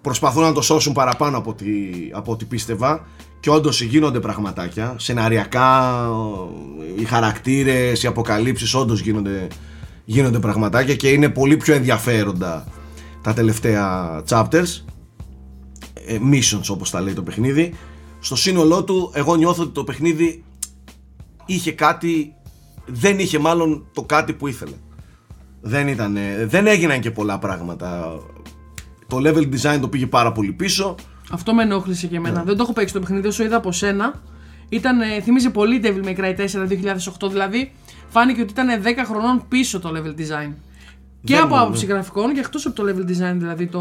[0.00, 1.66] προσπαθούν να το σώσουν παραπάνω από ό,τι,
[2.12, 3.06] από ό,τι πίστευα
[3.40, 4.94] και όντως γίνονται πραγματάκια.
[4.98, 6.08] Σεναριακά
[6.96, 9.46] οι χαρακτήρες, οι αποκαλύψεις όντως γίνονται,
[10.04, 12.66] γίνονται πραγματάκια και είναι πολύ πιο ενδιαφέροντα
[13.22, 14.84] τα τελευταία chapters.
[16.06, 17.74] Ε, missions όπως τα λέει το παιχνίδι.
[18.20, 20.44] Στο σύνολό του εγώ νιώθω ότι το παιχνίδι
[21.46, 22.34] είχε κάτι
[22.86, 24.74] δεν είχε μάλλον το κάτι που ήθελε.
[25.60, 26.16] Δεν, ήταν,
[26.46, 28.18] δεν έγιναν και πολλά πράγματα.
[29.06, 30.94] Το level design το πήγε πάρα πολύ πίσω
[31.30, 32.28] Αυτό με ενόχλησε και Ναι.
[32.28, 32.44] εμένα.
[32.44, 34.12] Δεν το έχω παίξει το παιχνίδι, όσο είδα από σένα.
[34.68, 37.72] Ήταν, ε, θύμιζε πολύ Devil May Cry 4 2008, δηλαδή
[38.08, 40.52] φάνηκε ότι ήταν 10 χρονών πίσω το level design.
[41.24, 43.80] Και Δεν από είναι, άποψη γραφικών και εκτός από το level design, δηλαδή το.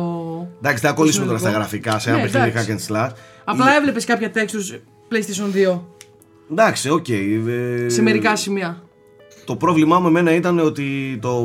[0.57, 1.69] εντάξει θα κολλήσουμε τώρα στα συνολικό.
[1.71, 2.87] γραφικά σε ένα Ναι, παιχνίδι hack εντάξει.
[2.89, 3.09] and slash
[3.43, 4.79] Απλά Η- έβλεπες κάποια textures
[5.11, 5.81] PlayStation 2
[6.51, 7.19] εντάξει οκ ε,
[7.87, 8.83] σε μερικά σημεία.
[9.49, 11.41] Το πρόβλημά μου εμένα ήταν ότι το,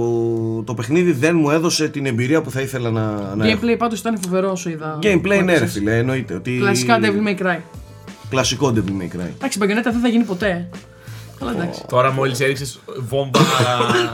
[0.62, 3.60] το παιχνίδι δεν μου έδωσε την εμπειρία που θα ήθελα να, να έχω.
[3.62, 4.98] Gameplay πάντως ήταν φοβερό όσο είδα.
[5.02, 5.72] Gameplay που ναι ρε έπαιζες.
[5.72, 6.56] φίλε εννοείται ότι...
[6.58, 7.58] Κλασικά Devil May Cry.
[8.30, 10.68] Κλασικό Devil May Cry Εντάξει, η Bayonetta δεν θα γίνει ποτέ.
[11.40, 11.84] Αλλά εντάξει.
[11.88, 13.40] Τώρα μόλις έριξες βόμβα.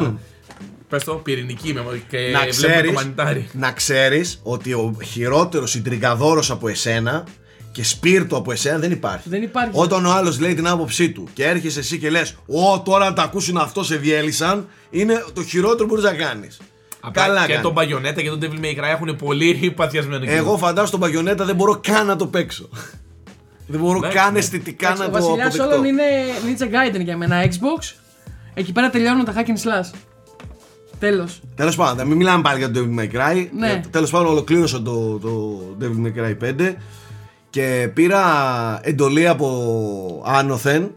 [0.88, 3.48] Πες το, πυρηνική με και να βλέπουμε το ξέρεις, μανιτάρι.
[3.52, 7.24] να ξέρεις ότι ο χειρότερος συντριγκαδόρος από εσένα
[7.72, 9.28] και σπίρτο από εσένα δεν υπάρχει.
[9.28, 9.70] Δεν υπάρχει.
[9.72, 13.12] Όταν ο άλλος λέει την άποψή του και έρχεσαι εσύ και λες «Ω, τώρα να
[13.12, 16.60] τα ακούσουν αυτό σε διέλυσαν», είναι το χειρότερο που μπορείς να κάνεις.
[17.00, 17.62] Απλά Καλά και κάνεις.
[17.62, 20.36] τον Bayonetta και τον Devil May Cry έχουν πολύ παθιασμένο κοινό.
[20.36, 22.68] Εγώ φαντάζομαι τον Παγιονέτα δεν μπορώ καν να το παίξω.
[23.66, 24.38] δεν μπορώ Εντάξει, καν ναι.
[24.38, 25.74] αισθητικά Εντάξει, να ο το βασιλιάς αποδεκτώ.
[25.74, 26.02] όλων είναι
[26.46, 27.44] Ninja Gaiden για μένα.
[27.44, 27.94] Xbox.
[28.54, 29.94] Εκεί πέρα τελειώνουν τα hack and slash.
[30.98, 31.40] Τέλος.
[31.54, 33.46] Τέλος πάντων, να μην μιλάμε πάλι για το Devil May Cry.
[33.56, 33.80] Ναι.
[33.90, 36.74] Τέλος πάντων, ολοκλήρωσα το, το Devil May Cry 5
[37.50, 38.20] και πήρα
[38.82, 40.90] εντολή από άνωθεν,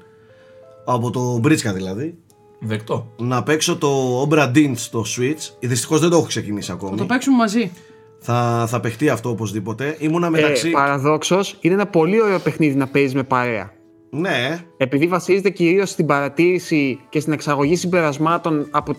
[0.85, 2.17] από το Μπρίτσκα δηλαδή,
[2.59, 3.07] Δεκτό.
[3.17, 5.51] να παίξω το Obra Dinn στο Switch.
[5.59, 6.97] Δυστυχώς δεν το έχω ξεκινήσει Θα ακόμη.
[6.97, 7.71] το παίξουμε μαζί.
[8.19, 9.95] Θα, θα παιχτεί αυτό οπωσδήποτε.
[9.99, 10.67] Ήμουνα μεταξύ.
[10.67, 13.71] Ε, παραδόξως, είναι ένα πολύ ωραίο παιχνίδι να παίζεις με παρέα.
[14.09, 18.95] Ναι, Επειδή βασίζεται κυρίως στην παρατήρηση και στην εξαγωγή συμπερασμάτων από,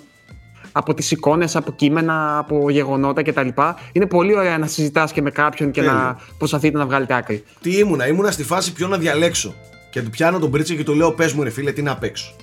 [0.77, 3.49] από τις εικόνες, από κείμενα, από γεγονότα κτλ.
[3.93, 5.99] Είναι πολύ ωραία να συζητάς και με κάποιον και Τέλειο.
[5.99, 7.45] να προσπαθείτε να βγάλετε άκρη.
[7.61, 9.55] τι ήμουνα, ήμουνα στη φάση ποιο να διαλέξω.
[9.91, 12.35] Και του πιάνω τον Μπρίτσκα και του λέω: Πες μου, ρε φίλε, τι να παίξω.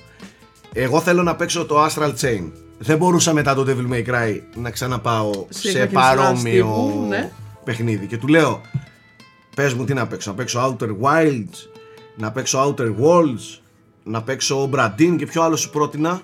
[0.72, 2.50] Εγώ θέλω να παίξω το Astral Chain.
[2.78, 6.64] δεν μπορούσα μετά το Devil May Cry να ξαναπάω Σε σε, hack and slash παρόμοιο
[6.64, 7.32] τύπου, ναι.
[7.64, 8.06] παιχνίδι.
[8.06, 8.60] Και του λέω,
[9.56, 11.68] πες μου τι να παίξω, να παίξω Outer Wilds,
[12.16, 13.58] να παίξω Outer Worlds,
[14.04, 16.20] να παίξω Bradin και ποιο άλλο σου πρότεινα.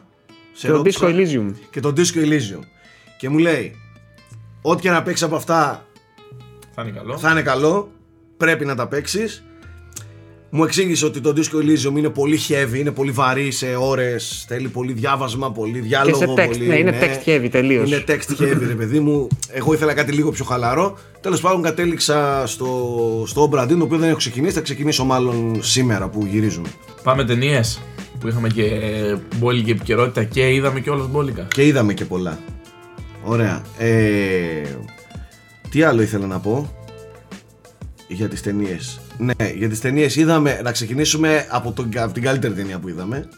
[0.58, 1.06] Σε Και το ρώτησα.
[1.06, 1.52] Disco Elysium.
[1.70, 2.62] Και το Disco Elysium.
[3.18, 3.74] Και μου λέει,
[4.62, 5.86] ό,τι και να παίξεις από αυτά
[6.74, 7.18] Θα είναι καλό.
[7.18, 7.90] θα είναι καλό,
[8.36, 9.44] πρέπει να τα παίξεις.
[10.50, 14.68] Μου εξήγησε ότι το Disco Elysium είναι πολύ heavy, είναι πολύ βαρύ σε ώρες, θέλει
[14.68, 16.16] πολύ διάβασμα, πολύ Και διάλογο.
[16.18, 17.88] σε text, πολύ, ναι, είναι text heavy τελείως.
[17.88, 19.28] Είναι text heavy, ρε παιδί μου.
[19.50, 20.98] Εγώ ήθελα κάτι λίγο πιο χαλαρό.
[21.20, 24.54] Τέλος πάντων, κατέληξα στο, στο Obra Dinn, το οποίο δεν έχω ξεκινήσει.
[24.54, 26.68] Θα ξεκινήσω μάλλον σήμερα που γυρίζουμε.
[27.02, 27.80] Πάμε ταινίες
[28.20, 28.70] που είχαμε και
[29.36, 31.46] μπόλικη επικαιρότητα και είδαμε και όλα μπόλικα.
[31.54, 32.38] Και είδαμε και πολλά.
[33.24, 33.62] Ωραία.
[33.78, 34.62] Ε,
[35.70, 36.72] τι άλλο ήθελα να πω
[38.08, 39.00] για τις ταινίες.
[39.18, 43.28] Ναι, για τις ταινίε είδαμε, να ξεκινήσουμε από, τον, από την καλύτερη ταινία που είδαμε.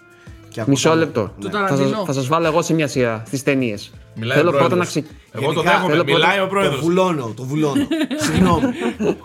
[0.48, 1.20] Και από Μισό τα- λεπτό.
[1.38, 1.50] Ναι.
[1.50, 2.04] Το Θα σας, Ταραντίνο.
[2.06, 3.92] θα σας βάλω εγώ σε μια σειρά στις ταινίες.
[4.14, 4.88] Μιλάει Θέλω ο πρώτα να πρόεδρος.
[4.88, 5.04] ξεκ...
[5.32, 5.90] Εγώ το Γενικά, δέχομαι.
[5.92, 6.78] θέλω πρώτα- Μιλάει ο Το πρόεδρο.
[6.80, 7.86] βουλώνω, το βουλώνω.
[8.26, 8.60] Συγγνώμη.
[8.60, 9.16] Θέλω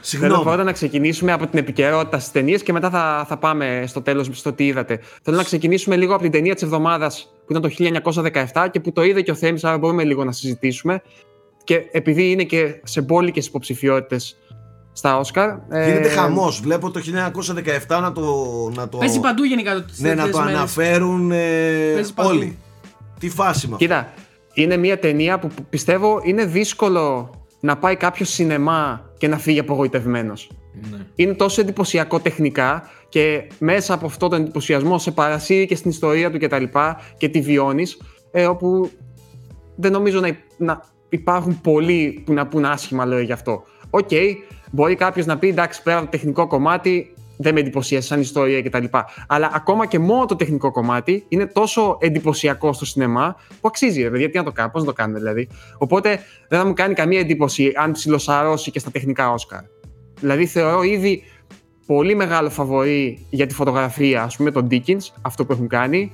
[0.00, 0.42] Συγγνώμη.
[0.44, 4.28] πρώτα να ξεκινήσουμε από την επικαιρότητα στις ταινίες και μετά θα, θα πάμε στο τέλος
[4.32, 5.00] στο τι είδατε.
[5.22, 7.68] Θέλω να ξεκινήσουμε λίγο από την ταινία της εβδομάδας που ήταν το
[8.52, 11.02] 1917 και που το είδε και ο Θέμης, άρα μπορούμε λίγο να συζητήσουμε.
[11.64, 14.36] Και επειδή είναι και σε μπόλικε υποψηφιότητες
[14.96, 15.48] στα Όσκαρ.
[15.70, 16.60] Γίνεται ε, χαμός.
[16.60, 17.00] Βλέπω το
[17.88, 18.22] 1917 να το...
[18.74, 18.98] Να το...
[18.98, 20.58] Παίζει παντού γενικά το τις Ναι, να τελευταίες το μέρες.
[20.58, 21.36] αναφέρουν ε,
[21.94, 22.28] Παίζει παντού.
[22.28, 22.58] όλοι.
[23.20, 23.84] Τι φάση με αυτό.
[23.84, 24.12] Κοίτα,
[24.54, 27.30] είναι μια ταινία που πιστεύω είναι δύσκολο
[27.60, 30.50] να πάει κάποιος σινεμά και να φύγει απογοητευμένος.
[30.90, 30.98] Ναι.
[31.14, 36.30] είναι τόσο εντυπωσιακό τεχνικά και μέσα από αυτό τον εντυπωσιασμό σε παρασύρει και στην ιστορία
[36.30, 36.62] του κτλ.
[36.62, 36.68] Και,
[37.18, 38.90] και τη βιώνεις, ε, όπου
[39.76, 43.62] δεν νομίζω να, υ- να υπάρχουν πολλοί που να πούν άσχημα λόγια γι' αυτό.
[43.90, 44.10] ΟΚ,
[44.76, 48.62] μπορεί κάποιος να πει εντάξει, πέρα από το τεχνικό κομμάτι δεν με εντυπωσίασε σαν ιστορία
[48.62, 48.84] κτλ.
[49.26, 54.10] Αλλά ακόμα και μόνο το τεχνικό κομμάτι είναι τόσο εντυπωσιακό στο σινεμά που αξίζει, ρε
[54.10, 55.48] παιδιά, τι να το κάνω, πώς να το κάνουμε δηλαδή.
[55.78, 59.60] Οπότε δεν θα μου κάνει καμία εντύπωση αν ψιλοσαρώσει και στα τεχνικά Όσκαρ.
[60.20, 61.22] Δηλαδή θεωρώ ήδη
[61.86, 66.12] πολύ μεγάλο φαβορή για τη φωτογραφία, ας πούμε, τον Dickens, αυτό που έχουν κάνει,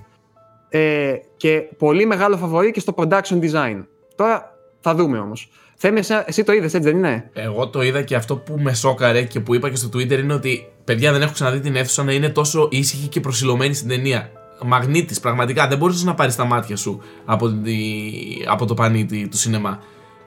[0.68, 3.84] ε, και πολύ μεγάλο φαβορή και στο production design.
[4.14, 5.50] Τώρα θα δούμε όμως.
[5.84, 8.74] Θέμη, εσύ, εσύ το είδες, έτσι δεν είναι; Εγώ το είδα και αυτό που με
[8.74, 12.04] σόκαρε και που είπα και στο Twitter είναι ότι παιδιά δεν έχω ξαναδεί την αίθουσα
[12.04, 14.30] να είναι τόσο ήσυχη και προσιλωμένη στην ταινία.
[14.64, 15.68] Μαγνήτης, πραγματικά.
[15.68, 17.74] Δεν μπορείς να πάρεις τα μάτια σου από, τη,
[18.48, 19.78] από το πανίτι του σινεμά.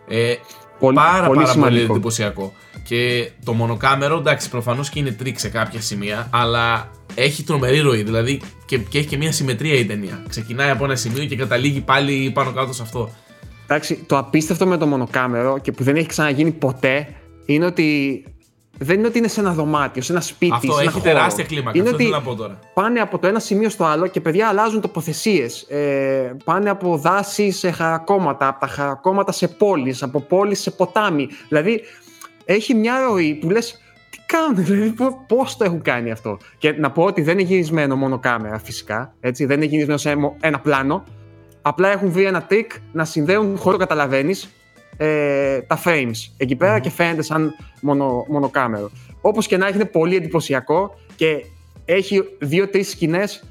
[0.08, 0.34] Ε,
[0.80, 1.94] Πολύ- πάρα πολύ πάρα πολύ σημαντικό.
[1.94, 2.54] εντυπωσιακό.
[2.84, 8.04] Και το μονοκάμερο, εντάξει, προφανώς και είναι τρίξ σε κάποια σημεία, αλλά έχει τρομερή ροή.
[8.04, 10.24] Δηλαδή και, και έχει και μια συμμετρία η ταινία.
[10.30, 13.10] Ξεκινάει από ένα σημείο και καταλήγει πάλι πάνω κάτω σε αυτό.
[13.68, 17.08] Εντάξει, το απίστευτο με το μονοκάμερο και που δεν έχει ξαναγίνει ποτέ
[17.46, 18.24] είναι ότι
[18.78, 21.04] δεν είναι ότι είναι σε ένα δωμάτιο, σε ένα σπίτι, αυτό σε ένα έχει χώρο.
[21.14, 21.78] τεράστια κλίμακα.
[21.78, 22.60] Είναι αυτό ότι θέλω να πω τώρα.
[22.74, 25.62] πάνε από το ένα σημείο στο άλλο και παιδιά αλλάζουν τοποθεσίες.
[25.62, 31.28] Ε, πάνε από δάση σε χαρακόμματα, από τα χαρακόμματα σε πόλεις, από πόλεις σε ποτάμι.
[31.48, 31.82] Δηλαδή
[32.46, 34.94] έχει μια ροή που λες τι κάνουν, δηλαδή
[35.28, 36.38] πώς το έχουν κάνει αυτό.
[36.58, 40.10] Και να πω ότι δεν είναι γυρισμένο μόνο κάμερα φυσικά, έτσι, δεν είναι γυρισμένο σε
[40.10, 41.04] ένα- ένα πλάνο.
[41.68, 44.50] Απλά έχουν βρει ένα τρικ να συνδέουν χώρο καταλαβαίνεις
[44.98, 48.92] ε, τα frames εκεί πέρα και φαίνεται σαν μονο, μονοκάμερο.
[49.22, 51.46] Όπως και να έχει, είναι πολύ εντυπωσιακό και
[51.86, 53.44] έχει δύο-τρεις σκηνές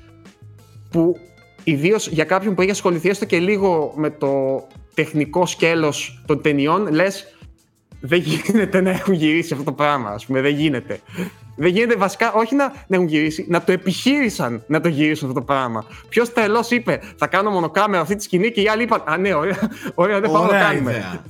[0.91, 1.17] που
[1.65, 6.93] ιδίως για κάποιον που έχει ασχοληθεί έστω και λίγο με το τεχνικό σκέλος των ταινιών,
[6.93, 7.37] λες.
[8.01, 10.41] Δεν γίνεται να έχουν γυρίσει αυτό το πράγμα, ας πούμε.
[10.41, 11.01] Δεν γίνεται.
[11.57, 15.41] Δεν γίνεται βασικά, όχι να, να έχουν γυρίσει, να το επιχείρησαν να το γυρίσουν αυτό
[15.41, 15.85] το πράγμα.
[16.09, 19.35] Ποιος τρελός είπε, Θα κάνω μονοκάμερα αυτή τη σκηνή και οι άλλοι είπαν Α, ναι,
[19.35, 20.91] ωραία, ωραία δεν πάμε να το Ωραία κάνουμε.
[20.91, 21.23] ιδέα.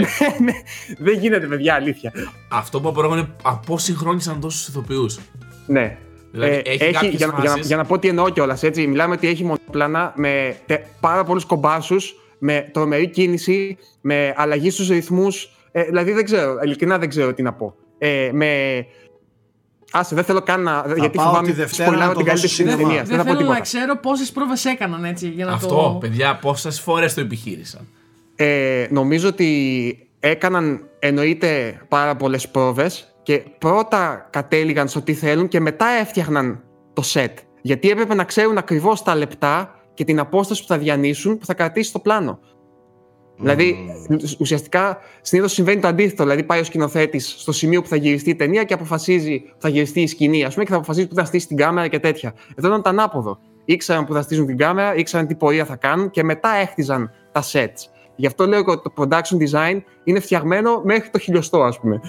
[0.00, 0.52] ναι, ναι,
[0.98, 2.12] δεν γίνεται, παιδιά, αλήθεια.
[2.50, 5.18] Αυτό που απορρέω είναι από συγχρόνισαν τόσους ηθοποιούς.
[5.66, 5.96] Ναι.
[6.32, 8.86] Δηλαδή, έχει κάποιες για, για, να, φάσεις- για να πω τι εννοώ κιόλας, έτσι.
[8.86, 14.88] Μιλάμε ότι έχει μονοπλάνα με τε- πάρα πολλούς κομπάσους, με τρομερή κίνηση, με αλλαγή στους
[14.88, 15.50] ρυθμούς.
[15.72, 17.74] Ε, δηλαδή δεν ξέρω, ειλικρινά δεν ξέρω τι να πω.
[17.98, 18.46] Ε, με.
[19.90, 20.84] Άσε, δεν θέλω καν να.
[20.96, 22.88] γιατί πάω φοβάμαι τη Δευτέρα σποιλάρω να το την καλύτερη δώσω σκηνή σινεμά.
[22.88, 23.04] ταινία.
[23.04, 23.60] Δεν Δεν θα πω θέλω να τίποτα.
[23.60, 25.96] ξέρω πόσες πρόβε έκαναν έτσι για να Αυτό, το.
[26.00, 27.86] παιδιά, πόσες φορές το επιχείρησαν.
[28.36, 35.60] Ε, νομίζω ότι έκαναν εννοείται πάρα πολλές πρόβες και πρώτα κατέληγαν στο τι θέλουν και
[35.60, 36.62] μετά έφτιαχναν
[36.92, 37.32] το set.
[37.62, 41.54] Γιατί έπρεπε να ξέρουν ακριβώς τα λεπτά και την απόσταση που θα διανύσουν που θα
[41.54, 42.38] κρατήσει το πλάνο.
[43.40, 43.76] Δηλαδή,
[44.38, 46.22] ουσιαστικά συνήθως συμβαίνει το αντίθετο.
[46.22, 49.68] Δηλαδή, πάει ο σκηνοθέτης στο σημείο που θα γυριστεί η ταινία και αποφασίζει που θα
[49.68, 52.34] γυριστεί η σκηνή, ας πούμε, και θα αποφασίζει που θα στήσει την κάμερα και τέτοια.
[52.54, 53.38] Εδώ ήταν το ανάποδο.
[53.64, 57.42] Ήξεραν που θα στήσουν την κάμερα, ήξεραν τι πορεία θα κάνουν και μετά έχτιζαν τα
[57.52, 57.88] sets.
[58.16, 62.00] Γι' αυτό λέω ότι το production design είναι φτιαγμένο μέχρι το χιλιοστό, ας πούμε.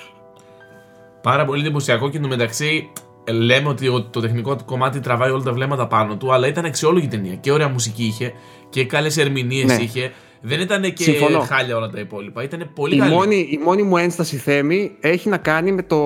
[1.21, 2.89] Πάρα πολύ εντυπωσιακό και εντωμεταξύ
[3.23, 6.47] ε, λέμε ότι ο- το τεχνικό του κομμάτι τραβάει όλα τα βλέμματα πάνω του, αλλά
[6.47, 7.35] ήταν αξιόλογη ταινία.
[7.35, 8.33] Και ωραία μουσική είχε
[8.69, 9.83] και καλές ερμηνείες Ναι.
[9.83, 10.11] είχε.
[10.41, 11.39] Δεν ήταν και Συμφωνώ.
[11.39, 12.43] χάλια όλα τα υπόλοιπα.
[12.43, 13.13] Ήταν πολύ Η καλή.
[13.13, 15.99] μόνη, η μόνη μου ένσταση θέμη έχει να κάνει με το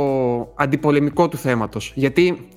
[0.55, 1.91] αντιπολεμικό του θέματος.
[1.95, 2.47] Γιατί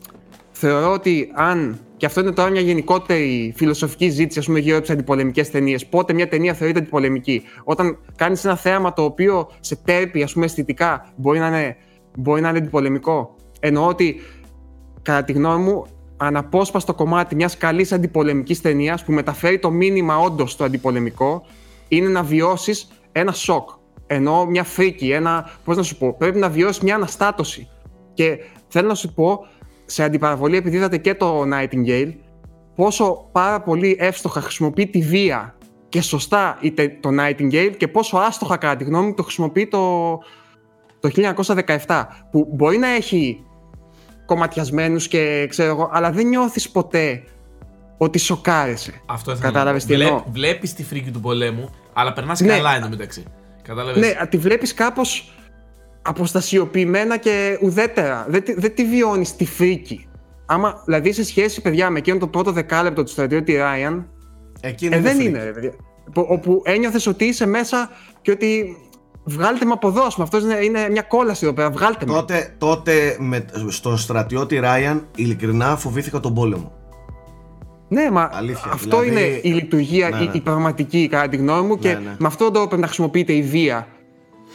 [0.51, 4.85] θεωρώ ότι αν, και αυτό είναι τώρα μια γενικότερη φιλοσοφική ζήτηση ας πούμε, γύρω από
[4.85, 7.43] τις αντιπολεμικές ταινίες, πότε μια ταινία θεωρείται αντιπολεμική.
[7.64, 11.76] Όταν κάνεις ένα θέαμα το οποίο σε τέρπει ας πούμε, αισθητικά, μπορεί να, είναι,
[12.16, 13.37] μπορεί να είναι αντιπολεμικό.
[13.61, 14.20] Εννοώ ότι,
[15.03, 20.53] κατά τη γνώμη μου, αναπόσπαστο κομμάτι μιας καλής αντιπολεμικής ταινίας που μεταφέρει το μήνυμα όντως
[20.53, 21.47] στο αντιπολεμικό
[21.89, 23.68] είναι να βιώσεις ένα σοκ.
[24.07, 25.51] Ενώ μια φρίκη, ένα.
[25.64, 27.68] Πώς να σου πω, πρέπει να βιώσεις μια αναστάτωση.
[28.14, 29.47] Και θέλω να σου πω,
[29.84, 32.12] σε αντιπαραβολή, επειδή είδατε και το Nightingale,
[32.74, 35.57] πόσο πάρα πολύ εύστοχα χρησιμοποιεί τη βία
[35.89, 39.66] και σωστά η τε- το Nightingale και πόσο άστοχα, κατά τη γνώμη μου, το χρησιμοποιεί
[39.66, 40.11] το,
[41.01, 41.11] το
[41.86, 42.05] 1917.
[42.30, 43.45] Που μπορεί να έχει
[44.26, 47.22] κομματιασμένους και ξέρω εγώ, αλλά δεν νιώθεις ποτέ
[47.99, 48.92] ότι σοκάρεσαι.
[49.07, 49.96] Αυτό ήθελα Κατάλαβες να πω.
[49.99, 52.49] τι εννοώ; Βλέπεις τη φρίκη του πολέμου, αλλά περνάς Ναι.
[52.49, 53.24] καλά εντωμεταξύ.
[53.62, 55.32] Κατάλαβες; Ναι, τη βλέπεις κάπως
[56.03, 58.26] αποστασιοποιημένα και ουδέτερα.
[58.28, 60.09] Δεν, τη- δεν τη βιώνεις τη φρίκη.
[60.46, 64.09] Άμα, δηλαδή σε σχέση, παιδιά, με εκείνο το πρώτο δεκάλεπτο του στρατιώτη Ράιαν,
[64.61, 65.22] Εκείνη ε, δεν freak.
[65.24, 65.72] είναι, ρε παιδιά.
[66.12, 67.90] Που- Όπου ένιωθες ότι είσαι μέσα
[68.22, 68.76] και ότι
[69.24, 70.24] βγάλτε με από εδώ, ας πούμε.
[70.24, 72.12] Αυτός είναι, είναι μια κόλαση εδώ πέρα, βγάλτε με.
[72.12, 76.72] Τότε, τότε με, στον στρατιώτη Ράιαν, ειλικρινά φοβήθηκα τον πόλεμο.
[77.89, 80.30] Ναι, μα Αλήθεια, αυτό δηλαδή- είναι η λειτουργία, Ναι, η, ναι.
[80.34, 82.14] η πραγματική, κατά τη γνώμη μου, και Ναι, ναι.
[82.18, 83.86] με αυτόν τον τρόπο πρέπει να χρησιμοποιείται η βία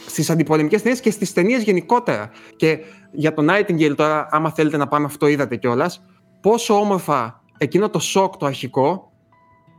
[0.06, 2.30] στις αντιπολεμικές ταινίες και στις ταινίες γενικότερα.
[2.56, 2.78] Και
[3.12, 6.02] για τον Nightingale τώρα, άμα θέλετε να πάμε, αυτό είδατε κιόλας,
[6.40, 9.12] πόσο όμορφα εκείνο το σοκ το αρχικό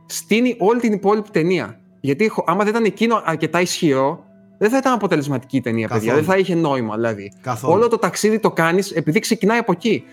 [0.06, 1.80] στείνει όλη την υπόλοιπη ταινία.
[2.00, 4.24] Γιατί χω- άμα δεν ήταν εκείνο αρκετά ισχυρό,
[4.58, 6.02] δεν θα ήταν αποτελεσματική η ταινία, παιδιά.
[6.08, 6.24] Καθόλου.
[6.26, 7.32] Δεν θα είχε νόημα, δηλαδή.
[7.40, 7.72] Καθόλου.
[7.72, 10.04] Όλο το ταξίδι το κάνεις επειδή ξεκινάει από εκεί.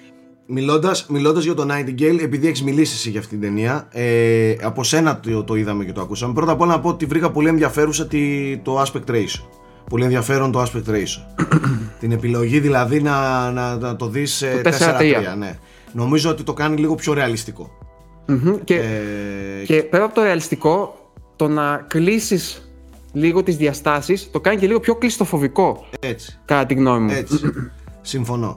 [0.46, 4.84] Μιλώντας, μιλώντας για το Nightingale, επειδή έχεις μιλήσει εσύ για αυτήν την ταινία, ε, από
[4.84, 6.34] σένα το, το είδαμε και το ακούσαμε.
[6.34, 9.44] Πρώτα απ' όλα να πω ότι βρήκα πολύ ενδιαφέρουσα τη, το aspect ratio.
[9.89, 11.46] Πολύ ενδιαφέρον το aspect ratio.
[12.00, 15.38] την επιλογή δηλαδή να, να, να το δεις ε, Το 4-3.
[15.38, 15.60] Ναι.
[15.91, 17.78] Νομίζω ότι το κάνει λίγο πιο ρεαλιστικό.
[18.26, 18.56] Μμμ.
[18.64, 20.98] Και Ε, Και πέρα από το ρεαλιστικό,
[21.36, 22.70] το να κλείσεις
[23.14, 26.39] λίγο τις διαστάσεις το κάνει και λίγο πιο κλειστοφοβικό, έτσι.
[26.46, 27.12] κατά τη γνώμη μου.
[27.12, 27.39] Έτσι.
[28.02, 28.56] Συμφωνώ.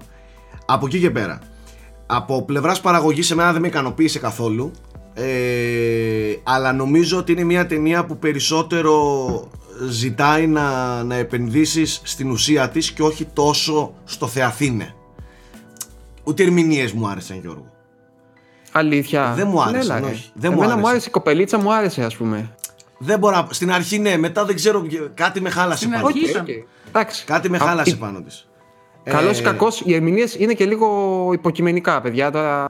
[0.67, 1.41] Από εκεί και πέρα.
[2.07, 4.71] Από πλευράς παραγωγής, εμένα δεν με ικανοποίησε καθόλου.
[5.15, 9.49] Ε, αλλά νομίζω ότι είναι μια ταινία που περισσότερο
[9.89, 14.95] ζητάει να, να επενδύσεις στην ουσία της και όχι τόσο στο θεαθήναι.
[16.25, 17.71] Ούτε ερμηνείες μου άρεσαν Γιώργο.
[18.73, 19.33] Αλήθεια.
[19.37, 20.07] Δεν μου άρεσε, Έλα, ρε.
[20.07, 20.31] όχι.
[20.35, 20.81] Δεν μου Εμένα άρεσε.
[20.81, 22.55] μου άρεσε η κοπελίτσα, μου άρεσε, ας πούμε.
[22.99, 23.47] Δεν μπορώ να...
[23.51, 26.31] Στην αρχή ναι, μετά δεν ξέρω, κάτι με χάλασε Στην πάνω αρχή της.
[26.31, 26.43] ήταν.
[26.43, 26.49] ΟΚ.
[26.89, 27.25] Εντάξει.
[27.25, 28.49] Κάτι με Α, χάλασε η- πάνω της.
[29.11, 32.31] Καλός Ε, ή κακός, οι ερμηνείες είναι και λίγο υποκειμενικά, παιδιά.
[32.31, 32.69] Τώρα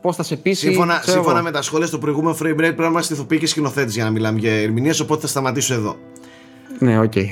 [0.00, 0.66] πώς θα σε πείσει.
[0.66, 1.44] Σύμφωνα, ξέρω σύμφωνα εγώ.
[1.44, 4.10] με τα σχόλια στο προηγούμενο frame rate πρέπει να είμαστε ηθοποιοί και σκηνοθέτες για να
[4.10, 5.00] μιλάμε για ερμηνείες.
[5.00, 5.96] Οπότε θα σταματήσω εδώ.
[6.78, 7.16] Ναι, ΟΚ.
[7.16, 7.28] Ε,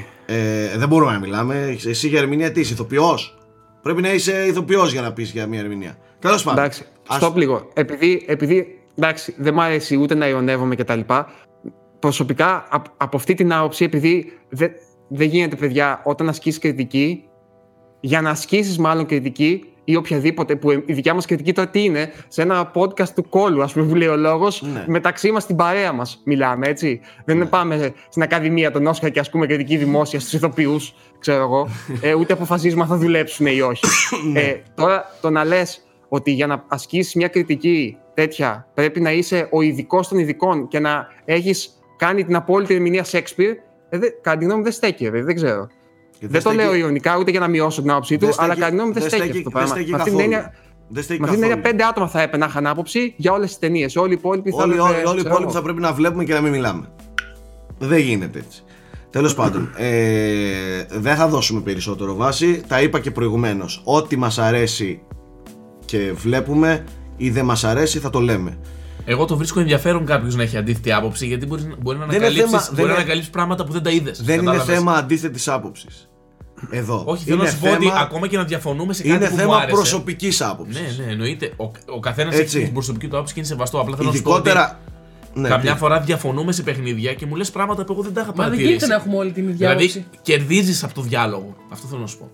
[0.76, 1.76] δεν μπορούμε να μιλάμε.
[1.86, 3.38] Εσύ για ερμηνεία τι είσαι, ηθοποιός;
[3.82, 5.96] Πρέπει να είσαι ηθοποιός για να πεις για μια ερμηνεία.
[6.18, 6.58] Τέλος πάντων.
[6.62, 7.68] Εντάξει, Ας- stop λίγο.
[7.74, 11.00] Επειδή, επειδή εντάξει, δεν μου αρέσει ούτε να ειρωνεύομαι κτλ.
[11.98, 14.70] Προσωπικά, απ- από αυτή την άποψη, επειδή δεν,
[15.08, 17.24] δεν γίνεται, παιδιά, όταν ασκείς κριτική,
[18.00, 22.12] για να ασκήσεις μάλλον κριτική ή οποιαδήποτε, που η δικιά μας κριτική τώρα τι είναι,
[22.28, 24.84] σε ένα podcast του κόλου, ας πούμε, που λέει ο λόγος, Ναι.
[24.86, 27.00] μεταξύ μας στην παρέα μας μιλάμε, έτσι.
[27.24, 31.68] Δεν πάμε στην Ακαδημία των Όσκαρ και ασκούμε κριτική δημόσια στους ηθοποιούς, ξέρω εγώ,
[32.00, 33.84] ε, ούτε αποφασίζουμε αν θα δουλέψουν ή όχι.
[34.34, 39.48] ε, τώρα, το να λες ότι για να ασκήσεις μια κριτική τέτοια πρέπει να είσαι
[39.50, 43.54] ο ειδικός των ειδικών και να έχεις κάνει την απόλυτη ερμηνεία Shakespeare,
[43.88, 45.66] ε, δε, κατά τη γνώμη μου δεν στέκει, ρε, δεν ξέρω.
[46.20, 48.52] Και Δεν το στέκει- λέω ηρωνικά ούτε για να μειώσω την άποψή του, δεν αλλά
[48.52, 49.74] στέκει- κατά τη γνώμη μου δεν δεν στέκει στέκει- αυτό το δεν πράγμα.
[49.74, 50.34] στέκει Με αυτή την καθόλου.
[50.34, 50.54] έννοια,
[50.88, 51.76] Δεν στέκει με αυτή την έννοια καθόλου.
[51.76, 53.96] πέντε άτομα θα έπαιρνα να είχαν άποψη για όλες τις ταινίες.
[53.96, 55.52] Όλοι οι υπόλοιποι θα Όλοι, έπρεπε, όλοι, όλοι οι ξέρω υπόλοιποι εγώ.
[55.52, 56.86] θα πρέπει να βλέπουμε και να μην μιλάμε.
[57.78, 58.62] Δεν γίνεται έτσι.
[59.10, 62.62] Τέλος πάντων, ε, δεν θα δώσουμε περισσότερο βάση.
[62.68, 63.80] Τα είπα και προηγουμένως.
[63.84, 65.02] Ό,τι μας αρέσει
[65.84, 66.84] και βλέπουμε
[67.16, 68.58] ή δεν μας αρέσει θα το λέμε.
[69.04, 72.24] Εγώ το βρίσκω ενδιαφέρον κάποιος να έχει αντίθετη άποψη γιατί μπορεί, μπορεί να Δεν είναι
[72.26, 74.22] ανακαλύψει θέμα- δεν είναι- ανακαλύψεις πράγματα που δεν τα είδες.
[74.22, 76.09] Δεν είναι θέμα αντίθετης άποψης.
[76.70, 77.02] Εδώ.
[77.06, 79.24] Όχι, θέλω είναι να σου πω ότι θέμα- ακόμα και να διαφωνούμε σε κάτι Είναι
[79.26, 79.70] που μου θέμα άρεσε.
[79.74, 80.80] προσωπικής άποψης.
[80.98, 81.52] Ναι, ναι, εννοείται.
[81.56, 82.56] Ο, ο καθένας Έτσι.
[82.56, 83.80] έχει την προσωπική του άποψη και είναι σεβαστό.
[83.80, 84.78] Απλά θέλω να σου πω ότι Ειδικότερα.
[85.34, 88.20] Ναι, καμιά τι- φορά διαφωνούμε σε παιχνίδια και μου λες πράγματα που εγώ δεν τα
[88.20, 88.68] είχα Μα δεν παρατηρήσει.
[88.68, 90.04] γίνεται να έχουμε όλη την ίδια Δηλαδή άποψη.
[90.22, 91.56] κερδίζεις από το διάλογο.
[91.72, 92.30] Αυτό θέλω να σου πω.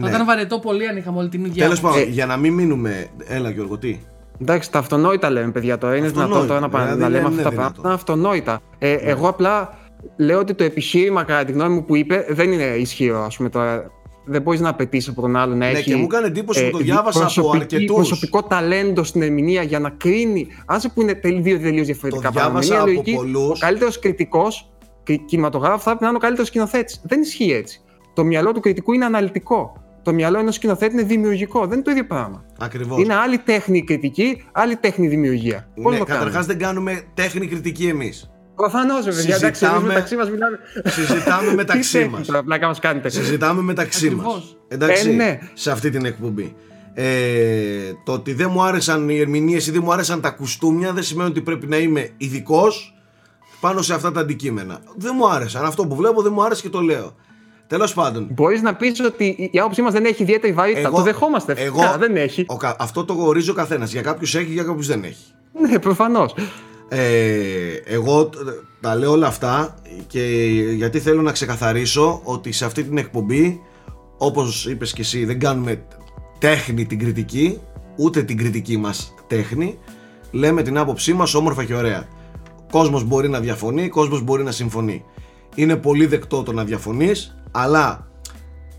[0.00, 1.96] Θα ήταν βαρετό πολύ αν είχαμε όλη την ίδια Τέλος άποψη.
[1.96, 3.06] πάντων, Ε, για να μην μείνουμε.
[3.26, 4.00] Έλα, Γιώργο, τι;
[4.42, 5.96] Εντάξει, τα αυτονόητα λέμε, παιδιά τώρα.
[5.96, 7.72] Είναι δυνατόν Αυτονόητα, τώρα να, πα- δηλαδή, να λέμε είναι αυτά τα δυνατόν.
[7.82, 7.88] πράγματα.
[7.88, 8.60] Είναι αυτονόητα.
[8.78, 9.74] Ε, Εγώ απλά
[10.16, 13.24] λέω ότι το επιχείρημα, κατά τη γνώμη μου, που είπε δεν είναι ισχυρό.
[13.24, 13.90] Ας πούμε, τώρα.
[14.24, 15.90] δεν μπορείς να απαιτήσει από τον άλλο να Ναι, έχει.
[15.90, 17.94] και μου έκανε εντύπωση που το ε, διάβασα από προσωπική- αρκετούς.
[17.96, 20.46] Προσωπικό ταλέντο στην ερμηνεία για να κρίνει.
[20.66, 23.48] Άσε που είναι τελ- δύο τελείως διαφορετικά Το διάβασα Είναι από λογική, πολλούς.
[23.48, 24.72] Ο καλύτερος κριτικός
[25.26, 27.00] κινηματογράφου θα πρέπει να είναι ο καλύτερος σκηνοθέτης.
[27.04, 27.80] Δεν ισχύει έτσι.
[28.14, 29.72] Το μυαλό του κριτικού είναι αναλυτικό.
[30.02, 31.60] Το μυαλό ενός σκηνοθέτη είναι δημιουργικό.
[31.60, 32.44] Δεν είναι το ίδιο πράγμα.
[32.58, 33.00] Ακριβώς.
[33.02, 35.68] Είναι άλλη τέχνη η κριτική, άλλη τέχνη η δημιουργία.
[35.82, 36.46] Πώς Ναι, το καταρχάς κάνουμε.
[36.54, 38.30] δεν κάνουμε τέχνη κριτική εμείς.
[38.70, 39.36] Προφανώς, βέβαια.
[39.36, 40.58] Εντάξει, εμείς Συζητάμε- μεταξύ μας μιλάμε.
[40.84, 42.10] Συζητάμε μεταξύ Τι μας.
[42.10, 43.08] τέχνη τώρα, πλάκα μας κάνετε.
[43.08, 44.24] Συζητάμε μεταξύ μας.
[44.26, 44.56] Ακριβώς.
[44.68, 45.38] Εντάξει, Ε, ναι.
[45.54, 46.54] σε αυτή την εκπομπή.
[46.94, 47.04] Ε,
[48.04, 51.30] το ότι δεν μου άρεσαν οι ερμηνείες ή δεν μου άρεσαν τα κουστούμια δεν σημαίνει
[51.30, 52.94] ότι πρέπει να είμαι ειδικός
[53.60, 54.78] πάνω σε αυτά τα αντικείμενα.
[54.96, 55.64] Δεν μου άρεσαν.
[55.64, 57.14] Αυτό που βλέπω δεν μου άρεσε και το λέω.
[57.66, 58.28] Τέλος πάντων.
[58.30, 60.90] Μπορείς να πεις ότι η άποψή μας δεν έχει ιδιαίτερη βαρύτητα.
[60.90, 61.54] Το δεχόμαστε.
[61.54, 62.44] Φυσικά, δεν έχει.
[62.48, 63.92] ο κα- αυτό το ορίζει ο καθένας.
[63.92, 65.24] Για κάποιους έχει, για κάποιους δεν έχει.
[65.60, 66.34] Ναι, προφανώς.
[66.94, 68.36] Ε, εγώ τ-
[68.80, 69.74] τα λέω όλα αυτά
[70.06, 70.20] και
[70.76, 73.60] γιατί θέλω να ξεκαθαρίσω ότι σε αυτή την εκπομπή
[74.18, 75.82] όπως είπες και εσύ δεν κάνουμε
[76.38, 77.58] τέχνη την κριτική
[77.96, 79.78] ούτε την κριτική μας τέχνη
[80.30, 82.08] λέμε την άποψή μας όμορφα και ωραία
[82.72, 85.04] κόσμος μπορεί να διαφωνεί, κόσμος μπορεί να συμφωνεί
[85.54, 88.06] είναι πολύ δεκτό το να διαφωνείς αλλά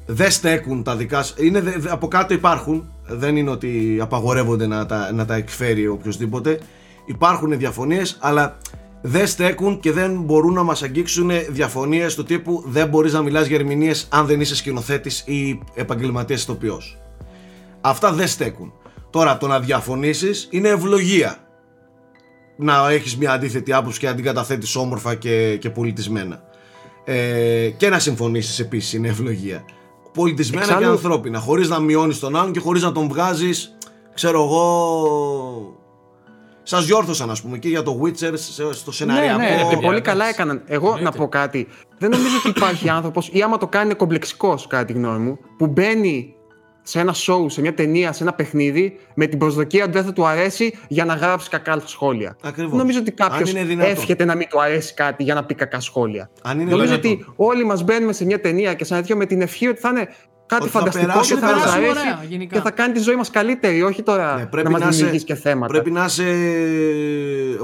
[0.05, 1.33] δεν στέκουν τα δικά σου.
[1.45, 2.91] Είναι, δε- δε- από κάτω υπάρχουν.
[3.07, 6.59] Δεν είναι ότι απαγορεύονται να τα, να τα εκφέρει οποιοδήποτε.
[7.05, 8.57] Υπάρχουν διαφωνίες, αλλά
[9.01, 13.47] δεν στέκουν και δεν μπορούν να μας αγγίξουν διαφωνίες του τύπου δεν μπορείς να μιλάς
[13.47, 16.97] για ερμηνείες αν δεν είσαι σκηνοθέτης ή επαγγελματίας ηθοποιός.
[17.81, 18.73] Αυτά δεν στέκουν.
[19.09, 21.37] Τώρα το να διαφωνήσεις είναι ευλογία.
[22.57, 26.43] Να έχεις μια αντίθετη άποψη και να την καταθέτεις όμορφα και, και πολιτισμένα.
[27.05, 29.63] Ε, και να συμφωνήσεις επίσης είναι ευλογία.
[30.13, 31.39] Πολιτισμένα Εξάλλου- και ανθρώπινα.
[31.39, 33.77] Χωρίς να μειώνεις τον άλλον και χωρίς να τον βγάζεις,
[34.13, 35.82] ξέρω εγώ...
[36.63, 39.37] Σας διόρθωσαν ας πούμε και για το Witcher σε- στο σεναριακό.
[39.37, 40.01] ναι, Και παιδιά, πολύ εντάξει.
[40.01, 40.61] καλά έκαναν.
[40.65, 41.17] Εγώ να Εννοείται.
[41.17, 41.67] πω κάτι.
[41.97, 45.39] Δεν νομίζω ότι υπάρχει άνθρωπος, ή άμα το κάνει είναι κομπλεξικός, κατά τη γνώμη μου,
[45.57, 46.33] που μπαίνει
[46.85, 50.13] σε ένα show, σε μια ταινία, σε ένα παιχνίδι, με την προσδοκία ότι δεν θα
[50.13, 52.37] του αρέσει για να γράψει κακά σχόλια.
[52.43, 52.69] Ακριβώς.
[52.71, 53.91] Δεν νομίζω ότι Αν κάποιος είναι δυνατόν.
[53.91, 56.29] εύχεται να μην του αρέσει κάτι για να πει κακά σχόλια.
[56.43, 57.11] Αν είναι νομίζω δυνατόν.
[57.11, 59.89] ότι όλοι μας μπαίνουμε σε μια ταινία και σαν τέτοιο με την ευχή ότι θα
[59.89, 60.07] είναι
[60.45, 61.73] κάτι Ότι θα φανταστικό και περάσουμε θα μα καλά.
[61.73, 62.55] αρέσει Ωραία, γενικά.
[62.55, 64.95] και θα κάνει τη ζωή μας καλύτερη, όχι τώρα Ναι, πρέπει να μας να είσαι-
[64.97, 65.67] δημιουργήσει και θέματα.
[65.73, 66.23] Πρέπει να είσαι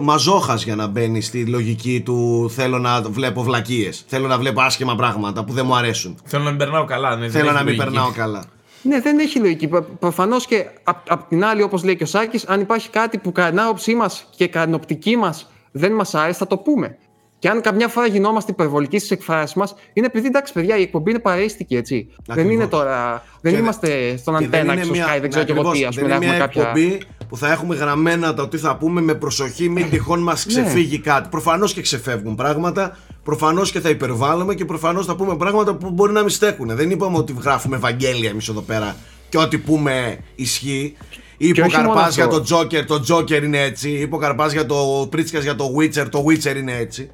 [0.02, 4.96] μαζόχας για να μπαίνει στη λογική του θέλω να βλέπω βλακίες, θέλω να βλέπω άσχημα
[4.96, 6.18] πράγματα που δεν μου αρέσουν.
[6.24, 7.10] Θέλω να μην περνάω καλά.
[7.16, 7.84] Ναι, δεν Θέλω έχει να μην λογική.
[7.92, 8.44] περνάω καλά.
[8.82, 9.70] Ναι, δεν έχει λογική.
[10.00, 13.32] Προφανώς και απ' απ' την άλλη, όπως λέει και ο Σάκης, αν υπάρχει κάτι που
[13.32, 16.98] κατά την άποψή μας και κατά την οπτική μας δεν μας άρεσε, θα το πούμε.
[17.40, 21.10] Και αν καμιά φορά γινόμαστε υπερβολικοί στι εκφράσεις μας, είναι επειδή εντάξει, παιδιά, η εκπομπή
[21.10, 22.08] είναι παρέστικη, έτσι.
[22.26, 22.54] Δεν Ακριβώς.
[22.54, 23.24] είναι τώρα.
[23.42, 25.60] Δεν Και είμαστε στον Και αντένα είναι και στο μια- Sky, δεν ξέρω ναι, και
[25.60, 26.82] εγώ τι, ακριβώς, ας πούμε, δεν να είναι έχουμε μια κάποια.
[26.82, 31.00] εκπομπή που θα έχουμε γραμμένα τα ότι θα πούμε με προσοχή, μην τυχόν μας ξεφύγει
[31.00, 31.30] κάτι.
[31.30, 36.14] Προφανώς και ξεφεύγουν πράγματα, προφανώς και θα υπερβάλλουμε και προφανώς θα πούμε πράγματα που μπορεί
[36.14, 36.76] να μην στέκουν.
[36.76, 38.96] Δεν είπαμε ότι γράφουμε Ευαγγέλια εμείς εδώ πέρα
[39.30, 40.96] και ό,τι πούμε ισχύει.
[41.38, 42.36] Είπε ο όχι μόνο Καρπά για αυτό.
[42.38, 43.90] το Τζόκερ, το Τζόκερ είναι έτσι.
[43.90, 47.10] Είπε ο Καρπά για το Πρίτσικα για το Witcher, το Witcher είναι έτσι.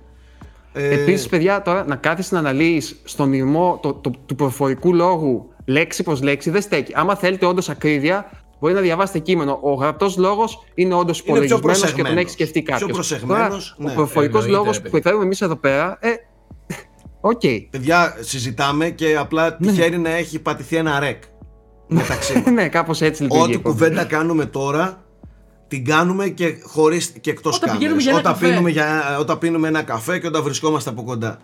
[0.77, 5.49] Ε, Επίσης, παιδιά, τώρα να κάθεσαι να αναλύεις στον ηρμό το, το, του προφορικού λόγου
[5.65, 6.91] λέξη προς λέξη δεν στέκει.
[6.95, 9.59] Άμα θέλετε όντως ακρίβεια, μπορεί να διαβάσετε κείμενο.
[9.61, 12.21] Ο γραπτός λόγος είναι όντως πιο υπολογισμένος και τον προσεγμένος.
[12.23, 12.91] έχει σκεφτεί Πιο κάποιος.
[12.91, 13.91] προσεγμένος, ναι.
[13.91, 14.97] ο προφορικός Εννοείται, λόγος ρε που παιδί.
[14.97, 15.97] εκφέρουμε εμείς εδώ πέρα.
[16.01, 16.09] Ε,
[17.21, 17.41] ΟΚ.
[17.69, 21.23] Παιδιά, συζητάμε και απλά τυχαίνει να έχει πατηθεί ένα rec
[21.87, 22.45] μεταξύ μας.
[22.53, 23.43] ναι, κάπως έτσι λειτουργεί.
[23.43, 23.73] Ό,τι η εκπομπή.
[23.77, 25.04] κουβέντα κάνουμε τώρα
[25.67, 27.77] την κάνουμε και χωρίς και εκτός Όταν κάμερας.
[27.77, 28.47] πηγαίνουμε για ένα όταν, καφέ.
[28.47, 31.39] πίνουμε για, όταν πίνουμε ένα καφέ και όταν βρισκόμαστε από κοντά.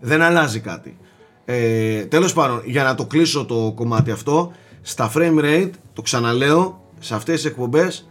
[0.00, 0.96] Δεν αλλάζει κάτι.
[1.44, 4.52] Ε, τέλος πάντων, για να το κλείσω το κομμάτι αυτό,
[4.82, 8.08] στα frame rate, το ξαναλέω, σε αυτές τις εκπομπές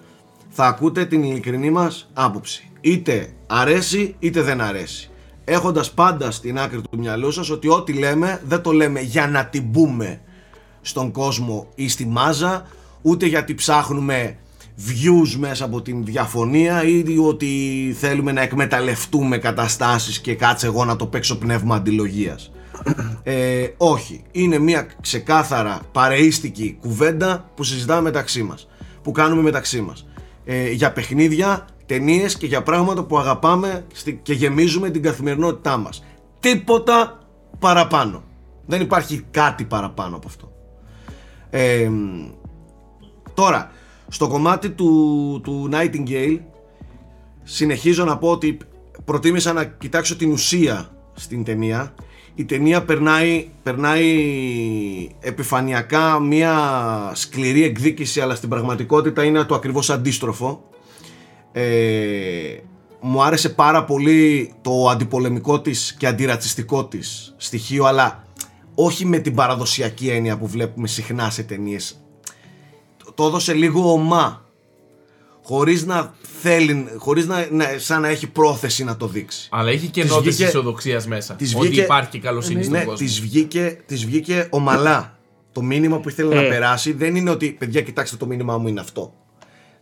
[0.49, 2.71] θα ακούτε την ειλικρινή μας άποψη.
[2.81, 5.09] Είτε αρέσει είτε δεν αρέσει.
[5.45, 9.45] Έχοντας πάντα στην άκρη του μυαλού σας ότι ό,τι λέμε δεν το λέμε για να
[9.45, 10.21] την πούμε
[10.81, 12.67] στον κόσμο ή στη μάζα,
[13.01, 14.37] ούτε γιατί ψάχνουμε
[14.87, 17.47] views μέσα από την διαφωνία ή ότι
[17.99, 22.51] θέλουμε να εκμεταλλευτούμε καταστάσεις και κάτσε εγώ να το παίξω πνεύμα αντιλογίας.
[23.23, 28.67] Ε, όχι, είναι μια ξεκάθαρα παρεΐστικη κουβέντα που συζητάμε μεταξύ μας,
[29.01, 30.07] που κάνουμε μεταξύ μας.
[30.45, 36.03] Ε, για παιχνίδια, ταινίες και για πράγματα που αγαπάμε στη- και γεμίζουμε την καθημερινότητά μας.
[36.39, 37.19] Τίποτα
[37.59, 38.23] παραπάνω.
[38.65, 40.51] Δεν υπάρχει κάτι παραπάνω από αυτό.
[41.49, 41.89] Ε,
[43.33, 43.71] τώρα,
[44.09, 46.39] στο κομμάτι του, του Nightingale
[47.43, 48.57] συνεχίζω να πω ότι
[49.05, 51.93] προτίμησα να κοιτάξω την ουσία στην ταινία.
[52.35, 54.05] Η ταινία περνάει, περνάει
[55.19, 56.55] επιφανειακά μια
[57.13, 60.63] σκληρή εκδίκηση αλλά στην πραγματικότητα είναι το ακριβώς αντίστροφο.
[61.51, 62.57] Ε,
[63.01, 68.23] μου άρεσε πάρα πολύ το αντιπολεμικό της και αντιρατσιστικό της στοιχείο αλλά
[68.75, 72.03] όχι με την παραδοσιακή έννοια που βλέπουμε συχνά σε ταινίες.
[73.19, 74.45] Το έδωσε λίγο ομά.
[75.43, 79.47] Χωρίς να θέλει, χωρίς να, να, σαν να έχει πρόθεση να το δείξει.
[79.51, 81.33] Αλλά έχει και Της νότες βγήκε- αισιοδοξία μέσα.
[81.35, 83.05] της Ότι βγήκε- υπάρχει και καλοσύνη στον Ναι, κόσμο.
[83.07, 85.17] της βγήκε, της βγήκε ομαλά.
[85.51, 86.49] Το μήνυμα που ήθελε να Ε.
[86.49, 89.13] περάσει δεν είναι ότι παιδιά κοιτάξτε το μήνυμά μου είναι αυτό.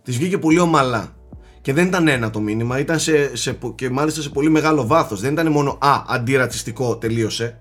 [0.04, 1.16] Της βγήκε πολύ ομαλά.
[1.62, 4.88] Και δεν ήταν ένα το μήνυμα, ήταν σε, σε, πο- και μάλιστα σε πολύ μεγάλο
[4.88, 5.22] βάθος.
[5.22, 7.60] Δεν ήταν μόνο «Α, αντιρατσιστικό, τελείωσε».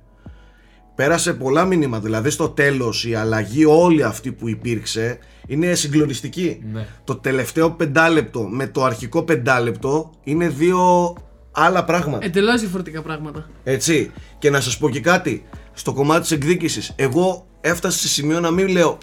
[0.97, 6.63] Πέρασε πολλά μήνυμα, δηλαδή στο τέλος η αλλαγή όλη αυτή που υπήρξε είναι συγκλονιστική.
[6.73, 6.87] Ναι.
[7.05, 11.15] Το τελευταίο πεντάλεπτο με το αρχικό πεντάλεπτο είναι δύο
[11.53, 12.25] άλλα πράγματα.
[12.25, 13.49] Εντελώς διαφορετικά πράγματα.
[13.65, 14.11] Έτσι.
[14.39, 15.45] Και να σας πω και κάτι.
[15.73, 18.99] Στο κομμάτι της εκδίκησης, εγώ έφτασα σε σημείο να μην λέω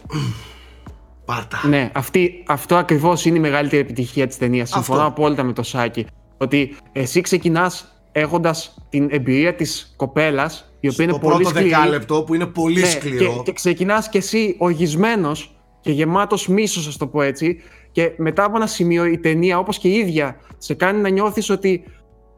[1.26, 1.68] Πάρτα.
[1.68, 4.70] Ναι, αυτή, αυτό ακριβώς είναι η μεγαλύτερη επιτυχία της ταινίας.
[4.70, 5.12] Συμφωνώ Αυτό.
[5.12, 6.08] απόλυτα με το Σάκη.
[6.38, 11.70] Ότι εσύ ξεκινάς έχοντας την εμπειρία της κοπέλας, η οποία είναι Το πολύ πρώτο σκληρή.
[11.70, 13.34] δεκάλεπτο που είναι πολύ Ναι, σκληρό.
[13.36, 17.62] Και, και ξεκινάς κι εσύ οργισμένος και γεμάτος μίσος, ας το πω έτσι.
[17.92, 21.50] Και μετά από ένα σημείο η ταινία, όπως και η ίδια, σε κάνει να νιώθεις
[21.50, 21.84] ότι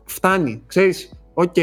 [0.05, 0.61] φτάνει.
[0.67, 1.55] Ξέρεις, ΟΚ,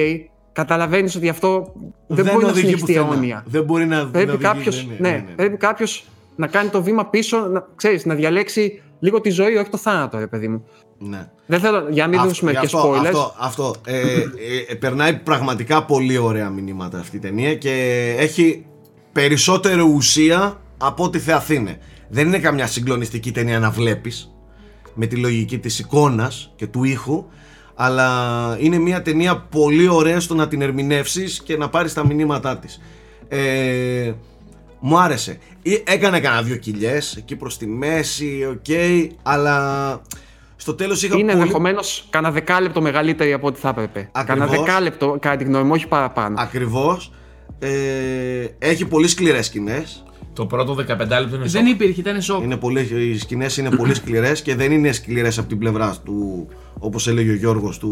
[0.52, 1.72] καταλαβαίνεις ότι αυτό
[2.06, 3.12] δεν, μπορεί να οδηγεί συνεχιστεί πουθενά.
[3.14, 3.44] αιώνια.
[3.46, 5.34] Δεν μπορεί να, να Πρέπει οδηγεί, κάποιος δεν είναι, ναι, ναι, ναι.
[5.36, 6.04] πρέπει κάποιος
[6.36, 10.18] να κάνει το βήμα πίσω, να, ξέρεις, να διαλέξει λίγο τη ζωή, όχι το θάνατο,
[10.18, 10.64] ρε παιδί μου.
[10.98, 11.30] Ναι.
[11.46, 13.04] Δεν θέλω, για να μην Αυτό- δώσουμε γι' και αυτό, spoilers.
[13.06, 13.74] Αυτό, αυτό.
[13.86, 14.24] Ε, ε,
[14.68, 17.70] ε, περνάει πραγματικά πολύ ωραία μηνύματα αυτή η ταινία και
[18.18, 18.64] έχει
[19.12, 21.78] περισσότερο ουσία από ό,τι θεαθήναι.
[22.08, 24.32] Δεν είναι καμιά συγκλονιστική ταινία να βλέπεις
[24.94, 27.26] με τη λογική της εικόνας και του ήχου
[27.74, 32.58] αλλά είναι μια ταινία πολύ ωραία στο να την ερμηνεύσεις και να πάρεις τα μηνύματά
[32.58, 32.80] της.
[33.28, 34.12] Ε,
[34.84, 35.38] μου άρεσε.
[35.62, 38.64] Ή- Έκανε κανένα δύο κοιλιές εκεί προς τη μέση, ΟΚ,
[39.22, 40.00] αλλά
[40.56, 41.40] στο τέλος είχα είναι πολύ...
[41.42, 44.08] ενδεχομένως κανένα δεκάλεπτο μεγαλύτερη από ό,τι θα έπρεπε.
[44.12, 44.46] Ακριβώς.
[44.48, 46.34] Κανένα δεκάλεπτο, κατά τη γνώμη μου, όχι παραπάνω.
[46.38, 47.12] Ακριβώς.
[47.58, 47.68] Ε,
[48.58, 50.04] έχει πολύ σκληρές σκηνές.
[50.34, 51.68] Το πρώτο 15λεπτο είναι Δεν σοκ.
[51.68, 52.42] υπήρχε, ήταν σοκ.
[52.42, 52.80] Είναι πολύ,
[53.12, 57.30] οι σκηνές είναι πολύ σκληρές και δεν είναι σκληρές από την πλευρά του, όπως έλεγε
[57.30, 57.88] ο Γιώργος, του,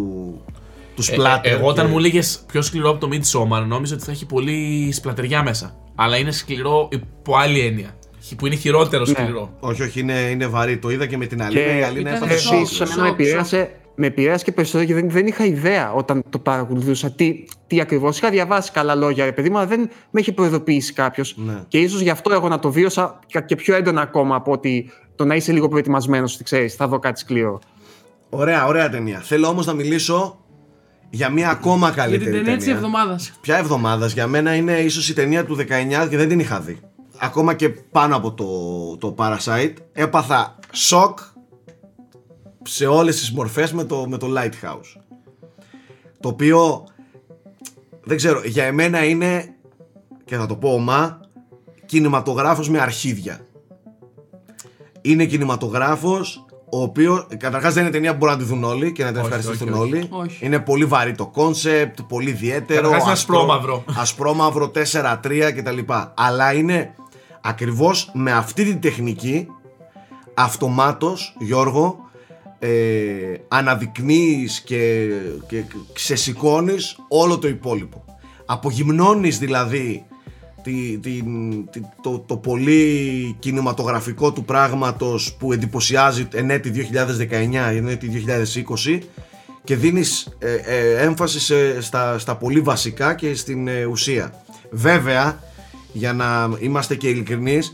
[0.94, 1.52] του Ε, σπλάτερ.
[1.52, 4.26] ε, εγώ όταν και- μου έλεγες πιο σκληρό από το Midsommar, νόμιζα ότι θα έχει
[4.26, 5.76] πολύ σπλατεριά μέσα.
[6.02, 7.90] Αλλά είναι σκληρό υπό άλλη έννοια.
[8.36, 9.12] Που είναι χειρότερο Ναι.
[9.12, 9.56] σκληρό.
[9.60, 10.78] Όχι, όχι, είναι, είναι βαρύ.
[10.78, 11.64] Το είδα και με την Αλίνα.
[11.64, 12.66] Και Η Αλίνα ήταν έπαθε σοκ.
[12.66, 12.66] σοκ.
[12.66, 13.20] Επίση, σοκ, εμένα με σοκ.
[13.20, 17.80] επηρέασε, με επηρέασε και περισσότερο γιατί δεν, δεν είχα ιδέα όταν το παρακολουθούσα τι, τι
[17.80, 18.18] ακριβώς.
[18.18, 21.34] Είχα διαβάσει καλά λόγια, ρε παιδί μου, αλλά δεν με είχε προειδοποιήσει κάποιος.
[21.36, 21.62] Ναι.
[21.68, 24.90] Και ίσως γι' αυτό εγώ να το βίωσα και- και πιο έντονα ακόμα από ότι
[25.16, 27.60] το να είσαι λίγο προετοιμασμένος ότι ξέρεις, θα δω κάτι σκληρό.
[28.30, 29.18] Ωραία, ωραία ταινία.
[29.20, 30.39] Θέλω όμως να μιλήσω
[31.10, 33.32] για μια ακόμα Για καλύτερη την ταινία τη εβδομάδας.
[33.40, 36.80] Ποια εβδομάδας; Για μένα είναι ίσως η ταινία του 19 και δεν την είχα δει.
[37.18, 41.18] Ακόμα και πάνω από το, το Parasite έπαθα σοκ
[42.62, 45.00] σε όλες τις μορφές με το, με το Lighthouse.
[46.20, 46.84] Το οποίο
[48.04, 49.54] δεν ξέρω, για εμένα είναι
[50.24, 51.20] και θα το πω ωμά
[51.86, 53.40] κινηματογράφος με αρχίδια.
[55.00, 59.02] Είναι κινηματογράφος ο οποίος καταρχάς δεν είναι ταινία που μπορούν να τη δουν όλοι και
[59.04, 59.90] να την Όχι, ευχαριστηθούν όχι, όχι.
[59.92, 60.08] όλοι.
[60.10, 60.46] Όχι.
[60.46, 62.80] Είναι πολύ βαρύ το concept, πολύ ιδιαίτερο.
[62.80, 63.84] Καταρχάς είναι ασπρό- ασπρόμαυρο.
[63.96, 65.78] Ασπρόμαυρο 4-3 κτλ.
[66.14, 66.94] Αλλά είναι
[67.40, 69.46] ακριβώς με αυτή την τεχνική
[70.34, 71.98] αυτομάτως Γιώργο
[72.58, 72.70] ε,
[73.48, 75.06] αναδεικνύεις και,
[75.48, 75.62] και
[75.92, 78.04] ξεσηκώνεις όλο το υπόλοιπο
[78.46, 80.04] απογυμνώνεις δηλαδή
[80.62, 86.88] τη, την- τη- το, το πολύ κινηματογραφικό του πράγματος που εντυπωσιάζει εν έτη
[87.30, 88.24] 2019 εν έτη
[88.84, 88.98] 2020
[89.64, 95.38] και δίνεις ε, ε, έμφαση σε- στα, στα πολύ βασικά και στην ε, ουσία βέβαια
[95.92, 97.72] για να είμαστε και ειλικρινείς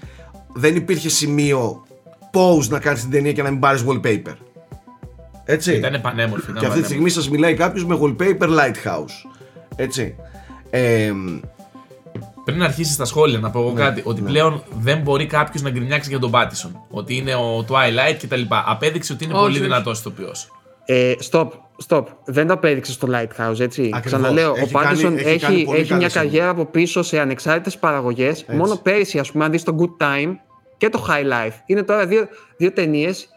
[0.55, 1.87] δεν υπήρχε σημείο
[2.33, 4.35] pause να κάνεις την ταινία και να μην πάρεις wallpaper
[5.45, 6.51] έτσι Ήταν πανέμορφη.
[6.51, 6.85] ήταν και αυτή τη πανέμορφη.
[6.85, 9.31] στιγμή σας μιλάει κάποιος με wallpaper lighthouse
[9.77, 10.15] έτσι
[10.71, 11.13] ε,
[12.47, 14.03] Πριν αρχίσεις τα σχόλια, να πω εγώ Ναι, κάτι.
[14.05, 14.29] Ότι ναι.
[14.29, 16.83] πλέον δεν μπορεί κάποιος να γκρινιάξει για τον Πάτισον.
[16.91, 18.41] Ότι είναι ο Twilight κτλ.
[18.49, 19.63] Απέδειξε ότι είναι Όχι, πολύ όχι.
[19.65, 20.51] δυνατός ηθοποιός.
[20.85, 21.49] Ε, stop,
[21.89, 22.05] stop.
[22.25, 23.83] Δεν το απέδειξε στο Lighthouse, έτσι.
[23.83, 24.03] Ακριβώς.
[24.03, 26.23] Ξαναλέω, Έχει ο Πάντισον κάνει- έχει κάνει έχει, πολύ έχει καλή μια σειρά.
[26.25, 28.45] καριέρα από πίσω σε ανεξάρτητες παραγωγές.
[28.49, 30.33] Μόνο πέρυσι, ας πούμε, αν δεις το Good Time
[30.77, 31.55] και το High Life.
[31.67, 33.29] Είναι τώρα δύο, δύο ταινίες.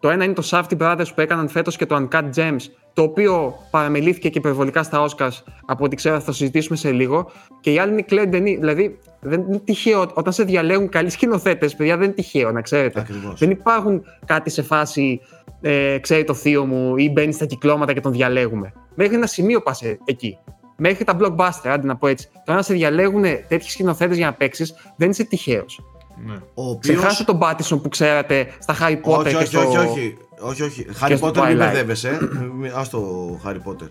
[0.00, 2.60] Το ένα είναι το Safety Brothers που έκαναν φέτος και το Uncut Gems,
[2.92, 7.30] το οποίο παραμελήθηκε και υπερβολικά στα Oscars, από ό,τι ξέρω θα το συζητήσουμε σε λίγο.
[7.60, 8.56] Και η άλλη είναι η Claire Denis.
[8.58, 10.10] Δηλαδή, δεν είναι τυχαίο.
[10.14, 13.00] Όταν σε διαλέγουν καλοί σκηνοθέτες, παιδιά, δεν είναι τυχαίο, να ξέρετε.
[13.00, 13.38] Ακριβώς.
[13.38, 15.20] Δεν υπάρχουν κάτι σε φάση,
[15.60, 18.72] ε, ξέρει το θείο μου, ή μπαίνει στα κυκλώματα και τον διαλέγουμε.
[18.94, 20.38] Μέχρι ένα σημείο πας εκεί.
[20.76, 22.28] Μέχρι τα blockbuster, άντε να πω έτσι.
[22.44, 25.80] Τώρα να σε διαλέγουν τέτοιοι σκηνοθέτες για να παίξεις, δεν είσαι τυχαίος.
[26.26, 26.34] Ναι.
[26.54, 26.96] ο οποίος...
[26.96, 29.58] Ξεχάστε τον Πάτισον που ξέρατε στα Harry Potter όχι, και όχι, στο.
[29.58, 30.86] όχι, όχι, όχι, όχι.
[31.00, 31.56] Harry στο Potter μην Twilight.
[31.56, 32.18] μπερδεύεσαι.
[32.58, 33.00] Μη- Ας το
[33.46, 33.88] Harry Potter.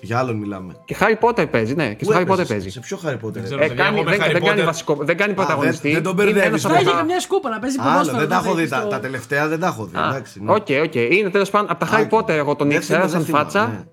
[0.00, 0.74] Για άλλον μιλάμε.
[0.84, 1.94] Και Harry Potter παίζει, ναι.
[1.94, 2.68] Και στο Πού Harry Potter έπαιζες, παίζει.
[2.70, 3.32] Σε ποιο Harry Potter.
[3.32, 3.62] Δεν ε; ξέρω.
[3.64, 5.92] Ε, παιδιά, κάνει, εγώ με δεν, Harry δεν κάνει Potter- βασικό, δεν κάνει πρωταγωνιστή.
[5.92, 7.90] δεν τον Είναι μπερδεύεις, ένας δεν από Θα τα- είχε καμιά σκούπα να παίζει Άλλο,
[7.90, 8.18] ποδόσφαιρο.
[8.18, 8.60] δεν τα θα έχω δει.
[8.62, 9.96] έχει Τα, στο- τα τελευταία δεν τα έχω δει.
[9.96, 10.50] Α, εντάξει, ναι.
[10.52, 10.94] Οκ, οκ.
[10.94, 12.28] Είναι τέλος πάντων από τα Α, Harry Potter.
[12.28, 13.66] Εγώ τον δεν ήξερα θυμάμαι, σαν δεν θυμάμαι, φάτσα.
[13.68, 13.84] ναι.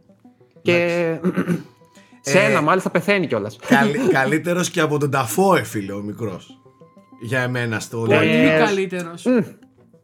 [0.62, 1.18] Και.
[2.22, 3.58] Σε Ε, ένα, μάλιστα πεθαίνει κιόλας.
[3.68, 6.58] Καλ, καλύτερος και από τον Dafoe, φίλε, ο μικρός.
[7.22, 8.66] Για εμένα στο Πολύ Lighthouse.
[8.66, 9.24] καλύτερος.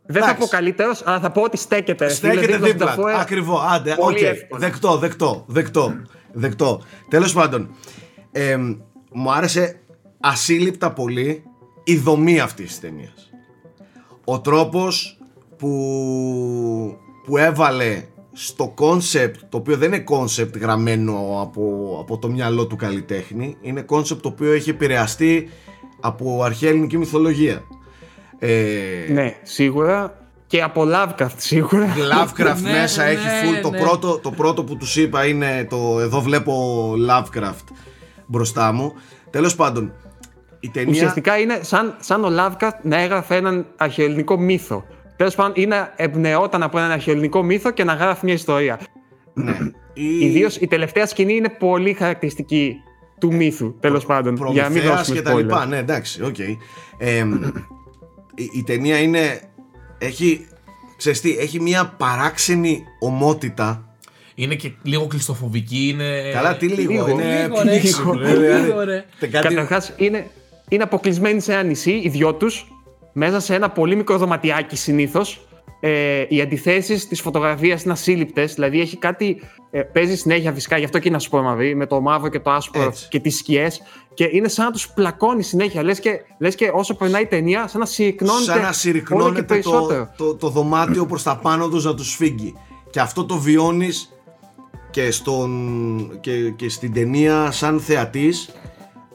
[0.10, 0.47] Δεν θα εντάξει.
[0.49, 2.08] πω καλύτερος, αλλά θα πω ότι στέκεται.
[2.08, 2.95] ρε φίλε, Στέκεται στον δίπλα.
[2.95, 3.20] Dafoe.
[3.20, 3.62] Ακριβώς.
[3.72, 3.98] Άντε, ΟΚ.
[3.97, 4.60] Πολύ εύκολα.
[4.60, 6.01] Δεκτό, δεκτό, δεκτό.
[6.34, 6.82] δεκτό.
[7.10, 7.70] Τέλος πάντων,
[8.32, 8.58] ε,
[9.12, 9.80] μου άρεσε
[10.20, 11.43] ασύλληπτα πολύ
[11.84, 13.32] η δομή αυτής της ταινίας.
[14.24, 15.18] Ο τρόπος
[15.58, 15.70] που,
[17.26, 18.03] που έβαλε
[18.34, 23.82] στο concept, το οποίο δεν είναι concept γραμμένο από, από το μυαλό του καλλιτέχνη, είναι
[23.82, 25.49] concept το οποίο έχει επηρεαστεί
[26.01, 27.64] από αρχαία ελληνική μυθολογία.
[28.40, 30.18] Ε, Ναι, σίγουρα.
[30.48, 31.88] Και από Lovecraft σίγουρα.
[31.88, 33.62] Lovecraft Ναι, μέσα ναι, έχει full.
[33.62, 33.80] Το, ναι.
[33.80, 37.74] πρώτο, το πρώτο που τους είπα είναι το εδώ βλέπω Lovecraft
[38.26, 38.94] μπροστά μου.
[39.30, 39.94] Τέλος πάντων,
[40.60, 40.92] η ταινία...
[40.92, 44.86] Ουσιαστικά είναι σαν, σαν ο Lovecraft να έγραφε έναν αρχαιοελληνικό μύθο.
[45.16, 48.80] Τέλος πάντων, είναι να εμπνεόταν από έναν αρχαιοελληνικό μύθο και να γράφει μια ιστορία.
[49.34, 49.58] ναι,
[49.94, 50.20] η...
[50.20, 52.76] Ιδίως η τελευταία σκηνή είναι πολύ χαρακτηριστική
[53.20, 54.36] του μύθου, τέλος πάντων.
[54.36, 55.64] Για να μην Προμηθέας δώσουμε και τα λοιπά.
[55.64, 55.68] spoiler.
[55.68, 56.40] Ναι, εντάξει, οκ.
[56.98, 57.26] Ε,
[58.38, 59.42] η, η ταινία είναι...
[59.98, 60.48] Έχει,
[60.98, 63.82] ξέρεις τι, έχει μια παράξενη ωμότητα.
[64.36, 65.88] Είναι και λίγο κλειστοφοβική.
[65.88, 66.32] Είναι...
[66.34, 67.70] Καλά, τι λίγο, λίγο, είναι λίγο, ρε.
[67.70, 68.92] πνίξιμο, ρε, Λίγο, δηλαδή.
[68.92, 69.06] ρε.
[69.20, 70.28] Τε- κάτι- Καταρχάς, είναι,
[70.70, 72.68] είναι αποκλεισμένοι σε ένα νησί, οι δυο τους,
[73.14, 75.48] μέσα σε ένα πολύ μικρό δωματιάκι συνήθως.
[75.80, 78.54] Ε, οι αντιθέσεις της φωτογραφίας είναι ασύλληπτες.
[78.54, 79.42] Δηλαδή έχει κάτι.
[79.72, 82.82] Ε, παίζει συνέχεια φυσικά, γι' αυτό και είναι ασπρόμαυρη, με το μαύρο και το άσπρο
[82.82, 83.08] Έτσι.
[83.08, 83.82] και τις σκιές.
[84.14, 85.84] Και είναι σαν να τους πλακώνει συνέχεια.
[85.84, 88.78] Λες και, λες και όσο περνάει η ταινία, σαν να συρρυκνώνεται, σαν να όλο και
[88.78, 90.14] συρρυκνώνεται το, περισσότερο.
[90.18, 92.54] το, το δωμάτιο προς τα πάνω τους να τους φύγει
[92.90, 94.12] και αυτό το βιώνεις
[94.90, 98.50] και, στον, και, και στην ταινία σαν θεατής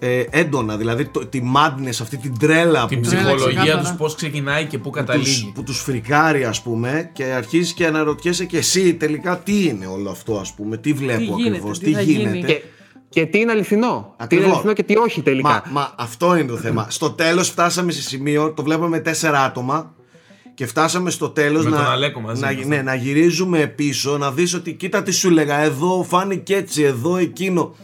[0.04, 3.80] ε, έντονα δηλαδή το, τη madness αυτή την τρέλα Την που, ψυχολογία ξεκάθαρα.
[3.80, 5.52] τους πώς ξεκινάει και πού τους, καταλήγει.
[5.54, 10.10] που τους φρικάρει ας πούμε και αρχίζεις και αναρωτιέσαι και εσύ τελικά τι είναι όλο
[10.10, 12.44] αυτό ας πούμε τι βλέπω Τι γίνεται, ακριβώς τι τι θα γίνεται γίνει.
[12.46, 12.62] Και,
[13.08, 13.88] και τι είναι αληθινό.
[13.88, 14.46] Τι είναι Ακριβώς.
[14.50, 15.48] αληθινό και τι όχι τελικά.
[15.48, 16.86] Μα, μα αυτό είναι το θέμα.
[16.90, 19.94] Στο τέλος φτάσαμε σε σημείο, το βλέπαμε τέσσερα άτομα
[20.54, 22.68] και φτάσαμε στο τέλος Με να, τον Αλέκο μαζί να, ήμασταν.
[22.76, 27.16] ναι, να γυρίζουμε πίσω, να δεις ότι κοίτα τι σου λέγα, εδώ φάνηκε έτσι, εδώ
[27.16, 27.74] εκείνο.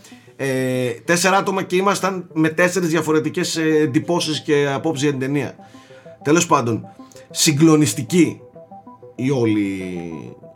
[0.41, 5.55] Ε, τέσσερα άτομα και ήμασταν με τέσσερις διαφορετικές ε, εντυπώσεις και απόψεις για την ταινία.
[6.23, 6.87] Τέλος πάντων,
[7.31, 8.41] συγκλονιστική
[9.15, 9.83] η όλη,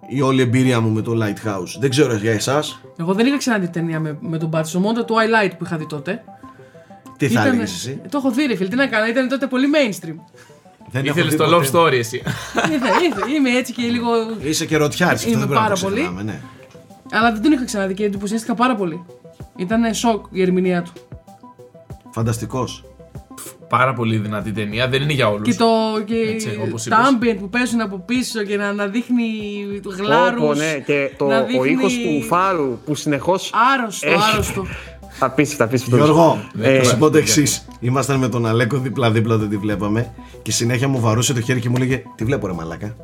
[0.08, 1.78] η όλη εμπειρία μου με το Lighthouse.
[1.80, 5.14] Δεν ξέρω για εσάς, Εγώ δεν είχα ξαναδεί ταινία με, με τον Πάτσο, μόνο το
[5.14, 6.24] Twilight που είχα δει τότε.
[7.16, 9.46] τι θα Ήτανε- έλεγες εσύ; Το έχω δει, ρε φίλε, τι να κάνω, ήταν τότε
[9.46, 10.14] πολύ mainstream.
[10.90, 11.68] Δεν έχω Ήθελες δει το ποτέ.
[11.72, 12.22] love story εσύ.
[12.56, 14.08] Ήρθε, ήρθε, είμαι έτσι και λίγο.
[14.42, 15.94] Είσαι και ρωτιάρης, αυτό Είμαι δεν πρέπει να πάρα το πολύ.
[16.00, 16.40] ξεχνάμε, ναι.
[17.12, 19.04] Αλλά δεν τον είχα ξαναδεί και εντυπωσιάστηκα πάρα πολύ.
[19.56, 20.92] Ήταν σοκ η ερμηνεία του.
[22.10, 22.84] Φανταστικός.
[23.68, 24.88] Πάρα πολύ δυνατή ταινία.
[24.88, 25.48] Δεν είναι για όλους.
[25.48, 25.66] Και, το,
[26.04, 27.34] και Έτσι, όπως τα είπες.
[27.34, 29.24] ambient που παίζουν από πίσω και να, να δείχνει
[29.98, 30.42] γλάρους.
[30.42, 34.18] Όπο, ναι, και το, να ο δείχνει ήχος του φάρου που συνεχώς Άρρωστο, Έχει.
[34.32, 34.66] άρρωστο.
[35.18, 35.96] Απίστευτα, απίστευτα.
[36.04, 37.20] Γιώργο, Ε, θα σου πω το παιδιά.
[37.20, 37.66] εξής.
[37.80, 40.12] Ήμασταν με τον Αλέκο δίπλα-δίπλα, δεν τη βλέπαμε
[40.42, 42.96] και συνέχεια μου βαρούσε το χέρι και μου έλεγε Τι βλέπω, ρε Μαλάκα;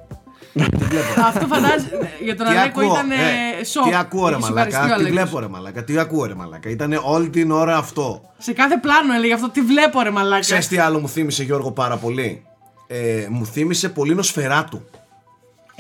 [1.27, 2.11] Αυτό φαντάζεσαι.
[2.23, 3.85] Για τον Τι Αλέκο ακούω, ήταν ε, σοκ.
[3.85, 4.71] τι ακούω, ρε Είχε Μαλάκα.
[4.71, 5.11] σοκαριστεί ο Τι Αλέκος.
[5.13, 5.85] βλέπω, ρε Μαλάκα.
[5.85, 6.71] Τι ακούω, ρε Μαλάκα.
[6.71, 8.23] Ήταν όλη την ώρα αυτό.
[8.39, 9.49] Σε κάθε πλάνο έλεγε αυτό.
[9.51, 10.41] Τι βλέπω, ρε Μαλάκα.
[10.41, 12.43] Ξέρεις τι άλλο μου θύμισε, Γιώργο, πάρα πολύ;
[12.87, 14.83] Ε, μου θύμισε πολύ νοσφαιράτου.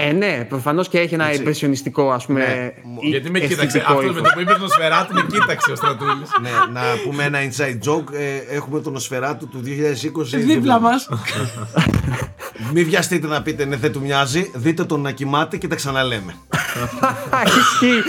[0.00, 1.40] Ε, ναι, προφανώς και έχει ένα Έτσι.
[1.40, 2.40] εμπρεσιονιστικό, ας πούμε.
[2.40, 2.72] Ναι.
[3.00, 3.64] ή- Γιατί με κοίταξε.
[3.64, 4.22] αισθητικό Αυτό με ύφος.
[4.22, 6.28] το που είπες το σφαιράτου με κοίταξε ο Στρατούλης.
[6.42, 8.12] ναι, να πούμε ένα inside joke.
[8.14, 11.08] Ε, έχουμε τον Νοσφαιράτου του 2020 Δίπλα μας.
[12.72, 14.50] Μην βιαστείτε να πείτε ναι, δεν του μοιάζει.
[14.54, 16.34] Δείτε τον να κοιμάται και τα ξαναλέμε.
[17.58, 18.02] Ισχύει,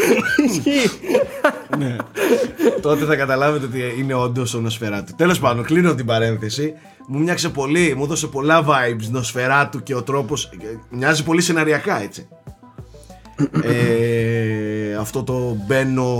[0.46, 0.90] ισχύει.
[2.82, 5.16] Τότε θα καταλάβετε ότι είναι όντως ο Νοσφαιράτου.
[5.16, 6.74] Τέλος πάντων, κλείνω την παρένθεση.
[7.08, 10.50] Μου μοιάξε πολύ, μου έδωσε πολλά vibes Νοσφαιράτου και ο τρόπος.
[10.90, 12.28] Μοιάζει πολύ σεναριακά έτσι.
[13.64, 16.16] ε, αυτό το μπαίνω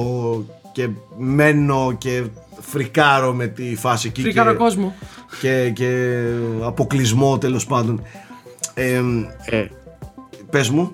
[0.72, 2.24] και μένω και
[2.60, 4.22] φρικάρω με τη φάση εκεί.
[4.22, 4.94] Φρικάρω και, κόσμο.
[5.42, 6.20] και, και
[6.62, 8.02] αποκλεισμό τέλος πάντων.
[8.74, 9.02] Ε,
[9.46, 9.66] Ε,
[10.50, 10.92] πες μου.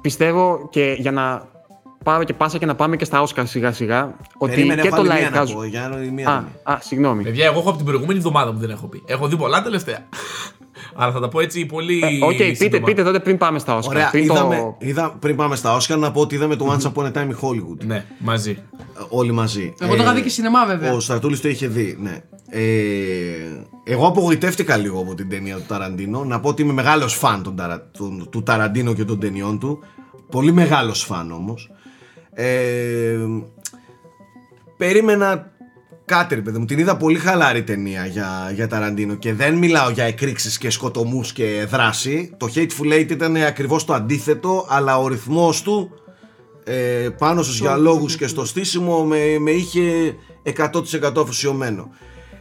[0.00, 1.42] πιστεύω και για να
[2.02, 4.14] πάρω και πάσα και να πάμε και στα Όσκαρ σιγά σιγά.
[4.38, 5.52] Ότι Περίμενε, και έχω το άλλη μία να Lighthouse.
[5.54, 6.72] πω, για άλλη μία Α, να πω.
[6.72, 7.22] α, συγγνώμη.
[7.22, 9.02] Παιδιά, εγώ έχω από την προηγούμενη εβδομάδα που δεν έχω πει.
[9.06, 9.98] Έχω δει πολλά τελευταία.
[10.96, 12.00] Αλλά θα τα πω έτσι πολύ.
[12.20, 12.84] Ε, Οκ, πείτε, σύντομα.
[12.84, 13.96] πείτε τότε πριν πάμε στα Όσκαρ.
[13.96, 14.76] Ωραία, πριν είδαμε, το...
[14.78, 17.34] είδα, πριν πάμε στα Όσκαρ να πω ότι είδαμε το Once Upon a Time in
[17.40, 17.84] Hollywood.
[17.84, 18.50] Ναι, μαζί.
[18.50, 19.74] Ε, Όλοι μαζί.
[19.80, 20.92] Εγώ το είχα δει και σινεμά, βέβαια.
[20.92, 22.18] Ο Στρατούλης το είχε δει, ναι.
[22.54, 22.62] Ε,
[23.84, 26.24] εγώ απογοητεύτηκα λίγο από την ταινία του Ταραντίνο.
[26.24, 29.78] Να πω ότι είμαι μεγάλος φαν των, Ταρα- του, του Ταραντίνο και των ταινιών του.
[30.30, 31.70] Πολύ μεγάλος φαν όμως.
[32.34, 33.18] Ε,
[34.76, 35.52] περίμενα
[36.04, 36.64] κάτι ρε παιδί μου.
[36.64, 41.32] Την είδα πολύ χαλάρη ταινία για, για Ταραντίνο και δεν μιλάω για εκρήξεις και σκοτωμούς
[41.32, 42.34] και δράση.
[42.36, 45.90] Το Hateful Eight ήταν ακριβώς το αντίθετο, αλλά ο ρυθμός του
[46.64, 50.14] ε, πάνω στους διαλόγους και στο στήσιμο με, με είχε
[50.56, 51.90] 100% αφοσιωμένο.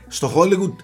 [0.07, 0.75] Στο Hollywood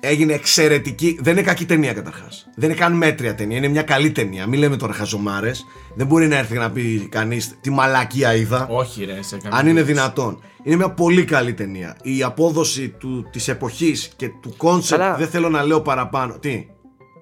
[0.00, 1.18] έγινε εξαιρετική.
[1.20, 2.48] Δεν είναι κακή ταινία καταρχάς.
[2.56, 3.56] Δεν είναι καν μέτρια ταινία.
[3.56, 4.46] Είναι μια καλή ταινία.
[4.46, 5.64] Μην λέμε τώρα χαζομάρες.
[5.94, 8.66] Δεν μπορεί να έρθει να πει κανείς τι μαλακία είδα.
[8.70, 9.92] Όχι, ρε, σε καμία Αν είναι περίπτωση.
[9.92, 10.40] δυνατόν.
[10.62, 11.96] Είναι μια πολύ καλή ταινία.
[12.02, 16.38] Η απόδοση του, της εποχής και του concept Αλλά- δεν θέλω να λέω παραπάνω.
[16.40, 16.66] Τι;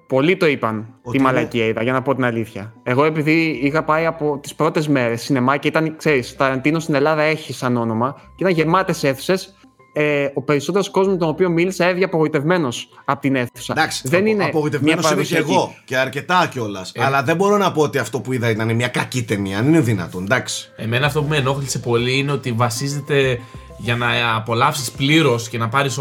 [0.07, 2.73] Πολλοί το είπαν Ότι τη είναι- μαλακία είδα, για να πω την αλήθεια.
[2.83, 7.21] Εγώ επειδή είχα πάει από τις πρώτες μέρες σινεμά και ήταν, ξέρεις, Ταραντίνο στην Ελλάδα
[7.21, 9.55] έχει σαν όνομα και ήταν γεμάτες αίθουσες.
[9.97, 13.73] Ε, ο περισσότερος κόσμος με τον οποίο μίλησα έβγαινε απογοητευμένος από την αίθουσα.
[13.77, 15.51] Εντάξει, δεν απο- είναι μια απογοητευμένος είμαι και παραδοσιακή.
[15.51, 16.91] εγώ και αρκετά κιόλας.
[16.95, 17.03] Ε.
[17.03, 19.57] Αλλά δεν μπορώ να πω ότι αυτό που είδα ήταν μια κακή ταινία.
[19.57, 20.71] Αν είναι δυνατόν, εντάξει.
[20.75, 23.39] Εμένα αυτό που με ενόχλησε πολύ είναι ότι βασίζεται
[23.77, 25.97] για να απολαύσεις πλήρως και να πάρεις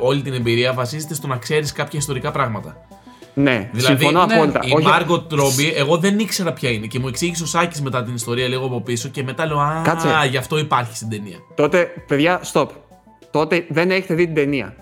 [0.00, 2.76] όλη την εμπειρία, βασίζεται στο να ξέρεις κάποια ιστορικά πράγματα.
[3.34, 4.60] Ναι, Δηλαδή, συμφωνώ ναι, απόλυτα.
[4.64, 8.02] Η Όχι- Μάργκοτ Ρόμπι, εγώ δεν ήξερα ποια είναι και μου εξήγησε ο Σάκης μετά
[8.04, 10.08] την ιστορία λίγο από πίσω και μετά λέω Α, Κάτσε.
[10.30, 11.36] γι' αυτό υπάρχει στην ταινία.
[11.54, 12.66] Τότε, παιδιά, stop.
[13.30, 14.74] Τότε δεν έχετε δει την ταινία.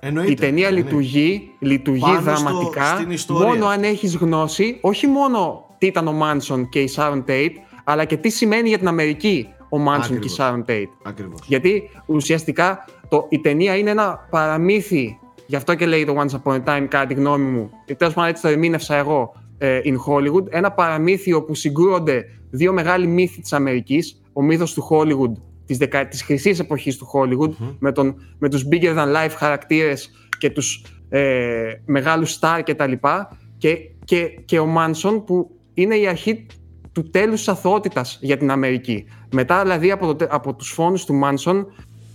[0.00, 0.30] Εννοείται.
[0.30, 0.82] Η ταινία Ναι, ναι.
[0.82, 3.46] λειτουργεί, λειτουργεί Πάνω στο- δραματικά στην ιστορία.
[3.48, 7.50] μόνο αν έχεις γνώση, όχι μόνο τι ήταν ο Μάνσον και η Sharon Tate,
[7.84, 10.64] αλλά και τι σημαίνει για την Αμερική ο Μάνσον και η Ακριβώς.
[10.66, 10.96] Sharon Tate.
[11.08, 11.40] Ακριβώς.
[11.46, 16.54] Γιατί ουσιαστικά το, η ταινία είναι ένα παραμύθι, γι' αυτό και λέει το Once Upon
[16.54, 19.94] a Time, κατά τη γνώμη μου, και τέλος πάντων έτσι το ερμήνευσα εγώ, ε, in
[20.06, 25.32] Hollywood, ένα παραμύθι όπου συγκρούονται δύο μεγάλοι μύθοι της Αμερικής, ο μύθος του Hollywood,
[25.66, 26.08] της, δεκα...
[26.08, 30.84] της χρυσής εποχής του Hollywood, με, τον, με τους bigger than life χαρακτήρες και τους
[31.08, 36.46] ε, μεγάλους star και τα λοιπά, και, και, και ο Μάνσον που είναι η αρχή
[36.92, 39.04] του τέλους της αθωότητας για την Αμερική.
[39.32, 41.66] Μετά δηλαδή από, το, τε- από τους φόνους του Μάνσον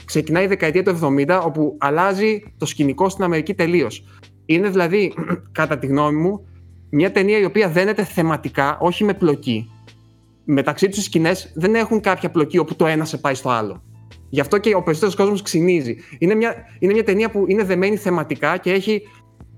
[0.06, 4.04] ξεκινάει η δεκαετία του 70 όπου αλλάζει το σκηνικό στην Αμερική τελείως.
[4.46, 5.14] Είναι δηλαδή,
[5.60, 6.48] κατά τη γνώμη μου,
[6.90, 9.72] μια ταινία η οποία δένεται θεματικά, όχι με πλοκή.
[10.52, 13.84] Μεταξύ τους οι σκηνές δεν έχουν κάποια πλοκή όπου το ένας σε πάει στο άλλο.
[14.30, 15.96] Γι' αυτό και ο περισσότερος κόσμος ξυνίζει.
[16.18, 19.02] Είναι μια, είναι μια ταινία που είναι δεμένη θεματικά και έχει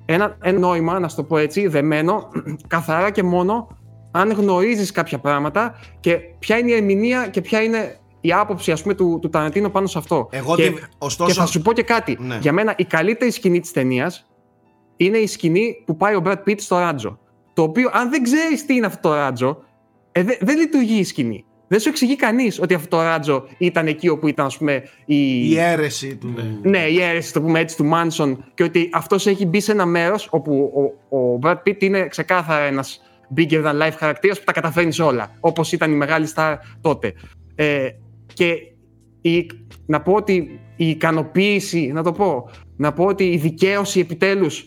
[0.06, 2.28] ένα, ένα νόημα, να σου το πω έτσι, δεμένο
[2.68, 3.68] καθαρά και μόνο
[4.12, 8.82] αν γνωρίζεις κάποια πράγματα και ποια είναι η ερμηνεία και ποια είναι η άποψη ας
[8.82, 10.28] πούμε, του, του Ταραντίνο πάνω σε αυτό.
[10.32, 12.18] Εγώ και, τι- ωστόσο- και θα σου πω και κάτι.
[12.22, 12.38] Ναι.
[12.42, 14.26] Για μένα η καλύτερη σκηνή της ταινίας
[14.98, 17.20] είναι η σκηνή που πάει ο Brad Pitt στο ράτζο.
[17.54, 19.64] Το οποίο, αν δεν ξέρεις τι είναι αυτό το ράτζο,
[20.12, 21.46] ε, δε- δεν λειτουργεί η σκηνή.
[21.68, 25.50] Δεν σου εξηγεί κανείς ότι αυτό το ράτζο ήταν εκεί όπου ήταν, ας πούμε, η,
[25.50, 26.34] Η αίρεση του.
[26.64, 29.86] ναι, η αίρεση, το πούμε έτσι, του Μάνσον και ότι αυτός έχει μπει σε ένα
[29.86, 30.72] μέρος όπου
[31.10, 33.02] ο, ο Brad Pitt είναι ξεκάθαρα ένας
[33.38, 35.36] bigger than life χαρακτήρας που τα καταφέρνεις όλα.
[35.40, 37.14] Όπως ήταν η μεγάλη star τότε.
[37.56, 37.88] Ε,
[38.34, 38.54] και
[39.22, 39.50] η,
[39.86, 44.66] να πω ότι η ικανοποίηση, να το πω, να πω ότι η δικαίωση επιτέλους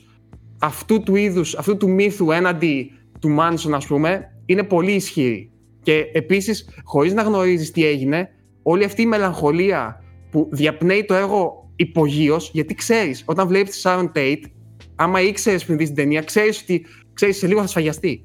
[0.58, 2.90] αυτού του είδους, αυτού του μύθου έναντι
[3.20, 5.50] του Μάνσον ας πούμε, είναι πολύ ισχυρή.
[5.82, 8.28] Και επίσης, χωρίς να γνωρίζεις τι έγινε,
[8.62, 14.08] όλη αυτή η μελαγχολία που διαπνέει το έργο υπογείως, γιατί ξέρεις, όταν βλέπεις τη Sharon
[14.16, 14.42] Tate,
[14.96, 18.24] άμα ήξερες πριν δεις την ταινία, ξέρεις ότι ξέρεις, σε λίγο θα σφαγιαστεί.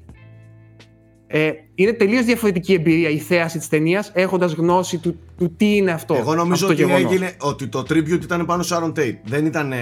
[1.26, 5.90] Ε, είναι τελείως διαφορετική εμπειρία η θέαση της ταινίας έχοντας γνώση του, του τι είναι
[5.90, 6.14] αυτό.
[6.14, 7.12] Εγώ νομίζω αυτό το ότι, γεγονός.
[7.12, 9.16] έγινε, ότι το tribute ήταν πάνω σε Sharon Tate.
[9.24, 9.78] Δεν ήταν ε,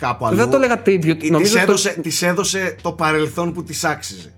[0.00, 0.36] κάπου αλλού.
[0.36, 1.16] Δεν το έλεγα tribute.
[1.18, 4.32] Της νομίζω το- έδωσε, της έδωσε το παρελθόν που της άξιζε.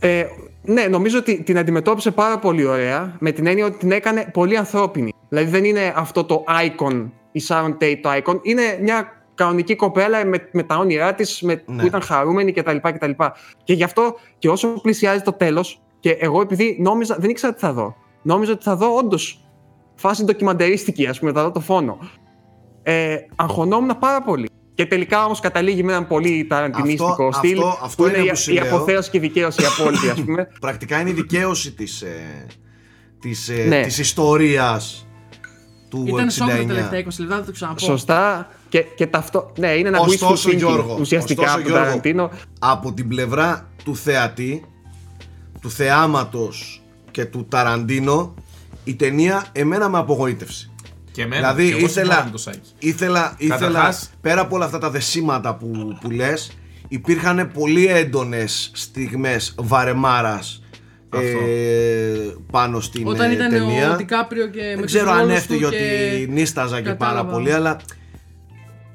[0.00, 0.24] Ε,
[0.62, 4.56] ναι, νομίζω ότι την αντιμετώπισε πάρα πολύ ωραία με την έννοια ότι την έκανε πολύ
[4.56, 5.12] ανθρώπινη.
[5.28, 10.24] Δηλαδή δεν είναι αυτό το icon, η Sharon Tate το icon, είναι μια κανονική κοπέλα
[10.24, 11.56] με, με τα όνειρά της, Ναι.
[11.56, 12.76] που ήταν χαρούμενη κτλ.
[12.76, 13.10] κτλ.
[13.64, 17.60] Και γι' αυτό και όσο πλησιάζει το τέλος, και εγώ επειδή νόμιζα, δεν ήξερα τι
[17.60, 17.96] θα δω.
[18.22, 19.44] Νόμιζα ότι θα δω όντως
[19.94, 21.98] φάση ντοκιμαντερίστικη, ας πούμε, θα δω το φόνο.
[22.82, 24.48] Ε, αγχωνόμουν πάρα πολύ.
[24.80, 27.58] Και τελικά όμως καταλήγει με έναν πολύ ταραντινίστικο Αυτό- στυλ.
[27.58, 28.64] αυτό- αυτό που είναι είναι, που η- σου η, λέω.
[28.76, 30.48] αποθέωση και η δικαίωση η απόλυτη, ας πούμε.
[30.60, 32.46] Πρακτικά είναι η δικαίωση της, ε,
[33.20, 33.82] της, ε, Ναι.
[33.82, 35.06] της ιστορίας
[35.88, 36.66] του Ήταν σοκ τα 69.
[36.66, 37.78] τελευταία 20 λεπτά, θα το ξαναπώ.
[37.78, 38.48] Σωστά.
[38.68, 39.52] Και, και ταυτό.
[39.58, 42.30] Ναι, είναι ένα Ωστόσο, wishful thinking Γιώργο, ουσιαστικά ωστόσο, από τον Γιώργο, Ταραντίνο.
[42.58, 44.64] από την πλευρά του θεατή,
[45.60, 48.34] του θεάματος και του Ταραντίνο,
[48.84, 50.69] η ταινία εμένα με απογοήτευσε.
[51.12, 52.60] Και εμένα, Δηλαδή και εγώ συμφωνώ ήθελα, με το Σάκη.
[52.78, 56.50] ήθελα, ήθελα Καταρχάς- πέρα από όλα αυτά τα δεσίματα που, που λες
[56.88, 60.62] υπήρχαν πολύ έντονες στιγμές βαρεμάρας
[61.08, 61.26] Αυτό.
[61.26, 63.92] ε, πάνω στην Όταν ε, ήταν ταινία.
[63.92, 65.76] ο Ντικάπριο και με Δεν τους ξέρω ξέρω αν ρόλους έφταιγε του ότι
[66.26, 66.26] και...
[66.32, 67.32] νύσταζα και πάρα κατάλαβα.
[67.32, 67.76] πολύ, αλλά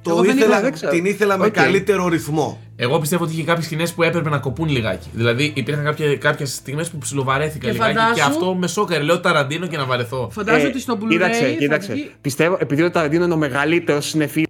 [0.09, 0.91] το Εγώ δεν ήθελα, είδα, δεν ξέρω.
[0.91, 1.51] την ήθελα με Οκ.
[1.53, 2.59] καλύτερο ρυθμό.
[2.75, 5.09] Εγώ πιστεύω ότι είχε κάποιες σκηνές που έπρεπε να κοπούν λιγάκι.
[5.13, 9.03] Δηλαδή υπήρχαν κάποιε κάποιες στιγμές που ψιλοβαρέθηκα Και λιγάκι και φαντάσου- αυτό με σώκαρε.
[9.03, 10.29] Λέω Ταραντίνο και να βαρεθώ.
[10.31, 11.09] Φαντάζομαι ότι στο Blu-ray.
[11.09, 11.93] Κοίταξε, θα κοίταξε.
[11.93, 14.43] βγει- Πιστεύω, επειδή ο Ταραντίνο είναι ο μεγαλύτερος συνεφίλ.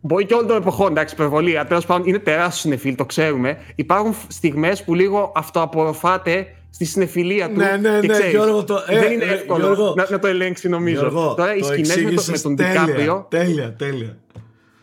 [0.00, 1.56] Μπορεί και όλων των εποχών, εντάξει, υπερβολή.
[1.56, 3.58] Αλλά τέλος πάντων είναι τεράστιος συνεφίλ, το ξέρουμε.
[3.74, 7.56] Υπάρχουν στιγμές που λίγο αυτοαπορροφάται στη συνεφιλία του.
[7.56, 9.94] Ναι, ναι, και ναι, ξέρεις, Γιώργο, το- ε, δεν είναι ε, εύκολο Γιώργο.
[9.96, 11.00] να, να το ελέγξεις, νομίζω.
[11.00, 14.16] Γιώργο, Τώρα οι το σκηνές με, το- με εξήγησες τον τέλεια, Δικάπριο Τέλεια, τέλεια.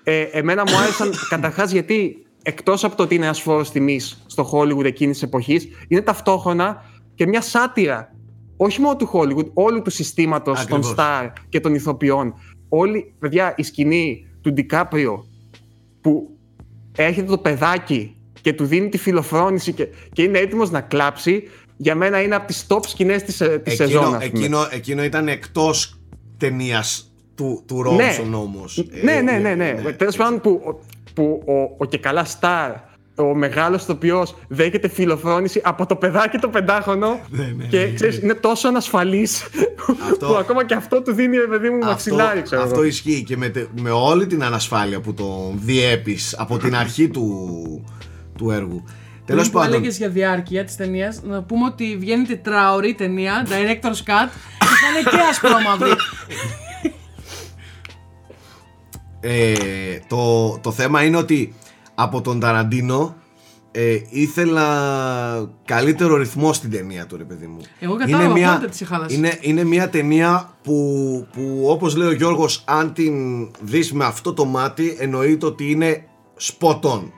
[0.10, 4.49] Ε, εμένα μου άρεσαν καταρχάς γιατί εκτός από το ότι είναι ένας φόρος τιμής στο
[4.53, 8.15] Hollywood εκείνης της εποχής, είναι ταυτόχρονα και μια σάτυρα.
[8.57, 10.95] Όχι μόνο του Hollywood, όλου του συστήματος των Ακριβώς.
[10.98, 12.34] star και των ηθοποιών.
[12.69, 15.26] Όλη, παιδιά, η σκηνή του Ντικάπριο
[16.02, 16.38] που
[16.95, 21.44] έρχεται το παιδάκι και του δίνει τη φιλοφρόνηση και, και είναι έτοιμος να κλάψει,
[21.77, 24.03] για μένα είναι από τις top σκηνές της της Εκείνο, σεζόν.
[24.03, 24.23] ας πούμε.
[24.23, 25.99] εκείνο, εκείνο ήταν εκτός
[26.38, 27.09] ταινίας
[27.40, 27.84] του, του Ναι.
[28.03, 28.84] Ρόμψον όμως.
[29.03, 29.91] Ναι, ναι, ναι, ναι.
[29.98, 30.80] Τέλος πάντων που,
[31.14, 32.72] που ο, ο και καλά Σταρ,
[33.16, 37.20] ο μεγάλος ηθοποιός, δέχεται φιλοφρόνηση από το παιδάκι το πεντάχρονο.
[37.30, 39.48] Ναι, ναι, και ναι, ξέρεις, είναι τόσο ανασφαλής
[40.11, 42.84] Αυτό- που ακόμα και αυτό του δίνει, ρε παιδί μου, Αυτό, μαξιλάρι, ξέρω αυτό εγώ.
[42.84, 47.26] ισχύει και με, τε- με όλη την ανασφάλεια που τον διέπεις από την αρχή του,
[48.38, 48.84] του έργου.
[49.26, 53.45] Τέλος Πριν που πάντων, έλεγες για διάρκεια της ταινίας, να πούμε ότι βγαίνει τετράωρη ταινία,
[53.48, 54.30] director's cut,
[54.60, 55.90] και θα είναι και ασπρόμαυρη.
[59.20, 59.54] ε,
[60.08, 61.56] το, το θέμα είναι ότι
[61.96, 63.16] από τον Ταραντίνο
[63.72, 67.60] ε, ήθελα καλύτερο ρυθμό στην ταινία του, ρε παιδί μου.
[67.80, 69.16] Εγώ κατάλαβα πότε τη χάλασε.
[69.16, 73.14] είναι, είναι μια ταινία που, που όπως λέει ο Γιώργος αν την
[73.62, 76.06] δεις με αυτό το μάτι εννοείται ότι είναι
[76.41, 77.12] spot on.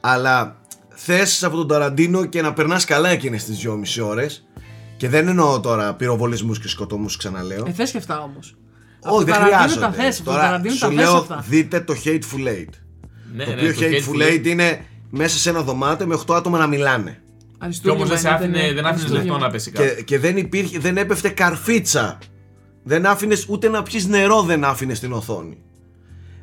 [0.00, 0.56] Αλλά
[0.88, 3.66] θες από τον Ταραντίνο και να περνάς καλά εκείνες τις
[3.98, 4.46] 2,5 ώρες
[4.96, 7.64] και δεν εννοώ τώρα πυροβολισμούς και σκοτωμούς ξαναλέω.
[7.66, 8.56] Ε, θες και αυτά όμως.
[9.12, 9.80] Όχι, δεν Ταραντίνο χρειάζονται.
[9.86, 11.44] τα θες, από τον Τώρα Ταραντίνο σου τα θες λέω, αυτά.
[11.48, 12.68] δείτε το Hateful Eight.
[13.34, 16.34] Ναι, το ναι, οποίο το Hateful Hateful Eight είναι μέσα σε ένα δωμάτιο με 8
[16.34, 17.20] άτομα να μιλάνε.
[17.82, 19.22] Και όμως δεν, σε Αριστούργημα άφηνε, είναι, δεν άφηνες αριστούργημα.
[19.32, 19.94] λεπτό να πέσει κάτω.
[19.94, 22.18] Και, και δεν, υπήρχε, δεν έπεφτε καρφίτσα.
[22.82, 25.58] Δεν άφηνες ούτε να πιεις νερό δεν άφηνες στην οθόνη.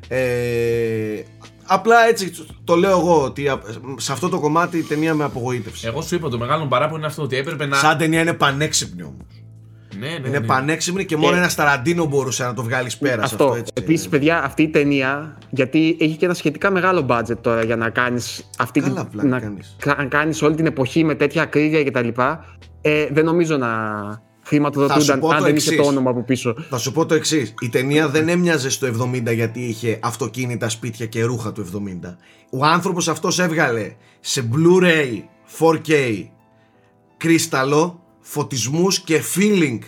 [0.08, 1.22] Ε,
[1.64, 2.32] απλά έτσι
[2.64, 3.62] το λέω εγώ ότι α-
[3.96, 5.86] σε αυτό το κομμάτι η ταινία με απογοήτευσε.
[5.86, 7.76] Εγώ σου είπα το μεγάλο παράπονο είναι αυτό ότι έπρεπε να.
[7.76, 9.26] Σαν ταινία είναι πανέξυπνη όμως.
[10.08, 10.46] Ναι, ναι, είναι ναι.
[10.46, 13.44] πανέξυπνη και μόνο Και- ένας Ταραντίνο μπορούσε να το βγάλει πέρα σε Αυτό.
[13.44, 13.72] αυτό έτσι.
[13.76, 17.90] Επίσης, παιδιά, αυτή η ταινία, γιατί έχει και ένα σχετικά μεγάλο budget τώρα για να
[17.90, 19.10] κάνεις αυτή Καλά, την.
[19.10, 19.76] πλάκα να κάνεις.
[19.78, 22.08] κα- κάνεις όλη την εποχή με τέτοια ακρίβεια κτλ.
[22.80, 23.66] Ε, δεν νομίζω να
[24.46, 25.82] Θα σου χρηματοδοτούνταν πω αν το δεν είχε εξής.
[25.84, 26.54] το όνομα από πίσω.
[26.70, 27.54] Θα σου πω το εξής.
[27.60, 32.16] Η ταινία δεν έμοιαζε στο 70 γιατί είχε αυτοκίνητα, σπίτια και ρούχα του 70.
[32.50, 35.22] Ο άνθρωπος αυτός έβγαλε σε Blu-ray
[35.58, 36.24] 4K
[37.16, 39.78] κρίσταλο, φωτισμούς και feeling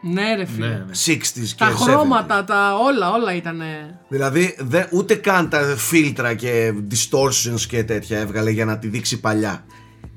[0.00, 0.66] Ναι, ρε φίλε.
[0.66, 0.84] Ναι, ναι.
[1.06, 1.74] 60s και Τα 70s.
[1.74, 3.60] χρώματα, τα όλα, όλα ήταν.
[4.08, 9.20] Δηλαδή δε, ούτε καν τα φίλτρα και distortions και τέτοια έβγαλε για να τη δείξει
[9.20, 9.64] παλιά.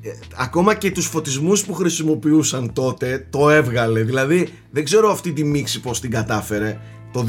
[0.02, 4.02] Ε, ακόμα και τους φωτισμούς που χρησιμοποιούσαν τότε το έβγαλε.
[4.02, 6.78] Δηλαδή δεν ξέρω αυτή τη μίξη πως την κατάφερε
[7.12, 7.26] το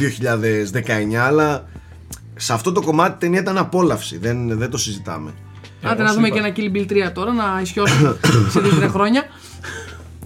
[1.13, 1.69] 2019 αλλά
[2.37, 4.19] σε αυτό το κομμάτι η ταινία ήταν απόλαυση.
[4.19, 5.35] Δεν, δεν το συζητάμε.
[5.83, 6.51] Άντε Εγώ να σου δούμε είπα.
[6.51, 8.17] και ένα Kill Bill 3 τώρα, να ισιώσουμε
[8.53, 9.23] σε 2-3 χρόνια.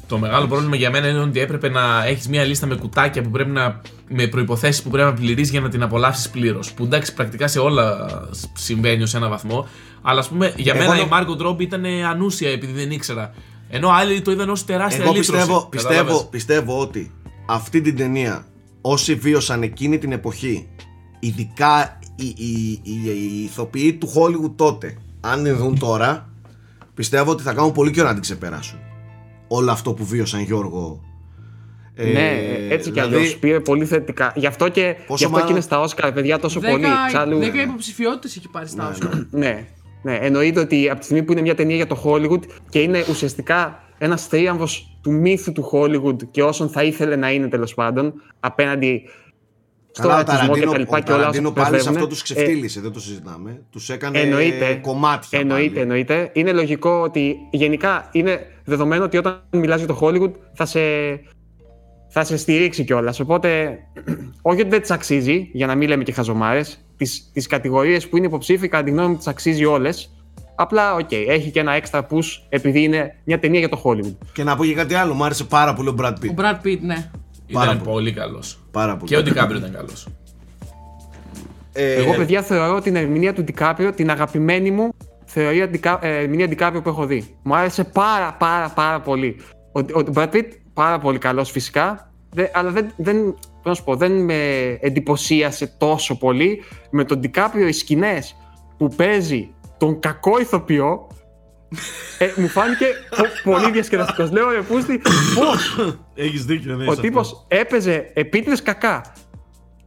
[0.08, 3.30] Το μεγάλο πρόβλημα για μένα είναι ότι έπρεπε να έχεις μια λίστα με κουτάκια που
[3.30, 3.80] πρέπει να.
[4.08, 6.72] με προποθέσει που πρέπει να πληρείς για να την απολαύσεις πλήρως.
[6.72, 8.06] Που εντάξει, πρακτικά σε όλα
[8.52, 9.68] συμβαίνει ως ένα βαθμό.
[10.02, 13.34] Αλλά ας πούμε, για Εγώ μένα νο- η Margot Robbie ήταν ανούσια επειδή δεν ήξερα.
[13.68, 15.30] Ενώ άλλοι το είδαν ως τεράστια Εγώ λύτρωση.
[15.32, 17.12] πιστεύω, Κατάλαβες; πιστεύω, πιστεύω ότι
[17.46, 18.46] αυτή την ταινία
[18.80, 20.68] όσοι βίωσαν εκείνη την εποχή
[21.20, 26.28] ειδικά οι, οι, οι, οι ηθοποιοί του Hollywood τότε αν την δουν τώρα
[26.94, 28.78] πιστεύω ότι θα κάνουν πολύ καιρό να την ξεπεράσουν
[29.48, 31.00] όλο αυτό που βίωσαν Γιώργο
[31.98, 32.30] Ε, ναι,
[32.68, 34.32] έτσι κι δηλαδή, αλλιώς πήρε πολύ θετικά.
[34.36, 36.84] Γι' αυτό και, Πόσο γι αυτό μάλλον- και είναι στα Όσκαρ, παιδιά, τόσο πολύ.
[36.84, 39.10] 10, Εξάλλου, 10 υποψηφιότητες έχει πάρει στα Όσκαρ.
[39.30, 39.66] ναι,
[40.02, 43.04] ναι, εννοείται ότι από τη στιγμή που είναι μια ταινία για το Hollywood και είναι
[43.10, 48.12] ουσιαστικά ένας θρίαμβος του μύθου του Hollywood και όσων θα ήθελε να είναι τέλος πάντων
[48.40, 49.02] απέναντι
[49.98, 51.70] στο Καλά, ο ρατσισμό και Ταραντίνο, τα λοιπά ο και όλα όσα Ταραντίνο πάλι σε
[51.70, 51.96] πρεσβεύουνε.
[52.04, 53.62] αυτό τους ξεφτύλισε, δεν το συζητάμε.
[53.70, 54.74] Τους έκανε Ε, Εννοείται.
[54.82, 55.80] κομμάτια Εννοείται, πάλι.
[55.80, 56.30] εννοείται.
[56.32, 60.80] Είναι λογικό ότι γενικά είναι δεδομένο ότι όταν μιλάς για το Hollywood θα σε,
[62.08, 63.20] θα σε στηρίξει κιόλας.
[63.20, 63.78] Οπότε,
[64.50, 68.16] όχι ότι δεν τη αξίζει, για να μην λέμε και χαζομάρες, τις, τις κατηγορίες που
[68.16, 70.10] είναι υποψήφοι, κατά τη γνώμη μου, τις αξίζει όλες.
[70.58, 74.16] Απλά, οκ, έχει και ένα extra push επειδή είναι μια ταινία για το Hollywood.
[74.32, 76.28] Και να πω και κάτι άλλο, μου άρεσε πάρα πολύ ο Brad Pitt.
[76.30, 77.10] Ο Brad Pitt, ναι.
[77.52, 77.90] Πάρα Ήταν πολύ.
[77.94, 78.58] πολύ καλός.
[78.70, 79.10] Πάρα πολύ.
[79.10, 80.08] Και ο Ντικάπριο ήταν καλός.
[81.72, 84.94] Ε, Εγώ, παιδιά, θεωρώ την ερμηνεία του Ντικάπριο την αγαπημένη μου
[85.24, 87.36] θεωρία Δικα- ε, ερμηνεία Ντικάπριο που έχω δει.
[87.42, 89.36] Μου άρεσε πάρα πάρα πάρα πολύ.
[89.72, 93.84] Ο, ο Brad Pitt πάρα πολύ καλός φυσικά, δε- αλλά δεν, δεν, πρέπει να σου
[93.84, 96.62] πω, δεν με εντυπωσίασε τόσο πολύ.
[96.90, 98.36] Με τον Ντικάπριο οι σκηνές
[98.76, 101.05] που παίζει τον κακό ηθοποιό,
[102.18, 102.86] ε, μου φάνηκε
[103.16, 104.30] πο- πολύ διασκεδαστικός.
[104.30, 105.00] Λέω, ρε Πούστη,
[105.34, 105.76] πώς
[106.14, 106.84] Έχεις δίκιο, ναι.
[106.90, 109.12] ο τύπος έπαιζε επίτηδες κακά.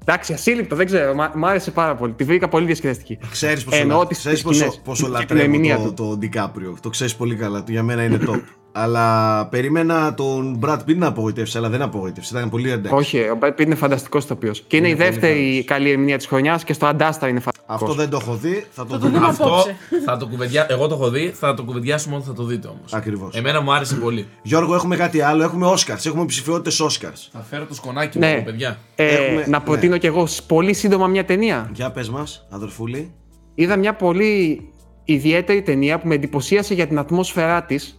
[0.01, 1.13] Εντάξει, ασύλληπτο, δεν ξέρω.
[1.13, 2.13] Μ' μ' άρεσε πάρα πολύ.
[2.13, 3.17] Τη βρήκα πολύ διασκεδαστική.
[3.31, 4.07] Ξέρεις πόσο, Εννοώ λα...
[4.07, 5.93] τις ξέρεις σκηνές πόσο, πόσο και την λατρεύω ερμηνεία το, του.
[5.93, 6.77] το Ντικάπριο.
[6.81, 7.63] Το ξέρεις πολύ καλά.
[7.67, 8.39] Για μένα είναι top.
[8.81, 12.33] Αλλά περίμενα τον Brad Pitt να απογοητεύσει, αλλά δεν απογοητεύσει.
[12.37, 12.95] Ήταν πολύ εντάξει.
[12.97, 14.63] Όχι, ο Brad Pitt είναι φανταστικός ηθοποιός.
[14.67, 15.65] Και είναι, Είναι η πολύ δεύτερη καλός.
[15.65, 17.57] καλή ερμηνεία της χρονιάς και στο Αντάστα είναι φανταστικός.
[17.81, 18.65] Αυτό δεν το έχω δει.
[18.71, 19.17] Θα το Θα το δούμε.
[19.17, 19.75] δούμε Αυτό απόψε.
[20.05, 20.65] θα το κουβεντιά...
[20.69, 22.93] Εγώ το έχω δει, θα το κουβεντιάσουμε όταν θα το δείτε όμως.
[22.93, 23.35] Ακριβώς.
[23.35, 24.27] Εμένα μου άρεσε πολύ.
[24.41, 25.43] Γιώργο, έχουμε κάτι άλλο.
[25.43, 26.05] Έχουμε Oscars.
[26.05, 27.27] Έχουμε ψηφιότητες Oscars.
[27.31, 28.35] Θα φέρω το σκονάκι Ναι.
[28.37, 28.77] μου, παιδιά.
[28.95, 31.69] Ε, Έχουμε- να προτείνω κι εγώ σ- πολύ σύντομα μια ταινία.
[31.73, 33.13] Για πες μας, αδερφούλη.
[33.55, 34.61] Είδα μια πολύ
[35.03, 37.98] ιδιαίτερη ταινία που με εντυπωσίασε για την ατμόσφαιρά της.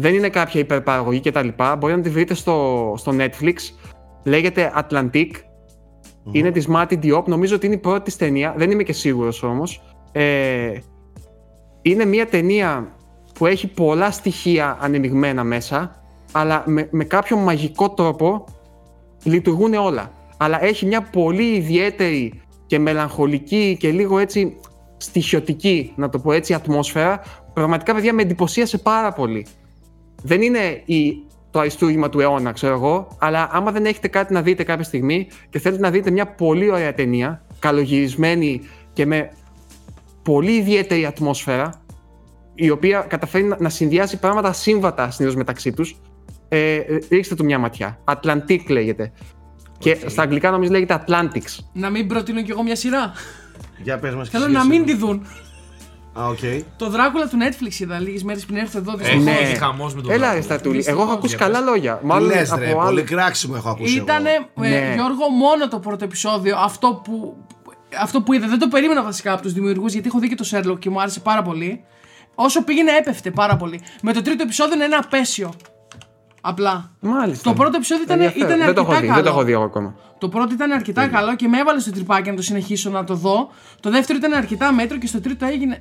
[0.00, 1.48] Δεν είναι κάποια υπερπαραγωγή κτλ.
[1.78, 3.54] Μπορεί να τη βρείτε στο, στο Netflix.
[4.24, 5.30] Λέγεται Atlantic.
[6.32, 7.24] Είναι της Mati Diop.
[7.24, 8.54] Νομίζω ότι είναι η πρώτη της ταινία.
[8.56, 9.82] Δεν είμαι και σίγουρος όμως.
[10.12, 10.72] Ε,
[11.82, 12.96] είναι μια ταινία
[13.34, 16.02] που έχει πολλά στοιχεία ανεμειγμένα μέσα,
[16.32, 18.44] αλλά με, με κάποιο μαγικό τρόπο
[19.22, 20.12] λειτουργούν όλα.
[20.36, 24.56] Αλλά έχει μια πολύ ιδιαίτερη και μελαγχολική και λίγο έτσι
[24.96, 27.20] στοιχειωτική, να το πω έτσι, ατμόσφαιρα.
[27.52, 29.46] Πραγματικά, παιδιά, με εντυπωσίασε πάρα πολύ.
[30.22, 34.42] Δεν είναι η, το αριστούργημα του αιώνα, ξέρω εγώ, αλλά άμα δεν έχετε κάτι να
[34.42, 38.60] δείτε κάποια στιγμή και θέλετε να δείτε μια πολύ ωραία ταινία, καλογυρισμένη
[38.92, 39.30] και με
[40.22, 41.82] πολύ ιδιαίτερη ατμόσφαιρα,
[42.54, 45.96] η οποία καταφέρει να, να συνδυάσει πράγματα ασύμβατα συνήθως μεταξύ τους.
[46.48, 47.98] Ε, ε, ρίξτε του μια ματιά.
[48.04, 49.12] Atlantic λέγεται.
[49.78, 51.64] Και στα αγγλικά νομίζω λέγεται Atlantics.
[51.72, 53.12] Να μην προτείνω κι εγώ μια σειρά.
[53.82, 54.28] Για πες μας.
[54.28, 55.26] Θέλω να μην τη δουν.
[56.20, 56.38] Α, οκ.
[56.76, 58.92] Το Δράκουλα του Netflix είδα λίγες μέρες πριν έρθω εδώ.
[58.92, 59.24] Έχεις δυστυχώς.
[59.40, 59.46] Ναι.
[59.46, 60.42] γίνει χαμός με τον Έλα, ρε Δράκουλα.
[60.42, 60.76] Στρατούλη.
[60.76, 61.00] Δυστυχώς.
[61.00, 61.68] Εγώ έχω ακούσει Για καλά πες.
[61.68, 61.96] λόγια.
[61.96, 64.66] Τι Μάλλον λες από ρε, άλλο- πολύ κράξιμο έχω ακούσει Ήτανε εγώ.
[64.66, 64.94] ε, Ναι.
[64.94, 67.36] Γιώργο μόνο το πρώτο επεισόδιο αυτό που,
[68.00, 68.46] αυτό που είδα.
[68.48, 71.00] Δεν το περίμενα βασικά από τους δημιουργούς γιατί έχω δει και το Sherlock και μου
[71.00, 71.84] άρεσε πάρα πολύ.
[72.34, 73.80] Όσο πήγαινε έπεφτε πάρα πολύ.
[74.02, 75.52] Με το τρίτο επεισόδιο είναι ένα απαίσιο.
[76.40, 76.90] Απλά.
[77.00, 77.50] Μάλιστα.
[77.50, 78.48] Το πρώτο επεισόδιο ήταν, Ενδιαφέρον.
[78.48, 79.22] ήταν δεν το έχω αρκετά δει, καλό.
[79.22, 79.94] δεν το έχω δει εγώ ακόμα.
[80.18, 83.14] Το πρώτο ήταν αρκετά καλό και με έβαλε στο τριπάκι να το συνεχίσω να το
[83.14, 83.50] δω.
[83.80, 85.76] Το δεύτερο ήταν αρκετά μέτρο και στο τρίτο έγινε.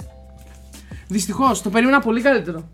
[1.07, 2.69] Δυστυχώς, το περίμενα πολύ καλύτερο.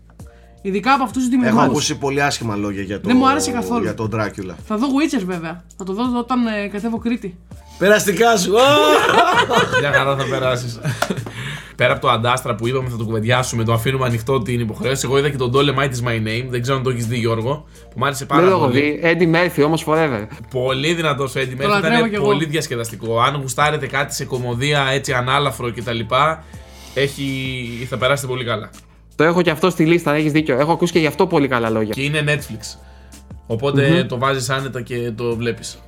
[0.62, 1.60] Ειδικά από αυτούς τους Έχω δημιουργού.
[1.70, 3.82] ακούσει πολύ άσχημα λόγια για, το, Δεν μου άρεσε καθόλου.
[3.82, 4.54] για τον Dracula.
[4.66, 5.64] Θα δω Witcher βέβαια.
[5.76, 7.38] Θα το δω όταν ε, κατέβω Κρήτη.
[7.78, 8.58] Περαστικά σου.
[8.60, 8.64] Α!
[9.80, 10.78] Μια χαρά θα περάσεις.
[11.76, 15.02] Πέρα από το αντάστρα που είπαμε θα το κουβεντιάσουμε, το αφήνουμε ανοιχτό την υποχρέωση.
[15.06, 16.46] Εγώ είδα και τον Dolomite is my name.
[16.48, 17.64] Δεν ξέρω αν το έχεις δει, Γιώργο.
[17.90, 18.80] Που μου άρεσε πάρα Δεν το έχω πολύ.
[18.80, 19.00] δει.
[19.02, 20.26] Eddie Murphy όμως forever.
[20.50, 21.66] Πολύ δυνατός Eddie Murphy.
[21.68, 22.24] λατρεύω κι Ήταν εγώ.
[22.24, 23.20] πολύ διασκεδαστικό.
[23.20, 25.98] Αν γουστάρετε κάτι σε κομμωδία έτσι ανάλαφρο κτλ.
[26.94, 27.86] Έχει...
[27.90, 28.70] θα περάσετε πολύ καλά.
[29.16, 30.58] Το έχω και αυτό στη λίστα, έχεις δίκιο.
[30.58, 31.92] Έχω ακούσει και γι' αυτό πολύ καλά λόγια.
[31.94, 32.78] Και είναι Netflix.
[33.46, 35.78] οποτε το βάζεις άνετα και το βλέπεις.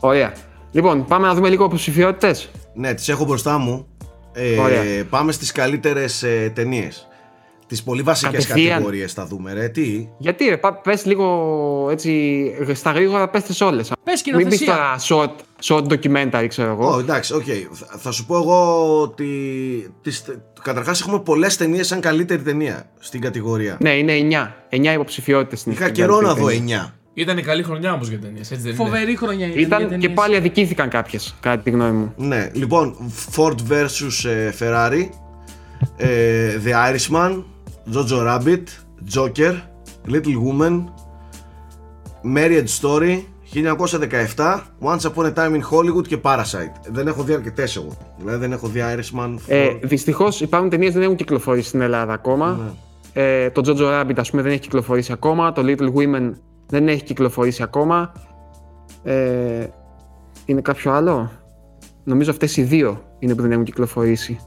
[0.00, 0.32] Ωραία.
[0.72, 2.48] Λοιπόν, πάμε να δούμε λίγο υποψηφιότητες.
[2.74, 3.86] Ναι, τις έχω μπροστά μου.
[4.32, 5.04] Ε, Ωραία.
[5.10, 7.08] πάμε στις καλύτερες ε, ταινίες.
[7.66, 8.70] Τις πολύ βασικές Κατευθείαν.
[8.72, 9.68] κατηγορίες θα δούμε, ρε.
[9.68, 12.44] Τι; Γιατί ρε, πα- πες λίγο έτσι
[12.74, 13.88] στα γρήγορα, πες τις όλες.
[13.88, 14.12] Πες Μην
[14.48, 14.66] πεις σκηνοθεσία.
[14.66, 16.94] τώρα short, short documentary, ξέρω εγώ.
[16.94, 17.44] Ω, εντάξει, οκ.
[17.72, 19.28] Θα, θα σου πω εγώ ότι.
[20.02, 20.24] Τις,
[20.62, 23.76] καταρχάς έχουμε πολλές ταινίες σαν καλύτερη ταινία στην κατηγορία.
[23.80, 24.12] Ναι, είναι
[24.70, 24.76] 9.
[24.76, 26.88] 9 υποψηφιότητες στην Είχα στην καιρό να καλύτερη δω ταινία.
[26.88, 26.92] 9.
[27.14, 29.58] Ήταν καλή χρονιά όμως για ταινίες, έτσι δεν είναι; Φοβερή χρονιά ήταν.
[29.58, 30.12] για Ήταν και ταινίες.
[30.14, 32.12] πάλι αδικήθηκαν κάποιες, κατά τη γνώμη μου.
[32.16, 32.96] Ναι, λοιπόν,
[33.36, 35.08] Ford vs ε, Ferrari,
[35.96, 37.42] ε, The Irishman,
[37.94, 38.64] Jojo Rabbit,
[39.14, 39.54] Joker,
[40.08, 40.84] Little Woman,
[42.36, 43.22] Marriage Story,
[43.54, 46.72] 1917, Once Upon a Time in Hollywood και Parasite.
[46.90, 47.96] Δεν έχω δει αρκετές εγώ.
[48.18, 49.34] Δηλαδή δεν έχω δει Irishman.
[49.46, 52.74] Ε, Ford- Δυστυχώς υπάρχουν ταινίες που δεν έχουν κυκλοφορήσει στην Ελλάδα ακόμα.
[53.12, 55.52] Ε, το Jojo Rabbit, ας πούμε, δεν έχει κυκλοφορήσει ακόμα.
[55.52, 56.32] Το Little Women
[56.66, 58.12] δεν έχει κυκλοφορήσει ακόμα.
[59.02, 59.66] Ε,
[60.44, 61.30] είναι κάποιο άλλο;
[62.04, 64.38] Νομίζω αυτές οι δύο είναι που δεν έχουν κυκλοφορήσει.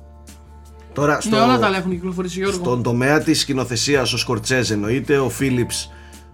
[0.93, 2.57] Τώρα στο, Ναι, όλα τα άλλα έχουν κυκλοφορήσει Γιώργο.
[2.63, 5.89] στον τομέα της σκηνοθεσίας ο Σκορτσέζ εννοείται, ο Phillips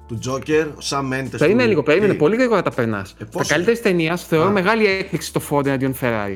[0.07, 1.69] του Joker, ο Sam Mendes Περίμενε του...
[1.69, 2.11] λίγο, περίμενε.
[2.13, 3.11] Τι; Πολύ γρήγορα τα περνάς.
[3.11, 4.51] Ε, τα πόσο; καλύτερη ταινίας θεωρώ Α.
[4.51, 6.35] μεγάλη έκπληξη το Ford εναντίον Ferrari.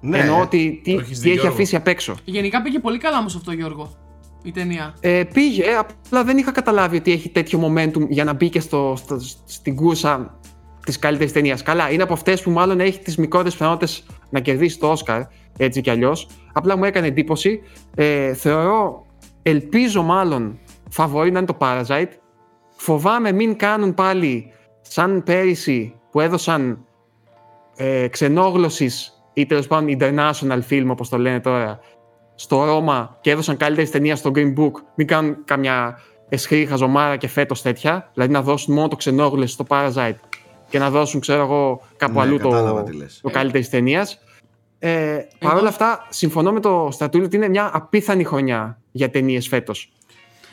[0.00, 1.54] Ναι, Εννοώ ότι τι, Το έχεις τι δει, έχει Γιώργο.
[1.54, 2.14] αφήσει απ' έξω.
[2.24, 3.90] Γενικά πήγε πολύ καλά όμως αυτό Γιώργο.
[4.42, 4.94] Η ταινία.
[5.00, 8.94] Ε, πήγε, απλά δεν είχα καταλάβει ότι έχει τέτοιο momentum για να μπει και στο,
[8.96, 10.38] στο- στην κούρσα
[10.86, 11.62] της καλύτερης ταινίας.
[11.62, 15.20] Καλά, είναι από αυτές που μάλλον έχει τις μικρότερες πιθανότητες να κερδίσει το Όσκαρ,
[15.56, 16.28] έτσι κι αλλιώς.
[16.52, 17.60] Απλά μου έκανε εντύπωση.
[17.94, 19.06] Ε, θεωρώ,
[19.42, 20.58] ελπίζω μάλλον,
[20.90, 22.08] φαβορεί να είναι το Parasite.
[22.76, 26.84] Φοβάμαι μην κάνουν πάλι σαν πέρυσι που έδωσαν
[27.76, 31.80] ε, ξενόγλωσσης ή τέλος πάντων international film όπως το λένε τώρα
[32.34, 35.98] στο Ρώμα και έδωσαν καλύτερη ταινία στο Green Book, μην κάνουν καμιά
[36.28, 38.10] εσχρή χαζομάρα και φέτος τέτοια.
[38.14, 40.14] Δηλαδή να δώσουν μόνο το ξενόγλωση στο Parasite
[40.68, 43.20] και να δώσουν, ξέρω εγώ, κάπου Ναι, αλλού κατάλαβα το, τι λες.
[43.22, 44.20] το καλύτερης ταινίας.
[44.78, 49.48] Ε, Παρ' όλα αυτά, συμφωνώ με το Στρατούλη ότι είναι μια απίθανη χρονιά για ταινίες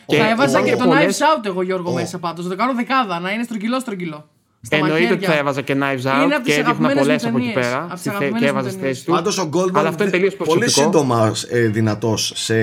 [0.10, 0.24] φέτο.
[0.24, 2.44] Θα έβαζα και το πολλές- Knives Out εγώ Γιώργο Ο- μέσα πάντως.
[2.44, 4.28] Θα το κάνω δεκάδα, να είναι στρογγυλό στρογγυλό.
[4.62, 5.28] Στα Εννοείται ότι μαχαίρια.
[5.30, 7.48] θα έβαζα και Knives Out Είναι από τις και έδειχνα αγαπημένες πολλές μου από εκεί
[7.48, 7.54] ταινίες.
[7.68, 8.98] πέρα Από τις στη θε- αγαπημένες και μου έβαζα στη ταινίες.
[8.98, 9.12] θέση του.
[9.14, 10.82] Πάντως ο Goldman Αλλά αυτό είναι τελείως πολύ προσωπικό.
[10.92, 12.56] σύντομα ε, δυνατός σε,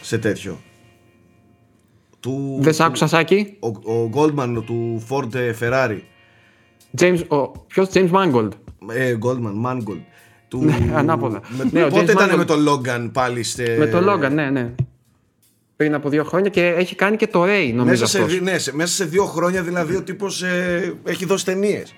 [0.00, 0.58] σε τέτοιο.
[2.20, 3.56] Του, Δεν σ' άκουσα, Σάκη.
[3.60, 5.28] Ο, ο Goldman του Ford
[5.60, 5.98] Ferrari.
[7.00, 8.48] James, ο, ποιος James Mangold.
[8.92, 10.02] Ε, Goldman, Mangold.
[10.48, 11.40] Του, Ναι, ανάποδα.
[11.48, 12.36] Με, Ναι, ο πότε James ήταν Mangold.
[12.36, 14.74] με τον Logan πάλι σε, Με το Logan, ναι, ναι.
[15.78, 18.32] Πριν από δύο χρόνια και έχει κάνει και το Ray, νομίζω Μέσα σε, αυτός.
[18.32, 21.94] δι- ναι, σε, μέσα σε δύο χρόνια δηλαδή ο τύπος ε, έχει δώσει ταινίες.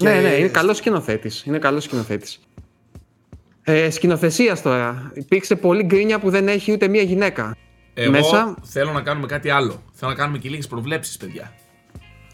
[0.00, 1.42] Ναι, ναι, είναι καλός σκηνοθέτης.
[1.46, 2.40] Είναι καλός σκηνοθέτης.
[3.62, 5.10] Ε, Σκηνοθεσίας τώρα.
[5.14, 7.56] Υπήρξε πολύ γκρίνια που δεν έχει ούτε μία γυναίκα.
[7.94, 9.82] Εγώ Μέσα θέλω να κάνουμε κάτι άλλο.
[9.92, 11.52] Θέλω να κάνουμε και λίγες προβλέψεις, παιδιά.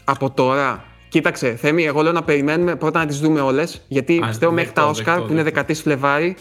[0.03, 0.83] από τώρα.
[1.09, 3.81] Κοίταξε, Θέμη, εγώ λέω να περιμένουμε πρώτα να τις δούμε όλες.
[3.87, 5.61] Γιατί Α, πιστεύω μέχρι δεκτό, τα Όσκαρ δεκτό, που είναι δεκτό.
[5.73, 6.35] 13 Φλεβάρι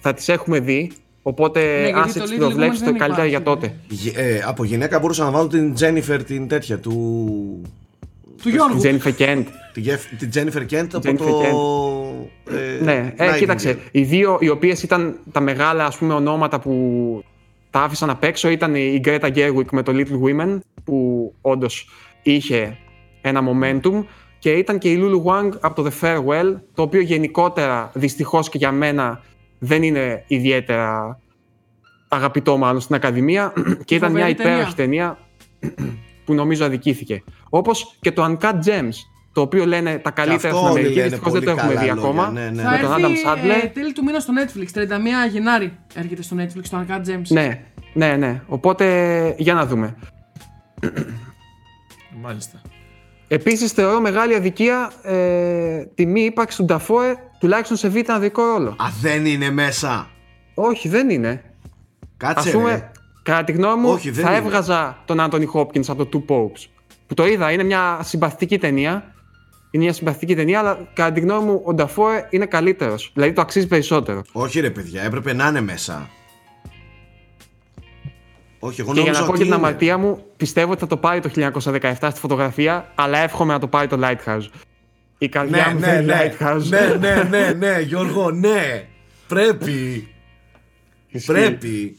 [0.00, 0.92] θα τις έχουμε δει.
[1.28, 3.60] Οπότε, Ναι, γιατί άσε το τις Little προβλέψει, Women το δεν καλύτερα για υπάρχει.
[3.60, 4.22] τότε.
[4.22, 6.92] Ε, από γυναίκα μπορούσα να βάλω την Jennifer την τέτοια του.
[8.42, 8.80] Του Γιώργου.
[8.82, 9.44] Jennifer Kent.
[9.72, 12.54] Τη, Γεφ- την Jennifer Kent από Jennifer το.
[12.54, 13.36] Ε, Ναι, ε, Nightingale.
[13.38, 13.78] κοίταξε.
[13.90, 16.72] Οι δύο οι οποίες ήταν τα μεγάλα ας πούμε, ονόματα που
[17.70, 21.88] τα άφησαν απ' έξω ήταν η Greta Gerwig με το Little Women, που όντως
[22.22, 22.76] είχε
[23.20, 24.04] ένα momentum,
[24.38, 28.58] και ήταν και η Lulu Wang από το The Farewell, το οποίο γενικότερα δυστυχώς και
[28.58, 29.22] για μένα
[29.58, 31.20] δεν είναι ιδιαίτερα
[32.08, 33.52] αγαπητό μάλλον στην Ακαδημία
[33.84, 35.18] και ήταν μια Φοβερή υπέροχη ταινία
[36.24, 37.22] που νομίζω αδικήθηκε.
[37.48, 38.94] Όπως και το Uncut Gems,
[39.32, 41.74] το οποίο λένε τα καλύτερα αυτό στην όλοι Αμερική, λένε δυστυχώς δεν πολύ το έχουμε
[41.74, 42.30] καλά δει λόγια, ακόμα.
[42.30, 42.62] ναι, ναι.
[42.62, 43.64] Θα Με τον έρθει Adam Sandler.
[43.64, 44.78] ε, τέλη του μήνα στο Netflix.
[44.78, 47.22] 31 Γενάρη έρχεται στο Netflix το Uncut Gems.
[47.28, 48.42] Ναι, ναι, ναι.
[48.46, 49.96] Οπότε για να δούμε.
[52.22, 52.60] Μάλιστα.
[53.28, 58.68] Επίσης θεωρώ μεγάλη αδικία ε, τη μη ύπαρξη του Νταφόε τουλάχιστον σε β' ανδρικό ρόλο.
[58.70, 60.08] Α, δεν είναι μέσα.
[60.54, 61.28] Όχι, δεν είναι.
[61.30, 61.40] Α
[62.16, 62.50] Κάτσε.
[62.50, 62.90] πούμε, ρε.
[63.22, 64.38] κατά τη γνώμη μου, Όχι, δεν θα είναι.
[64.46, 66.66] έβγαζα τον Άντωνι Χόπκιν από το Two Popes.
[67.06, 69.12] Που το είδα, είναι μια συμπαθητική ταινία.
[69.70, 73.10] Είναι μια συμπαθητική ταινία, αλλά κατά τη γνώμη μου ο Νταφόε είναι καλύτερος.
[73.14, 74.22] Δηλαδή το αξίζει περισσότερο.
[74.32, 76.08] Όχι, ρε παιδιά, έπρεπε να είναι μέσα.
[78.58, 79.66] Όχι, εγώ και για νόμιζα να πω ότι και την είναι.
[79.66, 83.66] αμαρτία μου, πιστεύω ότι θα το πάρει το 1917 στη φωτογραφία, αλλά εύχομαι να το
[83.68, 84.46] πάρει το Lighthouse.
[85.18, 86.32] Η καρδιά Ναι, μου ναι, θέλει ναι.
[86.38, 86.62] Lighthouse.
[86.68, 88.86] ναι, ναι, ναι, ναι, Γιώργο, ναι.
[89.28, 90.08] Πρέπει.
[91.08, 91.26] Ισχύει.
[91.32, 91.96] Πρέπει.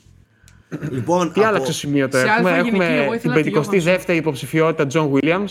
[0.91, 3.31] Λοιπόν, Τι από- άλλαξε σημείο το Σε έχουμε; αλφα γενική, Έχουμε εγώ την
[3.77, 5.45] ήθελα τη 52η υποψηφιότητα John Williams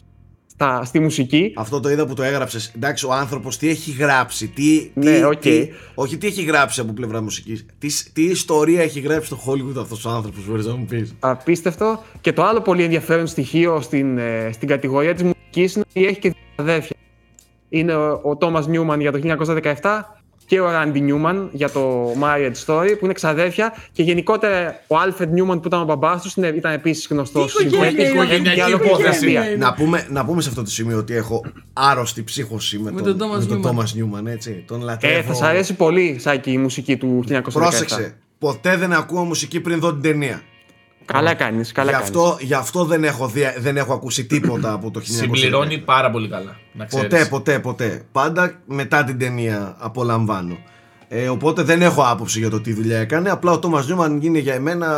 [0.46, 1.52] στα, στη μουσική.
[1.56, 2.72] Αυτό το είδα που το έγραψες.
[2.76, 4.48] Εντάξει, ο άνθρωπος τι έχει γράψει.
[4.48, 5.40] Τι, Ναι, τι, οκ.
[5.40, 7.66] τι- όχι τι έχει γράψει από πλευρά μουσικής.
[7.78, 12.02] Τι, τι ιστορία έχει γράψει στο Hollywood αυτός ο άνθρωπος, μπορείς να μου πεις; Απίστευτο.
[12.20, 16.18] Και το άλλο πολύ ενδιαφέρον στοιχείο στην, ε, στην κατηγορία της μουσικής είναι ότι έχει
[16.18, 16.96] και δύο αδέρφια.
[17.68, 19.20] Είναι ο, ο Thomas Newman για το
[19.82, 20.00] 1917
[20.46, 25.24] και ο Randy Newman για το Marriage Story που είναι ξαδέρφια και γενικότερα ο Alfred
[25.24, 28.12] Newman που ήταν ο μπαμπάς τους είναι, ήταν επίσης γνωστός Τι οικογένεια συγγραφέας.
[28.12, 29.46] είναι αυτή, Έχει και τι άλλο οικογένεια ποδοσφαιρία.
[29.48, 33.02] είναι; Να πούμε, να πούμε σε αυτό το σημείο ότι έχω άρρωστη ψύχωση με, Με
[33.02, 33.68] τον, τον Thomas με τον Newman.
[33.68, 34.64] Thomas Newman, έτσι.
[34.66, 35.18] Τον λατρεύω.
[35.18, 37.40] Ε, θα σας αρέσει πολύ, Σάκη, η μουσική του 1917.
[37.52, 38.14] Πρόσεξε.
[38.38, 40.42] Ποτέ δεν ακούω μουσική πριν δω την ταινία.
[41.12, 42.08] Καλά κάνεις, καλά Γι' κάνεις.
[42.08, 45.02] αυτό, γι' αυτό δεν, έχω δει, δεν έχω ακούσει τίποτα από το 1917.
[45.04, 46.56] Συμπληρώνει πάρα πολύ καλά.
[46.72, 47.08] Να ξέρεις.
[47.08, 48.02] Ποτέ, ποτέ, ποτέ.
[48.12, 50.58] Πάντα μετά την ταινία απολαμβάνω.
[51.08, 53.30] Ε, οπότε δεν έχω άποψη για το τι δουλειά έκανε.
[53.30, 54.88] Απλά ο Τόμα Νιούμαν είναι για εμένα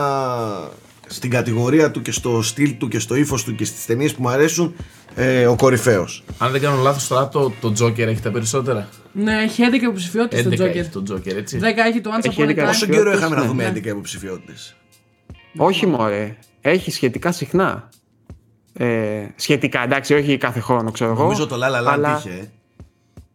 [1.06, 4.22] στην κατηγορία του και στο στυλ του και στο ύφος του και στις ταινίες που
[4.22, 4.74] μου αρέσουν
[5.14, 6.22] ε, ο κορυφαίος.
[6.38, 10.46] Αν δεν κάνω λάθος, τώρα το, το Joker έχει τα περισσότερα; Ναι, έχει 11 υποψηφιότητες
[10.46, 11.02] 11 στο έχει Joker.
[11.04, 11.58] το Joker, έτσι.
[11.62, 12.66] 10 έχει το Once Έχει Upon a 11 Time.
[12.66, 12.94] Πόσο Ναι.
[12.96, 13.46] καιρό είχαμε να Ναι.
[13.48, 13.68] δούμε Ναι.
[13.78, 14.76] 11 υποψηφιότητες;
[15.56, 17.88] Όχι μωρέ, έχει σχετικά συχνά.
[18.72, 21.22] Ε, σχετικά, εντάξει, όχι κάθε χρόνο, ξέρω εγώ.
[21.22, 22.30] Νομίζω το Λάλα Land αλλά είχε.
[22.30, 22.44] ε.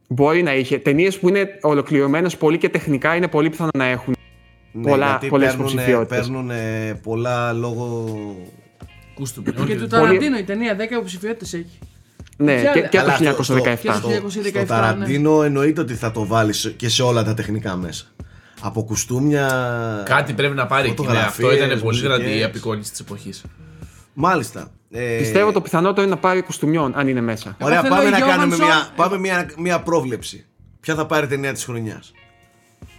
[0.08, 0.78] Μπορεί να είχε.
[0.78, 4.16] Ταινίες που είναι ολοκληρωμένες πολύ και τεχνικά είναι πολύ πιθανό να έχουν.
[4.72, 6.20] Ναι, πολλά- γιατί πολλές παίρνουνε- υποψηφιότητες.
[6.20, 8.06] παίρνουνε πολλά λόγω.
[9.14, 9.42] Κούστου.
[9.44, 11.80] Και Όχι, του δεν- Ταραντίνο η ταινία 10 υποψηφιότητες έχει.
[12.38, 13.14] Ναι, Ποια και, άλλα; και το Αλλά
[13.44, 13.92] στο- 1917.
[13.92, 14.82] Και στο- Στο, 1917, στο ναι.
[14.82, 18.06] Ταραντίνο εννοείται ότι θα το βάλεις και σε όλα τα τεχνικά μέσα.
[18.62, 19.48] Από κουστούμια.
[20.06, 21.02] Κάτι πρέπει να πάρει εκεί.
[21.02, 22.46] Ναι, αυτό Φωτογραφίες, ήταν πολύ δυνατή η μουσικές.
[22.46, 23.44] απεικόνηση της εποχής.
[24.14, 24.72] Μάλιστα.
[24.92, 27.56] Ε, Πιστεύω το πιθανότερο είναι να πάρει κουστούμιον, αν είναι μέσα.
[27.62, 28.60] Ωραία, Εγώ θέλω πάμε η να κάνουμε Johansson.
[28.60, 30.46] μια, πάμε μια, μια πρόβλεψη.
[30.80, 32.12] Ποια θα πάρει ταινία της χρονιάς;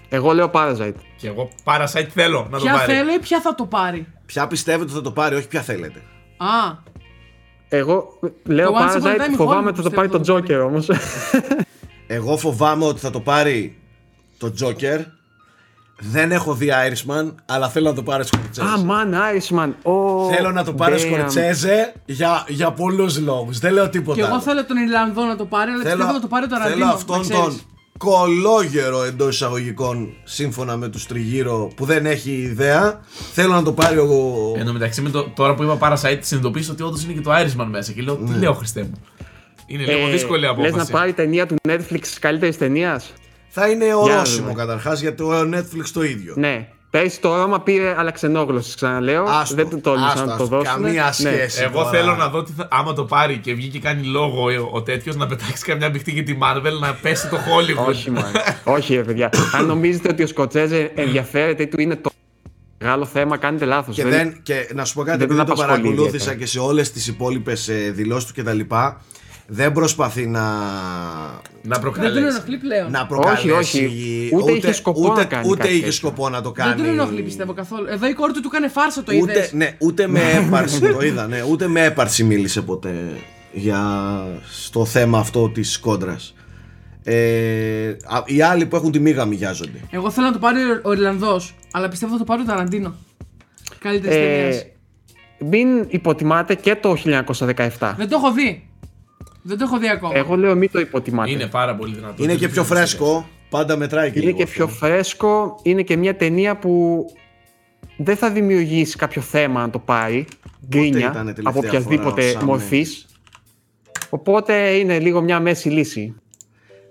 [0.08, 0.92] Εγώ λέω Parasite.
[1.16, 2.92] Και εγώ Parasite θέλω να το Ποια πάρει.
[2.92, 5.98] θέλει, ποια θα το πάρει; Ποια πιστεύετε ότι θα το πάρει, όχι ποια θέλετε.
[6.36, 6.76] Α,
[7.68, 10.24] Εγώ λέω Το Once Upon a Parasite, Time φοβάμαι Hollywood ότι θα το πάρει πιστεύω
[10.24, 10.90] το θα το Joker όμως.
[12.06, 13.78] Εγώ φοβάμαι ότι θα το πάρει
[14.38, 14.98] το Joker.
[15.98, 18.68] Δεν έχω δει Irishman, αλλά θέλω να το πάρει Σκορτσέζε.
[18.68, 19.68] Α, man, Irishman.
[19.68, 21.00] Oh, Θέλω να το πάρει damn.
[21.00, 23.58] Σκορτσέζε για, για πολλούς λόγους.
[23.58, 24.16] Δεν λέω τίποτα.
[24.16, 24.42] Και εγώ άλλο.
[24.42, 26.74] θέλω τον Ιρλανδό να το πάρει, αλλά πιστεύω να το πάρει ο Ταραντίνο.
[26.76, 27.42] θέλω να αυτόν ξέρεις.
[27.42, 27.60] τον
[27.98, 33.00] κολόγερο εντός εισαγωγικών σύμφωνα με τους τριγύρω που δεν έχει ιδέα.
[33.32, 34.54] Θέλω να το πάρει ο.
[34.56, 37.30] Εν τω μεταξύ, με το, τώρα που είπα Parasite, συνειδητοποίησα ότι όντως είναι και το
[37.34, 37.92] Irishman μέσα.
[37.92, 39.00] Και λέω, τι λέω, Χριστέ μου.
[39.66, 40.74] Είναι λίγο δύσκολη Λες απόφαση.
[40.74, 43.12] Ε, να πάρει ταινία του Netflix καλύτερης ταινίας;
[43.58, 44.58] Θα είναι Για ορόσημο δούμε.
[44.58, 46.34] καταρχάς γιατί το Netflix το ίδιο.
[46.36, 46.68] Ναι.
[46.90, 49.24] Πέρυσι το Ρώμα πήρε αλλά ξενόγλωση, ξαναλέω.
[49.24, 50.56] Άστο, δεν του τόλμησαν άστο, να το άστο.
[50.56, 50.82] δώσουν.
[50.82, 51.62] Καμία σχέση.
[51.62, 51.90] Εγώ τώρα.
[51.90, 54.82] θέλω να δω τι θα, άμα το πάρει και βγει και κάνει λόγο ο, ο
[54.82, 57.86] τέτοιος να πετάξει καμιά μπιχτή για τη Marvel να πέσει το Hollywood.
[57.88, 58.52] Όχι, man.
[58.64, 59.30] Όχι, ρε παιδιά.
[59.52, 62.10] Αν νομίζετε ότι ο Σκοτσέζε ενδιαφέρεται ή του είναι το
[62.78, 63.94] μεγάλο θέμα, κάνετε λάθος.
[63.94, 66.34] Και, δεν, και να σου πω κάτι, δεν επειδή τον το απασχολεί παρακολούθησα ιδιαίτερα.
[66.38, 68.60] και σε όλες τις υπόλοιπες δηλώσεις του κτλ.
[69.48, 72.26] Δεν προσπαθεί να, Να Δεν τον προκαλέσει.
[72.26, 72.90] ενοχλεί πλέον.
[72.90, 73.50] να προκαλέσει.
[73.50, 73.90] όχι.
[74.32, 75.92] Ούτε είχε σκοπό ούτε, να κάνει Ούτε κάτι είχε τέτοιο.
[75.92, 76.74] σκοπό να το κάνει.
[76.74, 77.86] Δεν τον ενοχλεί πιστεύω καθόλου.
[77.90, 79.52] Εδώ η κόρη του του έκανε φάρσα το ούτε, είδες.
[79.52, 82.94] ναι, ούτε με έπαρση το είδα, ναι, ούτε με έπαρση μίλησε ποτέ
[83.52, 83.80] για
[84.50, 86.34] στο θέμα αυτό της κόντρας.
[87.04, 89.78] Ε, α- οι άλλοι που έχουν τη μίγα μοιάζονται.
[89.90, 92.94] Εγώ θέλω να το πάρει ο- ο Ιρλανδός, αλλά πιστεύω θα το πάρει ο Ταραντίνο.
[93.78, 94.56] Καλύτερης ταινίας.
[94.56, 94.72] Ε,
[95.50, 97.94] μην υποτιμάτε και το 1917.
[97.96, 98.68] Δεν το έχω δει.
[99.48, 100.16] Δεν το έχω δει ακόμα.
[100.16, 101.30] Εγώ λέω μην το υποτιμάτε.
[101.30, 102.22] Είναι πάρα πολύ δυνατό.
[102.22, 104.54] Είναι και πιο φρέσκο, πάντα μετράει και Είναι λίγο και αυτό.
[104.54, 107.04] πιο φρέσκο, είναι και μια ταινία που
[107.96, 110.26] δεν θα δημιουργήσει κάποιο θέμα να το πάρει.
[110.68, 112.86] Γκρίνια ήταν τελευταία από οποιασδήποτε φορά ο Sam μορφή.
[114.08, 116.14] Οπότε είναι λίγο μια μέση λύση.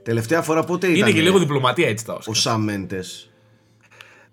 [0.04, 2.36] Τελευταία φορά πότε ήταν Είναι και λίγο διπλωματία έτσι τα ο Όσκαρ.
[2.36, 3.30] Σαμ Μέντες.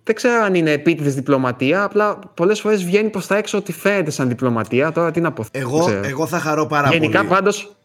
[0.04, 4.10] Δεν ξέρω αν είναι επίτηδες διπλωματία, απλά πολλές φορές βγαίνει προς τα έξω ότι φαίνεται
[4.10, 4.92] σαν διπλωματία.
[4.92, 5.42] Τώρα τι να πω.
[5.52, 6.00] δεν Εγώ, ξέρω.
[6.04, 7.28] εγώ θα χαρώ πάρα Γενικά πολύ.
[7.30, 7.76] πάντως.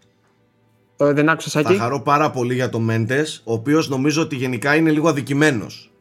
[0.98, 1.80] Δεν άκουσα Θα Σάκη.
[1.80, 5.92] χαρώ πάρα πολύ για το Μέντες, ο οποίος νομίζω ότι γενικά είναι λίγο αδικημένος.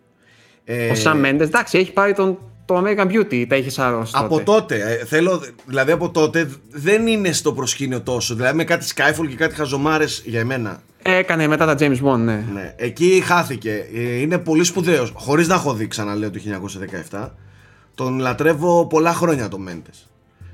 [0.65, 4.13] Ε, Ο Sam Mendes, εντάξει, έχει πάρει τον, το American Beauty, τα είχες σαρώσει.
[4.17, 4.45] από τότε.
[4.45, 8.35] τότε, ε, θέλω, δηλαδή από τότε δεν είναι στο προσκήνιο τόσο.
[8.35, 10.83] Δηλαδή με κάτι Skyfall και κάτι χαζομάρες για εμένα.
[11.03, 12.45] Έκανε μετά τα James Bond, ναι.
[12.53, 13.87] Ναι, εκεί χάθηκε.
[13.95, 15.13] Ε, Είναι πολύ σπουδαίος.
[15.15, 16.39] Χωρίς να έχω δει, ξαναλέω το
[17.11, 17.29] 1917.
[17.95, 20.07] Τον λατρεύω πολλά χρόνια το Μέντες.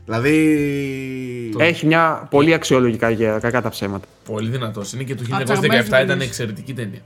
[0.04, 1.52] Δηλαδή.
[1.58, 4.06] Έχει μια πολύ αξιόλογη καριέρα, κακά τα ψέματα.
[4.24, 4.92] Πολύ δυνατός.
[4.92, 6.26] Είναι και το Από τις αγαπημένες 1917 μου ήταν ταινίες.
[6.26, 7.00] εξαιρετική ταινία.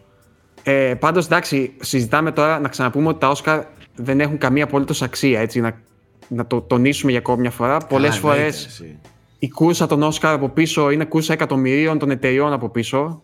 [0.62, 3.62] Ε, Πάντως, εντάξει, συζητάμε τώρα να ξαναπούμε ότι τα Όσκαρ
[3.94, 5.40] δεν έχουν καμία απολύτω αξία.
[5.40, 5.80] Έτσι, να,
[6.28, 7.78] να το τονίσουμε για ακόμη μια φορά.
[7.78, 8.98] Πολλές Καλά, φορές εννοείται, εσύ.
[9.38, 13.22] η κούρσα των Όσκαρ από πίσω είναι κούρσα εκατομμυρίων των εταιριών από πίσω.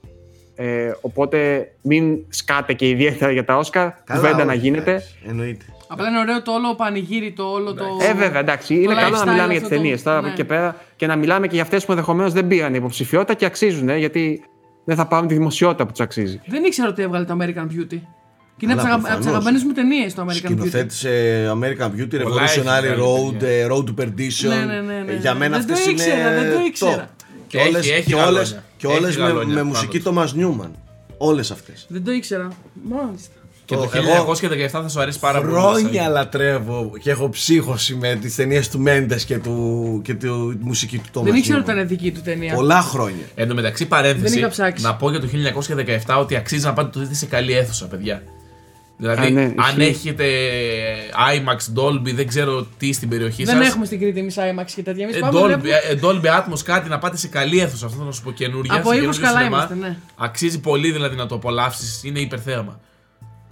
[0.55, 3.91] Ε, οπότε μην σκάτε και ιδιαίτερα για τα Όσκαρ.
[4.05, 4.91] Καλά, Κουβέντα να όχι, γίνεται.
[4.91, 5.65] εντάξει, Εννοείται.
[5.93, 7.85] Απλά είναι ωραίο το όλο πανηγύρι, το όλο το.
[8.03, 8.75] Ε, βέβαια, εντάξει.
[8.75, 10.33] Είναι καλό να lifestyle μιλάμε για αυτό τι ταινίες το- τώρα από ναι.
[10.33, 13.45] εκεί και πέρα και να μιλάμε και για αυτές που ενδεχομένως δεν πήραν υποψηφιότητα και
[13.45, 14.43] αξίζουν, ε, γιατί
[14.85, 16.41] δεν θα πάρουν τη δημοσιότητα που τους αξίζει.
[16.47, 17.99] Δεν ήξερα ότι έβγαλε το American Beauty.
[18.57, 19.27] Και είναι Αλλά από τις προφανώς.
[19.27, 20.35] αγαπημένες μου ταινίες το American Beauty.
[20.35, 23.49] Σκηνοθέτησε American Beauty, Πολλά έχει Revolutionary βγάλει, Road, παιδιά.
[23.49, 24.49] ε, Road to Perdition.
[24.49, 25.13] Ναι, ναι, ναι, ναι.
[25.13, 26.67] Ε, Για μένα Δεν το αυτές είναι ήξερα, δεν το top.
[26.67, 27.09] ήξερα.
[27.47, 28.37] Και Έχει- όλες, έχει και γαλόνια.
[28.39, 30.15] όλες, και Έχει όλες με, γαλόνια με πάνω μουσική του.
[30.15, 30.71] Thomas Newman.
[31.19, 31.87] Όλες αυτές.
[31.89, 32.49] Δεν το ήξερα.
[32.83, 33.35] Μάλιστα.
[33.65, 35.53] Και το Το- εγώ 1917 θα σου αρέσει πάρα πολύ.
[35.53, 36.13] Χρόνια Σάκη.
[36.13, 40.27] λατρεύω και έχω ψύχωση με τις ταινίες του Μέντες και, του, και τη
[40.61, 41.63] μουσική του Thomas Δεν ήξερα Newman.
[41.63, 42.55] ότι ήταν δική του ταινία.
[42.55, 43.25] Πολλά χρόνια.
[43.35, 44.85] Εν τω μεταξύ, Δεν παρένθεση, είχα ψάξει.
[44.85, 48.23] να πω για το 1917 ότι αξίζει να πάτε το δείτε σε καλή αίθουσα, παιδιά.
[48.97, 49.83] Δηλαδή, Α, ναι, αν ισχύει.
[49.83, 50.25] έχετε
[51.33, 54.83] IMAX, Dolby, δεν ξέρω τι στην περιοχή Δεν σας έχουμε στην Κρήτη εμείς IMAX και
[54.83, 55.05] τέτοια.
[55.05, 57.87] Εμείς Ε, πάμε Dolby, βλέπουμε- ε, Dolby Atmos κάτι να πάτε σε καλή αίθουσα.
[57.87, 58.75] Αυτό θα να σου πω καινούργια.
[58.75, 59.57] Από σε ήχους καινούριο καλά σινεμά.
[59.71, 59.97] είμαστε, ναι.
[60.17, 62.01] Αξίζει πολύ δηλαδή να το απολαύσεις.
[62.05, 62.81] Είναι υπερθέαμα.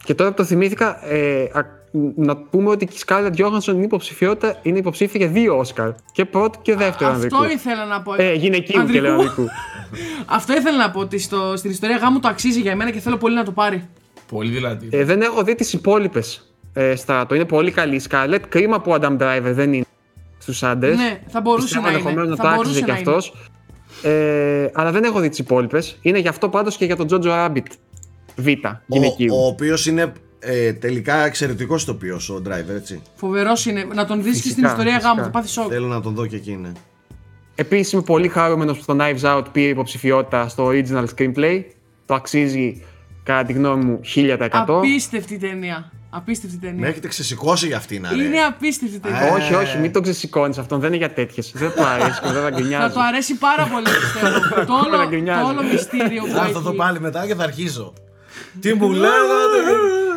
[0.05, 1.78] Και τώρα που το θυμήθηκα, ε, α-
[2.16, 5.90] να πούμε ότι η Scarlett Johansson είναι, υποψηφιότητα, είναι υποψήφια για δύο Όσκαρ.
[6.12, 7.44] Και πρώτο και δεύτερο Αυτό ανδρικού.
[7.44, 8.14] ήθελα να πω.
[8.16, 9.02] Ε, γυναικείου και Ανδρικού.
[9.05, 9.47] λέω ανδρικού.
[10.27, 13.16] Αυτό ήθελα να πω ότι στο, στην ιστορία γάμου το αξίζει για μένα και θέλω
[13.16, 13.89] πολύ να το πάρει.
[14.28, 14.89] Πολύ δηλαδή.
[14.90, 17.35] Ε, δεν έχω δει τις υπόλοιπες ε, στράτο.
[17.35, 18.40] Είναι πολύ καλή η Scarlett.
[18.48, 19.85] Κρίμα που ο Adam Driver δεν είναι
[20.39, 20.97] στους άντρες.
[20.97, 21.97] Ναι, θα μπορούσε να είναι.
[21.97, 23.09] ενδεχομένως να Θα το μπορούσε άξιζε κι να είναι.
[23.10, 23.35] αυτός.
[24.02, 25.98] Ε, αλλά δεν έχω δει τις υπόλοιπες.
[26.02, 27.66] Είναι γι' αυτό πάντως και για τον Jojo Rabbit.
[28.41, 28.47] Β.
[28.87, 29.35] Γυναικείου.
[29.35, 33.03] Ο, ο οποίος είναι ε, τελικά εξαιρετικός τοπίος ο driver, έτσι.
[33.15, 33.87] Φοβερός είναι.
[33.95, 35.09] Να τον δεις και στην Φυσικά, ιστορία φυσικά.
[35.09, 35.23] γάμου.
[35.23, 35.67] Θα πάθεις σοκ.
[35.71, 36.73] Θέλω να τον δω και εκεί, ναι.
[37.55, 41.62] Επίσης είμαι πολύ χαρούμενος που το Knives Out πήρε υποψηφιότητα στο original screenplay.
[42.07, 42.83] Το αξίζει
[43.23, 44.49] κατά τη γνώμη μου 1000%.
[44.51, 45.93] Απίστευτη ταινία.
[46.11, 46.89] Απίστευτη Με ταινία.
[46.89, 48.23] έχετε ξεσηκώσει για αυτήν, αρέ.
[48.23, 49.21] Είναι απίστευτη ταινία.
[49.21, 50.81] Ε, Όχι, όχι, μην το ξεσηκώνεις αυτόν.
[50.81, 51.53] Δεν είναι για τέτοιες.
[51.55, 52.93] δεν του αρέσει και δεν θα Θα γκρινιάζει.
[52.95, 54.65] του αρέσει πάρα πολύ πιστεύω.
[54.71, 55.43] το, όλο, να γκρινιάζει.
[55.43, 56.79] το όλο μυστήριο που Θα έρθω εδώ έχει.
[56.79, 57.93] πάλι μετά και θα αρχίζω.
[58.60, 59.59] Τι μου λέγατε;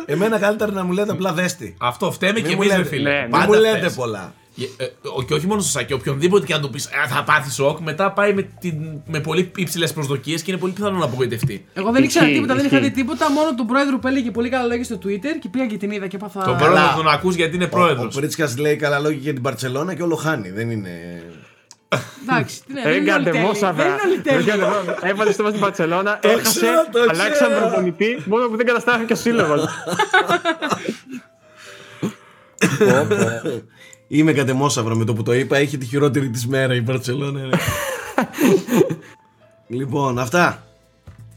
[0.06, 1.76] Εμένα καλύτερα να μου λέτε απλά δέστη.
[1.80, 2.88] Αυτό φταίμε Μην και μου εμείς, ρε λέτε.
[2.88, 3.10] φίλε.
[3.10, 3.94] Ναι, Μην Πάντα μου λέτε φταίς.
[3.94, 4.34] πολλά.
[4.78, 7.54] Ε, ε, ο- και όχι μόνο στο Σάκη, οποιονδήποτε και αν του πεις θα πάθεις
[7.54, 8.74] σοκ, μετά πάει με, την,
[9.06, 11.64] με πολύ υψηλές προσδοκίες και είναι πολύ πιθανό να απογοητευτεί.
[11.74, 12.88] Εγώ δεν ήξερα Ισχύει, τίποτα, δεν είχα ισχύει.
[12.90, 13.30] δει τίποτα.
[13.30, 16.06] Μόνο τον πρόεδρο που έλεγε πολύ καλά λόγια στο Twitter και πήγα και την είδα
[16.06, 16.44] και έπαθα.
[16.44, 16.94] Τον πρόεδρο Καλά.
[16.96, 18.14] τον ακούς γιατί είναι Ο, πρόεδρος.
[18.16, 20.50] ο Πρίτσικας λέει καλά λόγια για την Παρσελώνα και όλο χάνει.
[20.50, 20.90] Δεν είναι.
[22.22, 23.46] Εντάξει, τι ναι, δεν Δεν είναι όλοι κάντε τέλειοι.
[23.46, 24.46] μόσα Δεν είναι όλοι τέλειοι.
[25.02, 27.60] Έβαλες στο στην Παρσελώνα, έχασε, ξέρω, το αλλάξαν ξέρω.
[27.66, 29.64] προπονητή, μόνο που δεν καταστράφηκε ο σύλλογος.
[34.08, 35.56] Είμαι κατεμόσαυρο με το που το είπα.
[35.56, 37.40] Έχει τη χειρότερη της μέρα η Παρσελώνα.
[37.40, 37.56] ρε.
[39.78, 40.62] λοιπόν, αυτά.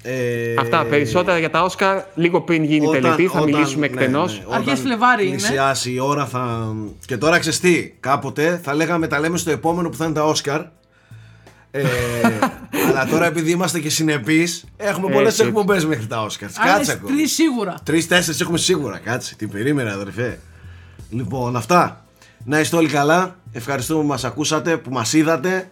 [0.10, 3.28] Ε, Αυτά περισσότερα για τα Όσκαρ λίγο πριν γίνει η όταν- τελετή.
[3.28, 4.38] Θα όταν- μιλήσουμε ναι, εκτενώς.
[4.38, 5.36] ναι, όταν Αρχές Φλεβάρι είναι.
[5.36, 6.74] Πλησιάσει η ώρα θα.
[7.06, 7.98] Και τώρα ξεστή.
[8.00, 10.62] Κάποτε θα λέγαμε τα λέμε στο επόμενο που θα είναι τα Όσκαρ.
[11.72, 11.84] Ε,
[12.90, 15.44] αλλά τώρα επειδή είμαστε και συνεπείς, έχουμε πολλές Έτσι.
[15.48, 16.50] εκπομπές μέχρι τα Όσκαρ.
[16.52, 17.16] Κάτσε Άλλες ακόμα.
[17.16, 17.76] τρεις σίγουρα.
[17.84, 18.98] Τρει-τέσσερι έχουμε σίγουρα.
[18.98, 19.36] Κάτσε.
[19.36, 20.40] Την περίμενα, αδερφέ.
[21.10, 22.06] Λοιπόν, αυτά.
[22.46, 23.36] Να είστε όλοι καλά.
[23.52, 25.70] Ευχαριστούμε που μας ακούσατε, που μας είδατε.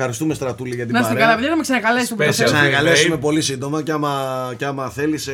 [0.00, 1.24] Ευχαριστούμε στρατούλη για την Να είστε παρέα.
[1.26, 2.26] καλά, παιδιά, να με ξανακαλέσετε που Special.
[2.26, 2.50] το θέλω.
[2.50, 3.20] Ξανακαλέσουμε Frame.
[3.20, 4.12] πολύ σύντομα και άμα,
[4.56, 5.32] και άμα θέλεις, ε,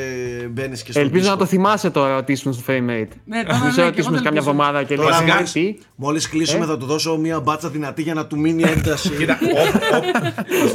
[0.51, 1.39] μπαίνεις και στο Ελπίζω να Discord.
[1.39, 3.09] το θυμάσαι το ρωτήσουμε στο frame rate.
[3.25, 4.51] Ναι, τώρα Μην ναι, σε και εγώ ρωτήσουμε το σε κάμια ελπίζω.
[4.51, 5.77] εβδομάδα και Τώρα, λέει μόλις, τι.
[5.95, 9.09] μόλις κλείσουμε, Ε; θα του δώσω μια μπάτσα δυνατή για να του μείνει ένταση.
[9.11, 9.39] Κοίτα,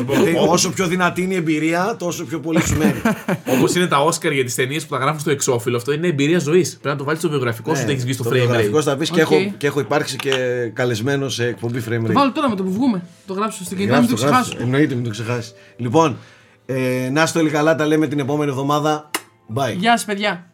[0.07, 3.02] Γιατί όσο πιο δυνατή είναι η εμπειρία, τόσο πιο πολύ σου μένει.
[3.57, 6.40] Όπως είναι τα Όσκαρ για τις ταινίες που τα γράφουν στο εξώφυλλο, αυτό είναι εμπειρία
[6.40, 6.70] ζωής.
[6.70, 8.82] Πρέπει να το βάλεις στο βιογραφικό σου ότι έχεις βγει στο το frame βιογραφικό rate.
[8.84, 9.32] θα πεις και, Οκ.
[9.32, 10.32] έχω, και έχω υπάρξει και
[10.74, 12.11] καλεσμένο σε εκπομπή frame rate.
[12.11, 13.02] Βάλω τώρα με το που βγούμε.
[13.28, 14.57] Το γράψω στην κινητό, μην Γράφει το το, γράφει ξεχάσω.
[14.57, 14.64] το.
[14.64, 15.53] Εννοείται μην το ξεχάσεις.
[15.77, 16.18] Λοιπόν,
[16.65, 19.10] ε, να είστε όλοι καλά, τα λέμε την επόμενη εβδομάδα.
[19.56, 19.76] Bye.
[19.77, 20.48] Γεια σας, παιδιά.